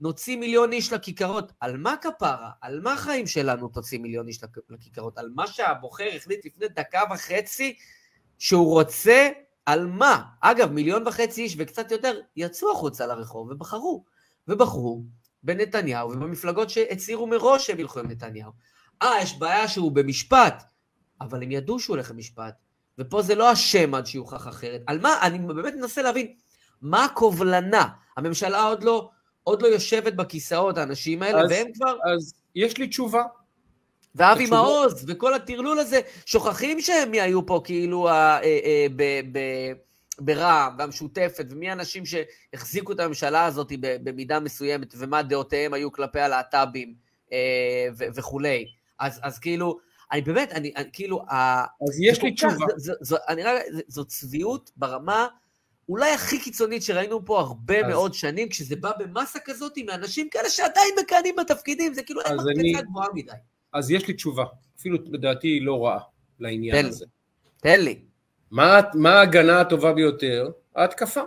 [0.00, 1.52] נוציא מיליון איש לכיכרות.
[1.60, 2.50] על מה כפרה?
[2.60, 5.18] על מה החיים שלנו תוציא מיליון איש לכ- לכיכרות?
[5.18, 7.76] על מה שהבוחר החליט לפני דקה וחצי
[8.38, 9.28] שהוא רוצה?
[9.66, 10.22] על מה?
[10.40, 14.04] אגב, מיליון וחצי איש וקצת יותר יצאו החוצה לרחוב ובחרו.
[14.50, 15.02] ובחרו
[15.42, 18.50] בנתניהו ובמפלגות שהצהירו מראש שהם ילכו עם נתניהו.
[19.02, 20.62] אה, יש בעיה שהוא במשפט,
[21.20, 22.54] אבל הם ידעו שהוא הולך למשפט.
[22.98, 24.80] ופה זה לא השם עד שיוכח אחרת.
[24.86, 25.18] על מה?
[25.22, 26.34] אני באמת מנסה להבין,
[26.82, 27.88] מה הקובלנה?
[28.16, 29.10] הממשלה עוד לא,
[29.44, 31.96] עוד לא יושבת בכיסאות, האנשים האלה, אז- והם כבר...
[32.14, 33.22] אז יש לי תשובה.
[34.14, 39.72] ואבי מעוז, וכל הטרלול הזה, שוכחים שהם היו פה כאילו ה- אה, אה, ב- ב-
[40.20, 46.94] ברע"מ והמשותפת, ומי האנשים שהחזיקו את הממשלה הזאת במידה מסוימת, ומה דעותיהם היו כלפי הלהט"בים
[47.32, 48.64] אה, וכולי.
[48.98, 49.78] אז, אז כאילו,
[50.12, 52.54] אני באמת, אני, אני כאילו, ה- אז יש זה לי תשובה.
[52.56, 55.26] זו- זו- זו- אני רק, זו- צביעות ברמה
[55.88, 60.50] אולי הכי קיצונית שראינו פה הרבה אז- מאוד שנים, כשזה בא במסה כזאת מאנשים כאלה
[60.50, 63.32] שעדיין מכהנים בתפקידים, זה כאילו אין מקפצה גבוהה מדי.
[63.72, 64.44] אז יש לי תשובה.
[64.80, 65.98] אפילו לדעתי היא לא רעה
[66.40, 66.88] לעניין תן.
[66.88, 67.04] הזה.
[67.62, 67.98] תן לי,
[68.50, 70.50] מה, מה ההגנה הטובה ביותר?
[70.76, 71.20] ההתקפה.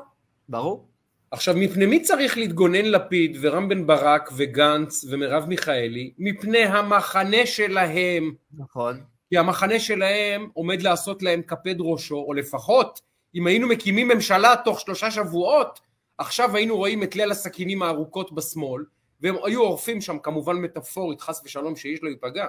[0.49, 0.88] ברור.
[1.32, 6.13] עכשיו, מפני מי צריך להתגונן לפיד ורם בן ברק וגנץ ומרב מיכאלי?
[6.17, 8.34] מפני המחנה שלהם.
[8.57, 9.01] נכון.
[9.30, 13.01] כי המחנה שלהם עומד לעשות להם קפד ראשו, או לפחות,
[13.36, 15.80] אם היינו מקימים ממשלה תוך שלושה שבועות,
[16.17, 18.84] עכשיו היינו רואים את ליל הסכינים הארוכות בשמאל,
[19.21, 22.47] והם היו עורפים שם, כמובן מטאפורית, חס ושלום שאיש לא ייפגע.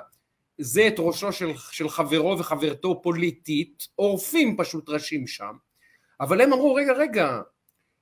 [0.59, 5.53] זה את ראשו של, של חברו וחברתו פוליטית, עורפים פשוט ראשים שם,
[6.21, 7.41] אבל הם אמרו, רגע, רגע,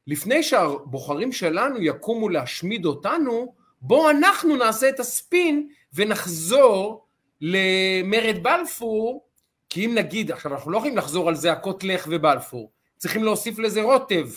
[0.07, 7.07] לפני שהבוחרים שלנו יקומו להשמיד אותנו, בואו אנחנו נעשה את הספין ונחזור
[7.41, 9.27] למרד בלפור,
[9.69, 13.83] כי אם נגיד, עכשיו אנחנו לא יכולים לחזור על זעקות לך ובלפור, צריכים להוסיף לזה
[13.83, 14.29] רוטב.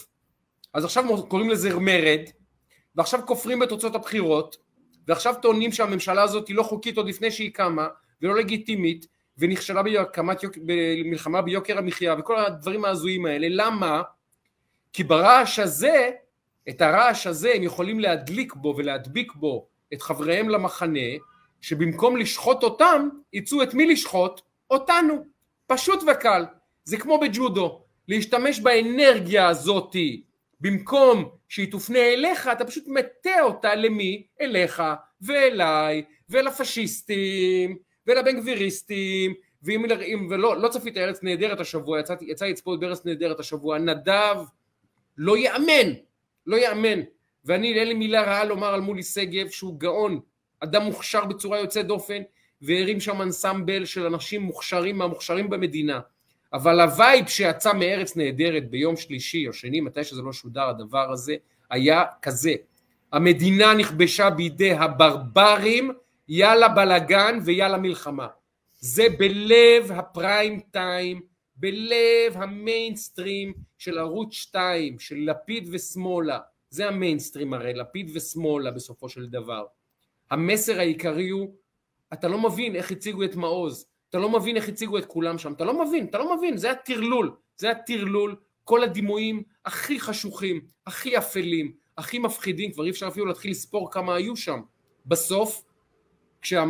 [0.73, 2.21] אז עכשיו קוראים לזה מרד,
[2.95, 4.57] ועכשיו כופרים בתוצאות הבחירות,
[5.07, 7.87] ועכשיו טוענים שהממשלה הזאת היא לא חוקית עוד לפני שהיא קמה,
[8.21, 9.07] ולא לגיטימית,
[9.37, 10.57] ונכשלה בהקמת יוק...
[10.65, 13.47] במלחמה ביוקר המחיה, וכל הדברים ההזויים האלה.
[13.49, 14.01] למה?
[14.93, 16.11] כי ברעש הזה,
[16.69, 21.09] את הרעש הזה הם יכולים להדליק בו ולהדביק בו את חבריהם למחנה,
[21.61, 24.41] שבמקום לשחוט אותם, יצאו את מי לשחוט?
[24.71, 25.25] אותנו.
[25.67, 26.45] פשוט וקל.
[26.83, 30.23] זה כמו בג'ודו, להשתמש באנרגיה הזאתי,
[30.61, 34.27] במקום שהיא תופנה אליך, אתה פשוט מטה אותה למי?
[34.41, 34.83] אליך
[35.21, 39.33] ואליי ולפשיסטים ולבן גביריסטים
[39.63, 44.35] ואם, אם ולא לא צפית ארץ נהדרת השבוע, יצא, יצא לצפות בארץ נהדרת השבוע, נדב
[45.17, 45.91] לא יאמן,
[46.47, 46.99] לא יאמן
[47.45, 50.19] ואני אין לי מילה רעה לומר על מולי שגב שהוא גאון,
[50.59, 52.21] אדם מוכשר בצורה יוצאת דופן
[52.61, 55.99] והרים שם אנסמבל של אנשים מוכשרים מהמוכשרים במדינה
[56.55, 61.11] אבל ה vibe שיצא מארץ נהדרת ביום שלישי או שני, מתי שזה לא שודר הדבר
[61.11, 61.35] הזה,
[61.69, 62.53] היה כזה.
[63.11, 65.91] המדינה נכבשה בידי הברברים,
[66.27, 68.27] יאללה בלאגן ויאללה מלחמה.
[68.79, 71.21] זה בלב הפריים טיים,
[71.55, 76.39] בלב המיינסטרים של ערוץ 2, של לפיד ושמאלה.
[76.69, 79.65] זה המיינסטרים הרי, לפיד ושמאלה בסופו של דבר.
[80.31, 81.55] המסר העיקרי הוא,
[82.13, 85.53] אתה לא מבין איך הציגו את מעוז, אתה לא מבין איך הציגו את כולם שם,
[85.53, 91.17] אתה לא מבין, אתה לא מבין, זה הטרלול, זה הטרלול, כל הדימויים הכי חשוכים, הכי
[91.17, 94.61] אפלים, הכי מפחידים, כבר אי אפשר אפילו להתחיל לספור כמה היו שם.
[95.05, 95.63] בסוף,
[96.45, 96.63] כשה,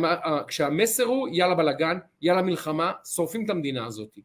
[0.48, 4.18] כשהמסר הוא יאללה בלאגן, יאללה מלחמה, שורפים את המדינה הזאת.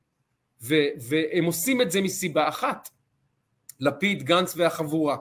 [0.62, 0.76] ו,
[1.10, 2.90] והם עושים את זה מסיבה אחת,
[3.80, 5.18] לפיד, גנץ והחבורה.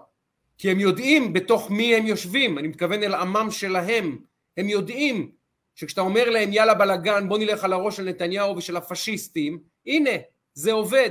[0.58, 4.18] כי הם יודעים בתוך מי הם יושבים, אני מתכוון אל עמם שלהם,
[4.56, 5.32] הם יודעים
[5.74, 10.10] שכשאתה אומר להם יאללה בלאגן בוא נלך על הראש של נתניהו ושל הפשיסטים הנה
[10.54, 11.10] זה עובד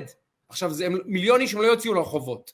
[0.50, 2.54] עכשיו זה מיליון איש הם לא יוציאו לרחובות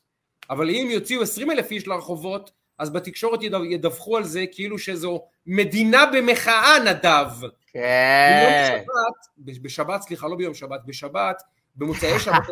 [0.50, 6.06] אבל אם יוציאו עשרים אלף איש לרחובות אז בתקשורת ידווחו על זה כאילו שזו מדינה
[6.14, 7.28] במחאה נדב
[7.68, 8.84] כן.
[9.40, 11.44] בשבת, בשבת סליחה לא ביום שבת בשבת
[11.76, 12.44] במוצאי שבת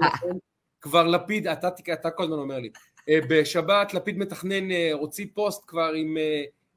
[0.82, 2.69] כבר לפיד אתה, אתה כל הזמן אומר לי
[3.09, 6.17] בשבת לפיד מתכנן הוציא פוסט כבר עם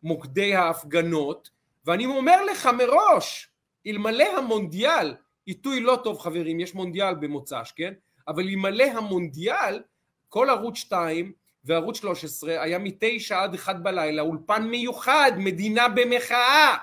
[0.02, 1.50] מוקדי ההפגנות
[1.86, 3.48] ואני אומר לך מראש,
[3.86, 5.14] אלמלא המונדיאל,
[5.46, 7.92] עיתוי לא טוב חברים, יש מונדיאל במוצ"ש, כן?
[8.28, 9.82] אבל אלמלא המונדיאל,
[10.28, 11.32] כל ערוץ 2
[11.66, 16.76] וערוץ 13 היה מתשע עד אחד בלילה, אולפן מיוחד, מדינה במחאה.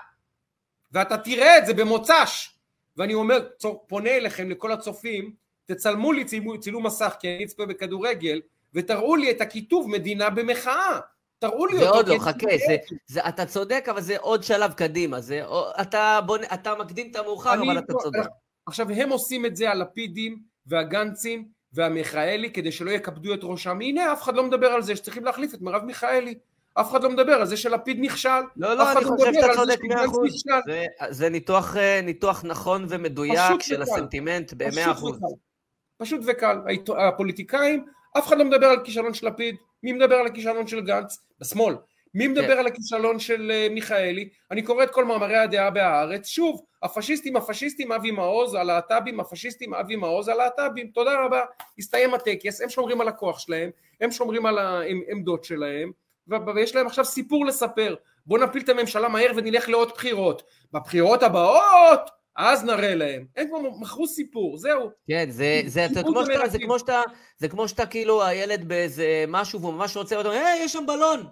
[0.91, 2.49] ואתה תראה את זה במוצ"ש.
[2.97, 3.47] ואני אומר,
[3.87, 5.33] פונה אליכם, לכל הצופים,
[5.65, 8.41] תצלמו לי צילמו, צילום מסך כי אני אצפה בכדורגל,
[8.73, 10.99] ותראו לי את הכיתוב מדינה במחאה.
[11.39, 11.95] תראו לי זה אותו.
[11.97, 12.75] עוד לא, חכה, זה,
[13.07, 15.21] זה, אתה צודק, אבל זה עוד שלב קדימה.
[15.21, 18.19] זה, או- אתה, בונה, אתה מקדים את המאוחר, אבל אתה פה- צודק.
[18.65, 23.81] עכשיו, הם עושים את זה הלפידים והגנצים והמיכאלי כדי שלא יכבדו את ראשם.
[23.81, 26.35] הנה, אף אחד לא מדבר על זה שצריכים להחליף את מרב מיכאלי.
[26.73, 28.29] אף אחד לא מדבר על זה שלפיד נכשל.
[28.57, 30.43] לא, לא, אחד אני לא חושב מדבר שאתה על זה צודק מאה אחוז.
[30.65, 33.81] זה, זה ניתוח, אה, ניתוח נכון ומדויק של וקל.
[33.81, 35.17] הסנטימנט במאה אחוז.
[35.17, 35.25] וקל.
[35.97, 36.57] פשוט וקל.
[36.97, 37.85] הפוליטיקאים,
[38.17, 39.55] אף אחד לא מדבר על כישלון של לפיד.
[39.83, 41.19] מי מדבר על הכישלון של גנץ?
[41.39, 41.75] בשמאל.
[42.13, 42.59] מי מדבר כן.
[42.59, 44.29] על הכישלון של אה, מיכאלי?
[44.51, 46.27] אני קורא את כל מאמרי הדעה בהארץ.
[46.27, 50.87] שוב, הפשיסטים, הפשיסטים, אבי מעוז, הלהט"בים, הפשיסטים, אבי מעוז, הלהט"בים.
[50.87, 51.41] תודה רבה.
[51.79, 53.69] הסתיים הטקס, הם שומרים על הכוח שלהם,
[54.01, 55.91] הם שומרים על העמדות שלהם,
[56.55, 57.95] ויש להם עכשיו סיפור לספר.
[58.25, 60.43] בואו נפיל את הממשלה מהר ונלך לעוד בחירות.
[60.73, 63.25] בבחירות הבאות, אז נראה להם.
[63.37, 64.89] הם כבר מכרו סיפור, זהו.
[65.07, 66.59] כן, זה, זה, זה, כמו שאתה, זה.
[66.59, 67.01] כמו שאתה,
[67.37, 70.85] זה כמו שאתה כאילו הילד באיזה משהו והוא ממש רוצה, ואתה אומר, היי, יש שם
[70.87, 71.25] בלון.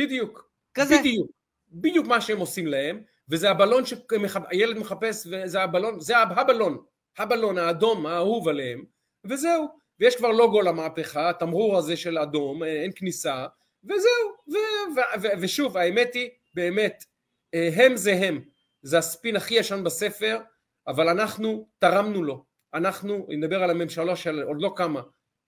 [0.00, 0.50] בדיוק.
[0.74, 0.96] כזה.
[0.98, 1.30] בדיוק.
[1.72, 6.84] בדיוק מה שהם עושים להם, וזה הבלון שהילד מחפש, וזה הבלון, זה הבלון,
[7.18, 8.84] הבלון האדום האהוב עליהם,
[9.24, 9.68] וזהו.
[10.00, 13.46] ויש כבר לוגו למהפכה, התמרור הזה של אדום, אה, אין כניסה,
[13.84, 14.34] וזהו.
[14.48, 17.04] ו- ו- ו- ושוב, האמת היא, באמת,
[17.54, 18.44] אה, הם זה הם.
[18.82, 20.40] זה הספין הכי ישן בספר,
[20.86, 22.44] אבל אנחנו תרמנו לו.
[22.74, 25.02] אנחנו, אני מדבר על הממשלה של עוד לא קמה,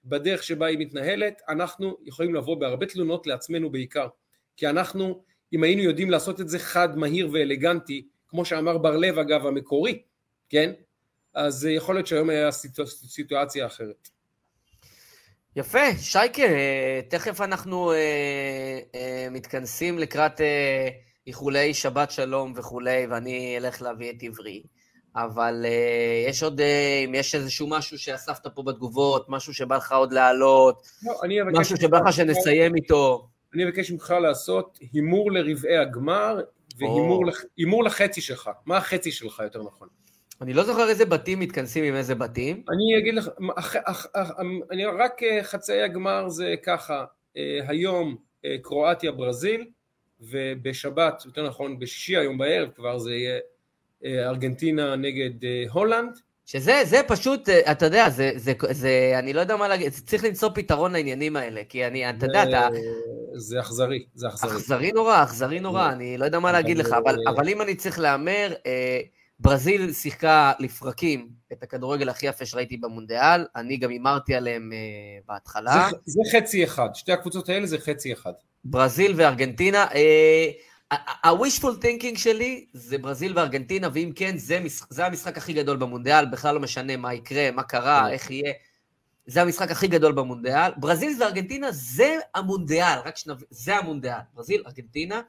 [0.04, 4.08] בדרך שבה היא מתנהלת, אנחנו יכולים לבוא בהרבה תלונות לעצמנו בעיקר.
[4.56, 9.18] כי אנחנו, אם היינו יודעים לעשות את זה חד, מהיר ואלגנטי, כמו שאמר בר לב
[9.18, 10.02] אגב המקורי,
[10.48, 10.72] כן?
[11.34, 14.08] אז אה, יכול להיות שהיום היה סיטואציה, סיטואציה אחרת.
[15.56, 17.96] יפה, שייקה, אה, תכף אנחנו אה,
[18.94, 20.88] אה, מתכנסים לקראת אה,
[21.26, 24.62] איחולי שבת שלום וכולי, ואני אלך להביא את עברי.
[25.16, 29.92] אבל אה, יש עוד, אה, אם יש איזשהו משהו שאספת פה בתגובות, משהו שבא לך
[29.92, 31.14] עוד להעלות, לא,
[31.52, 33.28] משהו שבא לך שנסיים איתו.
[33.54, 36.40] אני אבקש ממך לעשות הימור לרבעי הגמר
[36.78, 37.26] והימור.
[37.26, 37.44] לח-
[37.86, 38.50] לחצי שלך.
[38.66, 39.88] מה החצי שלך יותר נכון?
[40.40, 42.62] אני לא זוכר איזה בתים מתכנסים עם איזה בתים.
[42.68, 44.30] אני אגיד לך, אח, אח, אח,
[44.70, 47.04] אני רק אה, חצאי הגמר זה ככה,
[47.36, 49.66] אה, היום אה, קרואטיה ברזיל
[50.20, 53.38] ובשבת, יותר נכון בשישי היום בערב כבר זה יהיה
[54.04, 56.18] אה, ארגנטינה נגד אה, הולנד.
[56.46, 60.24] שזה, זה פשוט, אה, אתה יודע, זה, זה, זה, אני לא יודע מה להגיד, צריך
[60.24, 62.68] למצוא פתרון לעניינים האלה, כי אני, אתה יודע, אתה...
[63.36, 64.50] זה- אכזרי, זה אכזרי.
[64.50, 65.88] אכזרי נורא, אכזרי נורא.
[65.92, 69.00] אני לא יודע מה להגיד לך, אבל, אבל, אה, אבל אם אני צריך להמר, אה,
[69.40, 74.78] ברזיל שיחקה לפרקים את הכדורגל הכי יפה שראיתי במונדיאל, אני גם הימרתי עליהם אה,
[75.28, 75.88] בהתחלה.
[75.90, 78.32] זה, זה חצי אחד, שתי הקבוצות האלה זה חצי אחד.
[78.64, 79.86] ברזיל וארגנטינה.
[80.90, 86.26] ה-wishful thinking שלי זה ברזיל וארגנטינה, ואם כן, זה, משחק, זה המשחק הכי גדול במונדיאל,
[86.26, 88.12] בכלל לא משנה מה יקרה, מה קרה, כן.
[88.12, 88.52] איך יהיה.
[89.26, 90.70] זה המשחק הכי גדול במונדיאל.
[90.76, 93.36] ברזיל וארגנטינה זה המונדיאל, רק שנב...
[93.50, 94.18] זה המונדיאל.
[94.34, 95.20] ברזיל, ארגנטינה,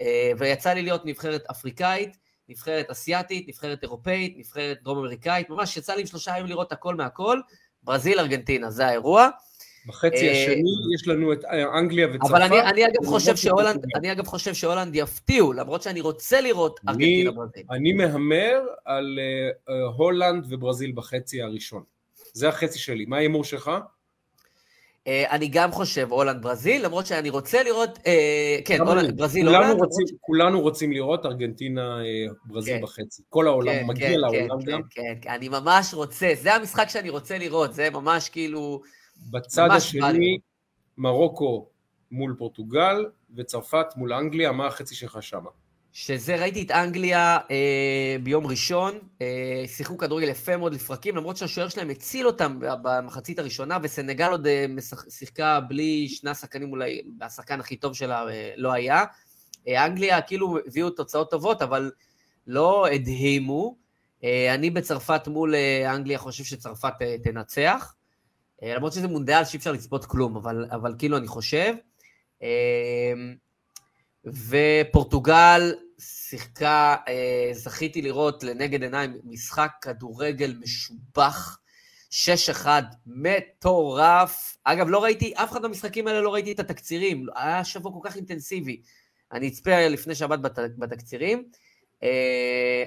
[0.00, 2.16] אה, ויצא לי להיות נבחרת אפריקאית,
[2.48, 6.94] נבחרת אסיאתית, נבחרת אירופאית, נבחרת דרום אמריקאית, ממש יצא לי עם שלושה ימים לראות הכל
[6.94, 7.40] מהכל.
[7.82, 9.28] ברזיל, ארגנטינה, זה האירוע.
[9.86, 12.30] בחצי אה, השני יש לנו את אה, אנגליה וצרפת.
[12.30, 13.84] אבל אני, אני אגב חושב ולמרות שהולנד.
[13.94, 17.62] אני אגב חושב שהולנד יפתיעו, למרות שאני רוצה לראות ארגנטינה ברזיל.
[17.70, 19.18] אני מהמר על
[19.68, 21.82] אה, הולנד וברזיל בחצי הראשון.
[22.32, 23.04] זה החצי שלי.
[23.08, 23.70] מה ההימור שלך?
[25.06, 28.80] אה, אני גם חושב הולנד ברזיל, למרות שאני רוצה לראות, אה, כן.
[28.80, 29.80] הולנד, ברזיל כולנו הולנד.
[29.80, 32.82] רוצים, כולנו רוצים לראות ארגנטינה אה, ברזיל כן.
[32.82, 33.22] בחצי.
[33.28, 34.82] כל העולם, כן, מגיע כן, לעולם כן, גם.
[34.82, 38.82] כן, כן, כן, אני ממש רוצה, זה המשחק שאני רוצה לראות, זה ממש כאילו,
[39.30, 39.68] בצד.
[39.70, 40.38] השני,
[40.98, 41.66] מרוקו
[42.10, 45.50] מול פורטוגל וצרפת מול אנגליה, מה החצי שלך שמה?
[45.92, 51.68] שזה, ראיתי את אנגליה אה, ביום ראשון, אה, שיחקו כדורגל יפה מאוד לפרקים, למרות שהשוער
[51.68, 54.66] שלהם הציל אותם במחצית הראשונה, וסנגל עוד אה,
[55.08, 59.04] שיחקה בלי שני השחקנים, אולי השחקן הכי טוב שלה אה, לא היה.
[59.68, 61.90] אה, אנגליה כאילו הביאו תוצאות טובות, אבל
[62.46, 63.76] לא הדהימו.
[64.24, 67.94] אה, אני בצרפת מול אה, אנגליה חושב שצרפת אה, תנצח.
[68.64, 71.74] אה, למרות שזה מונדיאל שאי אפשר לצפות כלום, אבל, אבל כאילו אני חושב.
[72.42, 73.12] אה,
[74.26, 81.58] ופורטוגל שיחקה, אה, זכיתי לראות לנגד עיניים משחק כדורגל משובח,
[82.10, 82.66] 6-1,
[83.06, 84.56] מטורף.
[84.64, 88.16] אגב, לא ראיתי, אף אחד במשחקים האלה לא ראיתי את התקצירים, היה שבוע כל כך
[88.16, 88.82] אינטנסיבי.
[89.32, 91.48] אני אצפה לפני שבת בת, בתקצירים.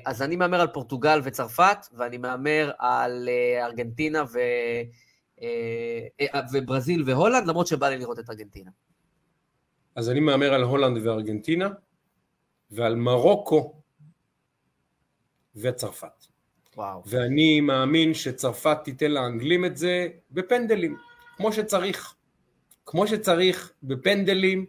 [0.06, 3.30] אז אני מהמר על פורטוגל וצרפת, ואני מהמר על
[3.62, 4.40] ארגנטינה ו...
[5.42, 8.72] אה, אה, וברזיל והולנד, למרות שבא לי לראות את ארגנטינה.
[9.96, 11.70] אז אני מהמר על הולנד וארגנטינה,
[12.72, 13.74] ועל מרוקו
[15.56, 16.26] וצרפת.
[16.78, 17.02] וואו.
[17.06, 20.98] ואני מאמין שצרפת תיתן לאנגלים את זה בפנדלים,
[21.38, 22.16] כמו שצריך.
[22.86, 24.66] כמו שצריך, בפנדלים,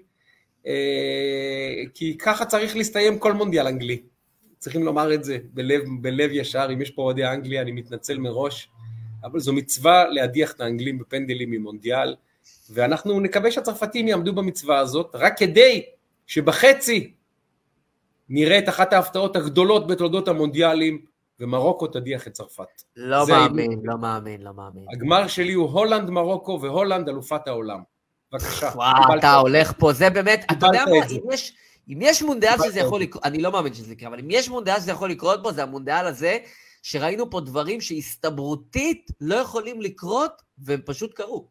[0.67, 4.03] אה, כי ככה צריך להסתיים כל מונדיאל אנגלי.
[4.59, 8.71] צריכים לומר את זה בלב, בלב ישר, אם יש פה אוהדי אנגליה, אני מתנצל מראש,
[9.25, 12.15] אבל זו מצווה להדיח את האנגלים בפנדלים ממונדיאל,
[12.71, 15.85] ואנחנו נקווה שהצרפתים יעמדו במצווה הזאת, רק כדי
[16.27, 17.13] שבחצי
[18.29, 21.03] נראה את אחת ההפתעות הגדולות בתולדות המונדיאלים,
[21.41, 22.83] ומרוקו תדיח את צרפת.
[22.97, 24.85] לא מאמין, לא מאמין, לא מאמין.
[24.93, 27.81] הגמר שלי הוא הולנד מרוקו והולנד אלופת העולם.
[28.33, 28.71] בבקשה.
[28.77, 29.19] וואו.
[29.19, 31.07] אתה הולך פה, זה באמת, אתה יודע מה.
[31.11, 31.55] אם יש...
[31.89, 33.01] אם יש מונדיאל שזה יכול.
[33.01, 35.63] לקרות, אני לא מאמין שזה יקרה, אבל אם יש מונדיאל שזה יכול לקרות בו, זה
[35.63, 36.39] המונדיאל הזה,
[36.83, 41.47] שראינו פה דברים שהסתברותית לא יכולים לקרות, והם פשוט קרו.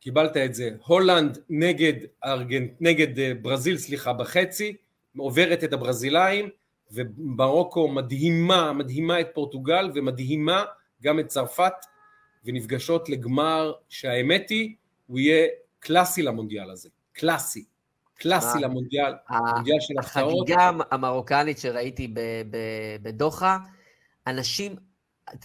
[0.00, 0.70] קיבלת את זה.
[0.86, 1.92] הולנד נגד,
[2.24, 4.76] ארגנט, נגד אה, ברזיל, סליחה, בחצי,
[5.16, 6.48] עוברת את הברזילאים,
[6.90, 10.64] ומרוקו מדהימה, מדהימה את פורטוגל, ומדהימה
[11.02, 11.72] גם את צרפת,
[12.44, 14.74] ונפגשות לגמר שהאמת היא,
[15.06, 15.46] הוא יהיה
[15.78, 16.88] קלאסי למונדיאל הזה.
[17.12, 17.64] קלאסי.
[18.14, 20.48] קלאסי אה, למונדיאל, ה- מונדיאל של הפתעות.
[20.50, 22.42] החגיגה המרוקנית שראיתי ב-
[23.02, 23.58] בדוחה,
[24.30, 24.76] אנשים,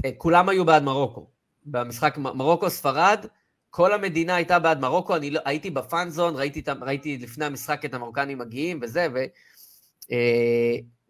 [0.05, 1.27] אה, כולם היו בעד מרוקו.
[1.65, 3.25] במשחק מרוקו-ספרד,
[3.69, 7.85] כל המדינה הייתה בעד מרוקו, אני לא, הייתי בפאנזון, ראיתי, את ה- ראיתי לפני המשחק
[7.85, 9.07] את המרוקנים מגיעים וזה,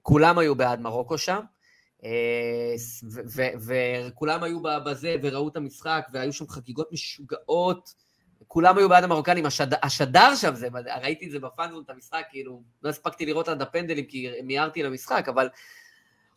[0.02, 1.40] וכולם היו בעד מרוקו שם.
[2.04, 2.76] אה,
[3.68, 7.94] וכולם היו בזה וראו את המשחק, והיו שם חגיגות משוגעות.
[8.48, 9.74] כולם היו בעד המרוקנים, השד...
[9.84, 10.68] השדר שם זה,
[11.02, 15.26] ראיתי את זה בפאנזון, את המשחק, כאילו, לא הספקתי לראות עד הפנדלים כי מיהרתי למשחק,
[15.30, 15.50] אבל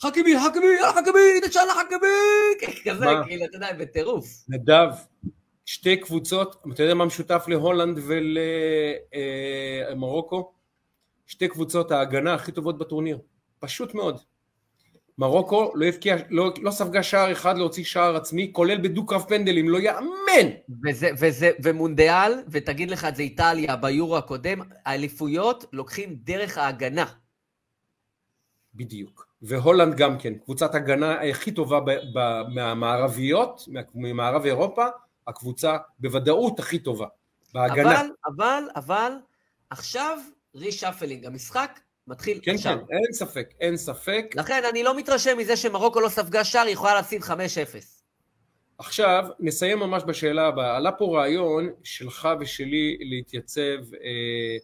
[0.03, 2.09] חכמי, חכמי, יאללה חכמי, נשאלה חכמי,
[2.85, 3.25] כזה, מה?
[3.27, 4.27] כאילו, אתה יודע, בטירוף.
[4.49, 4.89] נדב,
[5.65, 7.99] שתי קבוצות, אתה יודע מה משותף להולנד
[9.95, 10.53] ולמרוקו?
[11.27, 13.19] שתי קבוצות ההגנה הכי טובות בטורניר,
[13.59, 14.19] פשוט מאוד.
[15.19, 19.79] מרוקו לא, הבקיע, לא, לא ספגה שער אחד להוציא שער עצמי, כולל בדו-קרב פנדלים, לא
[19.79, 20.49] יאמן!
[20.85, 27.05] וזה, וזה, ומונדיאל, ותגיד לך את זה איטליה ביורו הקודם, האליפויות לוקחים דרך ההגנה.
[28.75, 29.28] בדיוק.
[29.43, 34.87] והולנד גם כן, קבוצת הגנה הכי טובה ב, ב, מהמערביות, מה- ממערב אירופה,
[35.27, 37.07] הקבוצה בוודאות הכי טובה,
[37.55, 38.01] בהגנה.
[38.01, 39.13] אבל, אבל, אבל,
[39.71, 40.19] עכשיו
[40.55, 42.79] reshuffling, המשחק מתחיל כן, עכשיו.
[42.89, 44.27] כן, אין ספק, אין ספק.
[44.35, 47.31] לכן אני לא מתרשם מזה שמרוקו לא ספגה שער, היא יכולה להפסיד 5-0.
[48.79, 50.77] עכשיו, נסיים ממש בשאלה הבאה.
[50.77, 54.57] עלה פה רעיון שלך ושלי להתייצב אה,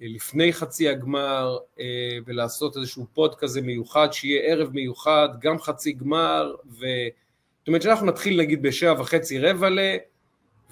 [0.00, 1.84] לפני חצי הגמר אה,
[2.26, 6.86] ולעשות איזשהו פוד כזה מיוחד, שיהיה ערב מיוחד, גם חצי גמר, ו...
[7.58, 9.78] זאת אומרת שאנחנו נתחיל נגיד בשעה וחצי רבע ל...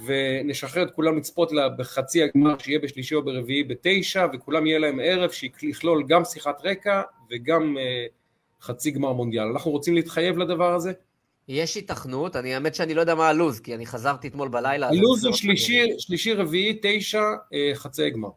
[0.05, 5.01] ונשחרר את כולם לצפות לה בחצי הגמר שיהיה בשלישי או ברביעי בתשע, וכולם יהיה להם
[5.03, 8.07] ערב שיכלול גם שיחת רקע וגם אה,
[8.61, 9.45] חצי גמר מונדיאל.
[9.45, 10.93] אנחנו רוצים להתחייב לדבר הזה?
[11.49, 14.89] יש היתכנות, אני האמת שאני לא יודע מה הלו"ז, כי אני חזרתי אתמול בלילה.
[14.89, 17.23] הלו"ז אני הוא לא- שלישי, שלישי רביעי, תשע,
[17.53, 18.29] אה, חצי גמר.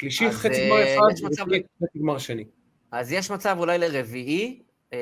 [0.00, 1.44] שלישי אז, חצי אה, גמר אחד, מצב
[1.82, 2.44] חצי גמר שני.
[2.92, 4.62] אז יש מצב אולי לרביעי,
[4.92, 4.98] אה,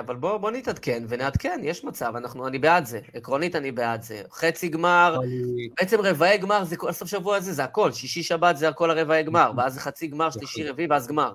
[0.00, 3.00] אבל בוא, בוא נתעדכן ונעדכן, יש מצב, אנחנו, אני בעד זה.
[3.14, 4.22] עקרונית אני בעד זה.
[4.32, 7.92] חצי גמר, אני- בעצם רבעי גמר זה כל הסוף שבוע הזה, זה הכל.
[7.92, 10.68] שישי שבת זה הכל הרבעי גמר, ואז זה חצי גמר, שלישי.
[10.68, 11.32] רביעי, ואז גמר.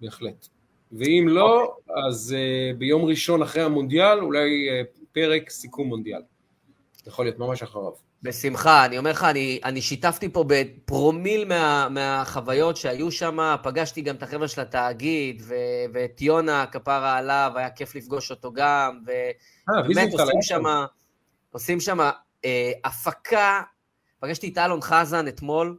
[0.00, 0.46] בהחלט.
[0.92, 1.76] ואם לא,
[2.08, 4.82] אז אה, ביום ראשון אחרי המונדיאל, אולי אה,
[5.12, 6.20] פרק סיכום מונדיאל.
[7.06, 7.90] יכול להיות ממש אחריו.
[8.22, 14.14] בשמחה, אני אומר לך, אני, אני שיתפתי פה בפרומיל מה, מהחוויות שהיו שם, פגשתי גם
[14.14, 15.54] את החבר'ה של התאגיד, ו,
[15.92, 19.10] ואת יונה, כפרה עליו, היה כיף לפגוש אותו גם, ו...
[19.70, 20.62] אה, עושים שם.
[21.50, 22.00] עושים שם
[22.44, 23.60] אה, הפקה,
[24.20, 25.76] פגשתי את אלון חזן אתמול,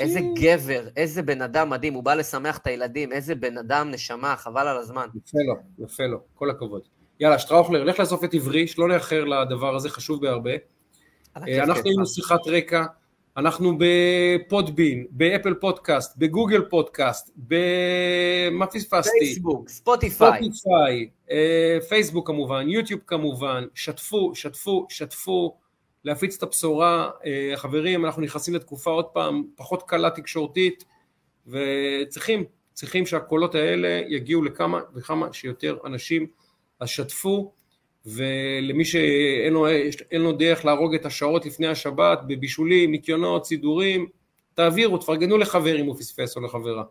[0.00, 0.34] איזה כן.
[0.34, 4.68] גבר, איזה בן אדם מדהים, הוא בא לשמח את הילדים, איזה בן אדם נשמה, חבל
[4.68, 5.08] על הזמן.
[5.14, 6.82] יפה לו, יפה לו, כל הכבוד.
[7.20, 10.50] יאללה, שטראוכלר, לך לאסוף את עברי, שלא נאחר לדבר הזה, חשוב בהרבה.
[11.36, 11.82] אה, אנחנו.
[11.84, 12.84] היינו שיחת רקע,
[13.36, 19.18] אנחנו ב Podbean, ב Apple Podcast, ב Google Podcast, במה פספסתי?
[19.18, 25.56] פייסבוק, ספוטיפיי, ספוטיפיי, אה, פייסבוק כמובן, יוטיוב כמובן, שתפו, שתפו, שתפו,
[26.04, 27.10] להפיץ את הבשורה.
[27.26, 30.84] אה, חברים, אנחנו נכנסים לתקופה עוד פעם פחות קלה תקשורתית,
[31.46, 36.26] וצריכים, צריכים שהקולות האלה יגיעו לכמה וכמה שיותר אנשים,
[36.80, 37.52] אז שתפו,
[38.06, 39.66] ולמי שאין לו,
[40.12, 44.06] לו דרך להרוג את השעות לפני השבת, בבישולים, ניקיונות, סידורים,
[44.54, 46.82] תעבירו, תפרגנו לחבר אם הוא פספס או לחברה.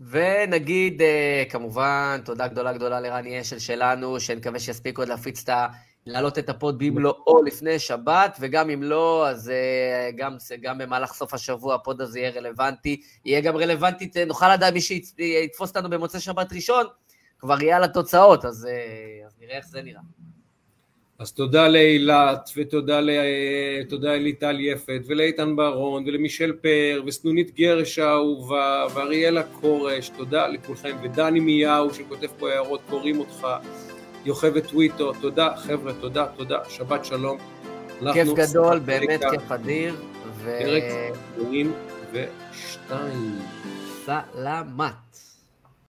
[0.00, 5.66] ונגיד, אה, כמובן, תודה גדולה גדולה לרני אשל שלנו, שנקווה שיספיק עוד להפיץ את ה...
[6.06, 11.34] להעלות את הפוד במלואו לפני שבת, וגם אם לא, אז אה, גם, גם במהלך סוף
[11.34, 13.00] השבוע הפוד הזה יהיה רלוונטי.
[13.24, 16.86] יהיה גם רלוונטי, נוכל לדעת מי שיתפוס אותנו במוצאי שבת ראשון,
[17.44, 20.00] כבר יהיה על התוצאות, אז, אה, אז נראה איך זה נראה.
[21.18, 23.00] אז תודה לאילת, ותודה
[23.88, 31.40] תודה לליטל יפת, ולאיתן ברון, ולמישל פר, וסנונית גרש האהובה, ואריאלה כורש, תודה לכולכם, ודני
[31.40, 33.46] מיהו שכותב פה הערות, קוראים אותך,
[34.24, 37.38] יוכבד טוויטו, תודה חבר'ה, תודה, תודה, שבת שלום.
[38.12, 39.94] כיף גדול, באמת כיף אדיר.
[40.44, 40.82] פרק
[41.36, 43.38] 22.
[44.04, 45.03] סלמת.